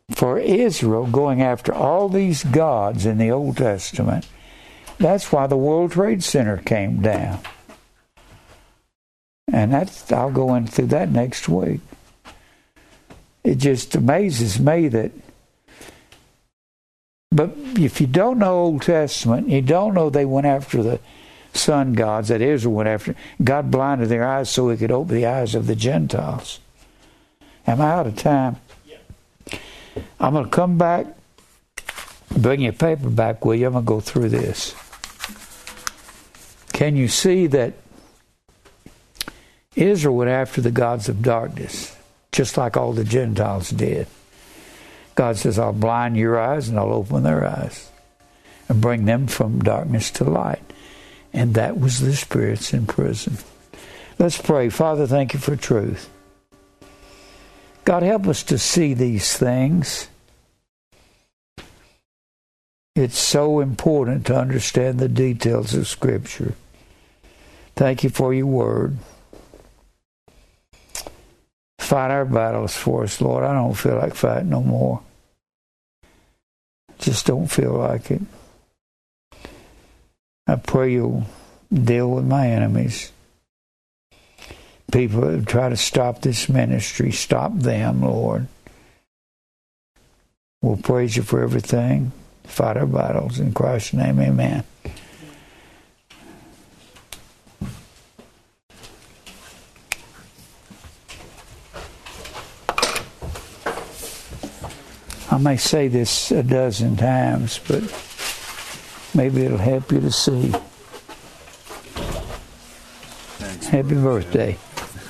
for 0.09 0.39
Israel 0.39 1.07
going 1.07 1.41
after 1.41 1.73
all 1.73 2.09
these 2.09 2.43
gods 2.43 3.05
in 3.05 3.17
the 3.17 3.31
Old 3.31 3.57
Testament. 3.57 4.27
That's 4.97 5.31
why 5.31 5.47
the 5.47 5.57
World 5.57 5.91
Trade 5.91 6.23
Center 6.23 6.57
came 6.57 7.01
down. 7.01 7.39
And 9.51 9.73
that's 9.73 10.11
I'll 10.11 10.31
go 10.31 10.55
into 10.55 10.83
that 10.87 11.09
next 11.09 11.49
week. 11.49 11.81
It 13.43 13.55
just 13.55 13.95
amazes 13.95 14.59
me 14.59 14.87
that 14.89 15.11
but 17.31 17.51
if 17.77 18.01
you 18.01 18.07
don't 18.07 18.39
know 18.39 18.59
Old 18.59 18.81
Testament, 18.81 19.47
you 19.47 19.61
don't 19.61 19.93
know 19.93 20.09
they 20.09 20.25
went 20.25 20.47
after 20.47 20.83
the 20.83 20.99
sun 21.53 21.93
gods 21.93 22.27
that 22.27 22.41
Israel 22.41 22.75
went 22.75 22.89
after. 22.89 23.15
God 23.41 23.71
blinded 23.71 24.09
their 24.09 24.27
eyes 24.27 24.49
so 24.49 24.69
he 24.69 24.77
could 24.77 24.91
open 24.91 25.15
the 25.15 25.25
eyes 25.25 25.55
of 25.55 25.67
the 25.67 25.75
Gentiles. 25.75 26.59
Am 27.65 27.79
I 27.79 27.91
out 27.91 28.07
of 28.07 28.17
time? 28.17 28.57
Yeah. 28.85 29.59
I'm 30.19 30.33
going 30.33 30.45
to 30.45 30.51
come 30.51 30.77
back, 30.77 31.07
bring 32.37 32.61
your 32.61 32.73
paper 32.73 33.09
back 33.09 33.45
with 33.45 33.59
you. 33.59 33.67
I'm 33.67 33.73
going 33.73 33.85
to 33.85 33.87
go 33.87 33.99
through 34.01 34.29
this. 34.29 34.75
Can 36.73 36.97
you 36.97 37.07
see 37.07 37.47
that 37.47 37.73
Israel 39.75 40.17
went 40.17 40.29
after 40.29 40.59
the 40.59 40.71
gods 40.71 41.07
of 41.07 41.21
darkness, 41.21 41.95
just 42.31 42.57
like 42.57 42.75
all 42.75 42.91
the 42.91 43.03
Gentiles 43.03 43.69
did. 43.69 44.07
God 45.15 45.37
says, 45.37 45.57
I'll 45.57 45.73
blind 45.73 46.17
your 46.17 46.39
eyes 46.39 46.67
and 46.67 46.77
I'll 46.77 46.91
open 46.91 47.23
their 47.23 47.45
eyes 47.45 47.89
and 48.67 48.81
bring 48.81 49.05
them 49.05 49.27
from 49.27 49.59
darkness 49.59 50.11
to 50.11 50.23
light. 50.23 50.61
And 51.33 51.53
that 51.53 51.79
was 51.79 51.99
the 51.99 52.13
spirits 52.15 52.73
in 52.73 52.85
prison. 52.85 53.37
Let's 54.19 54.41
pray. 54.41 54.69
Father, 54.69 55.07
thank 55.07 55.33
you 55.33 55.39
for 55.39 55.55
truth. 55.55 56.09
God, 57.85 58.03
help 58.03 58.27
us 58.27 58.43
to 58.43 58.57
see 58.57 58.93
these 58.93 59.37
things. 59.37 60.07
It's 62.95 63.17
so 63.17 63.61
important 63.61 64.25
to 64.25 64.35
understand 64.35 64.99
the 64.99 65.07
details 65.07 65.73
of 65.73 65.87
Scripture. 65.87 66.55
Thank 67.75 68.03
you 68.03 68.09
for 68.09 68.33
your 68.33 68.47
word 68.47 68.97
fight 71.91 72.09
our 72.09 72.23
battles 72.23 72.73
for 72.73 73.03
us, 73.03 73.19
Lord. 73.19 73.43
I 73.43 73.51
don't 73.51 73.73
feel 73.73 73.97
like 73.97 74.15
fighting 74.15 74.49
no 74.49 74.63
more. 74.63 75.01
Just 76.99 77.25
don't 77.25 77.47
feel 77.47 77.73
like 77.73 78.09
it. 78.11 78.21
I 80.47 80.55
pray 80.55 80.93
you'll 80.93 81.25
deal 81.69 82.09
with 82.09 82.23
my 82.23 82.47
enemies. 82.47 83.11
People 84.89 85.19
that 85.19 85.45
try 85.45 85.67
to 85.67 85.75
stop 85.75 86.21
this 86.21 86.47
ministry, 86.47 87.11
stop 87.11 87.51
them, 87.55 88.03
Lord. 88.03 88.47
We'll 90.61 90.77
praise 90.77 91.17
you 91.17 91.23
for 91.23 91.43
everything. 91.43 92.13
Fight 92.45 92.77
our 92.77 92.85
battles. 92.85 93.37
In 93.37 93.51
Christ's 93.53 93.95
name, 93.95 94.21
amen. 94.21 94.63
May 105.37 105.57
say 105.57 105.87
this 105.87 106.31
a 106.31 106.43
dozen 106.43 106.97
times, 106.97 107.59
but 107.67 107.83
maybe 109.13 109.43
it'll 109.45 109.57
help 109.57 109.91
you 109.91 110.01
to 110.01 110.11
see. 110.11 110.53
Thanks. 113.39 113.67
Happy 113.67 113.95
birthday. 113.95 114.57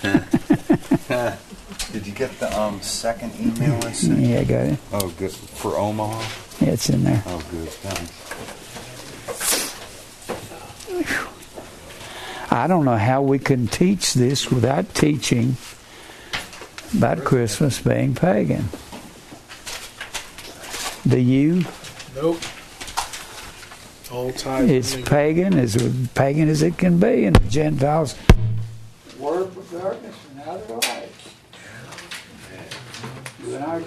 Did 1.91 2.07
you 2.07 2.13
get 2.13 2.39
the 2.39 2.57
um, 2.57 2.81
second 2.81 3.33
email 3.39 3.83
I 3.83 3.91
sent? 3.91 4.19
Yeah, 4.19 4.39
I 4.39 4.43
got 4.43 4.65
it. 4.67 4.79
Oh, 4.93 5.09
good. 5.17 5.31
For 5.31 5.77
Omaha? 5.77 6.19
Yeah, 6.61 6.73
it's 6.73 6.89
in 6.89 7.03
there. 7.03 7.21
Oh, 7.25 7.43
good. 7.51 7.67
Thanks. 7.69 8.31
I 12.53 12.67
don't 12.67 12.85
know 12.85 12.97
how 12.97 13.21
we 13.21 13.39
can 13.39 13.67
teach 13.67 14.13
this 14.13 14.51
without 14.51 14.93
teaching 14.93 15.57
about 16.95 17.23
Christmas 17.23 17.79
being 17.79 18.13
pagan. 18.13 18.65
Do 21.07 21.19
you? 21.19 21.63
Nope. 22.15 22.39
All 24.11 24.31
ties. 24.33 24.69
It's 24.69 25.09
pagan, 25.09 25.57
as 25.57 25.75
pagan 26.13 26.47
as 26.47 26.61
it 26.61 26.77
can 26.77 26.99
be, 26.99 27.25
and 27.25 27.35
the 27.35 27.49
Gentiles. 27.49 28.15
Word 29.17 29.47
of 29.47 29.71
darkness 29.71 30.15
and 30.31 30.41
out 30.41 30.59
of 30.59 30.69
light. 30.69 31.09
You 33.43 33.55
and 33.55 33.63
our 33.63 33.81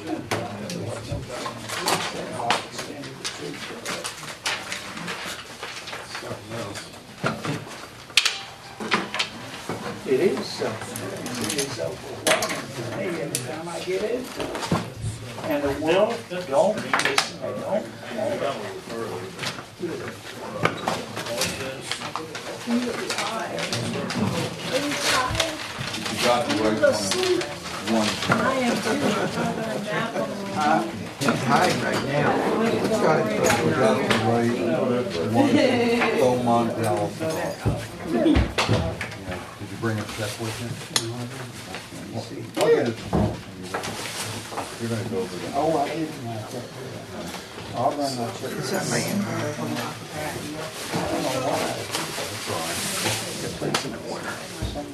It 10.07 10.21
is 10.21 10.47
something. 10.47 11.47
It 11.47 11.55
is 11.55 11.81
overwhelming 11.81 12.49
for 12.49 12.97
me 12.97 13.07
every 13.23 13.47
time 13.47 13.69
I 13.69 13.81
get 13.81 14.03
into 14.03 14.43
it. 14.43 14.84
And 15.47 15.63
the 15.63 15.69
world 15.85 16.15
don't 16.49 16.77
listen. 16.77 17.41
They 17.43 17.61
don't. 17.61 18.95
You 25.87 26.25
got 26.25 26.49
the 26.49 26.55
right 26.63 26.81
one. 27.91 28.09
I 28.31 28.33
am 28.61 28.75
too. 28.75 28.91
I'm 28.91 28.97
having 29.29 29.65
a 29.65 29.67
nap 29.85 30.15
on 30.17 30.29
the 30.31 30.37
He's 31.21 31.43
hiding 31.45 31.81
right 31.83 32.05
now. 32.07 32.63
He's 32.63 32.89
got 32.89 33.19
it. 33.21 33.27
You 33.35 33.71
got 33.73 33.97
the 34.01 34.07
right 34.25 34.51
one. 35.33 35.51
Beaumont, 36.21 36.69
California. 36.83 37.55
Yeah. 38.11 38.95
Did 39.59 39.69
you 39.71 39.77
bring 39.81 39.99
a 39.99 40.03
check 40.03 40.31
with 40.41 40.61
you? 40.61 40.69
I'll 42.63 42.69
get 42.69 42.89
it 42.89 42.97
tomorrow. 42.97 43.35
You're 44.81 44.91
gonna 44.91 45.09
go 45.09 45.19
over 45.19 45.37
that. 45.37 45.53
Oh, 45.55 45.79
I 45.79 45.89
didn't 45.89 46.27
like 46.27 46.51
that. 46.51 46.65
I'll 47.77 47.91
run 47.91 48.17
my 48.17 48.31
check. 48.33 48.53
Is 48.53 48.71
that 48.71 48.87
man? 48.91 49.17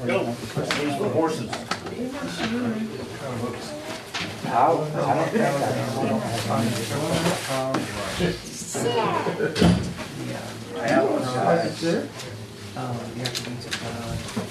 Go. 0.07 0.25
These 0.25 0.97
for 0.97 1.09
horses. 1.11 1.51
I'll, 4.47 4.83
I 4.83 5.15
don't 5.15 5.29
think 5.31 5.45
I 5.45 5.47
I 10.77 10.87
have 10.89 11.05
one. 11.11 11.23
Um, 12.77 12.97
you 13.17 13.23
have 13.23 13.35
to 13.35 13.43
be, 13.51 13.57
uh, 13.85 14.50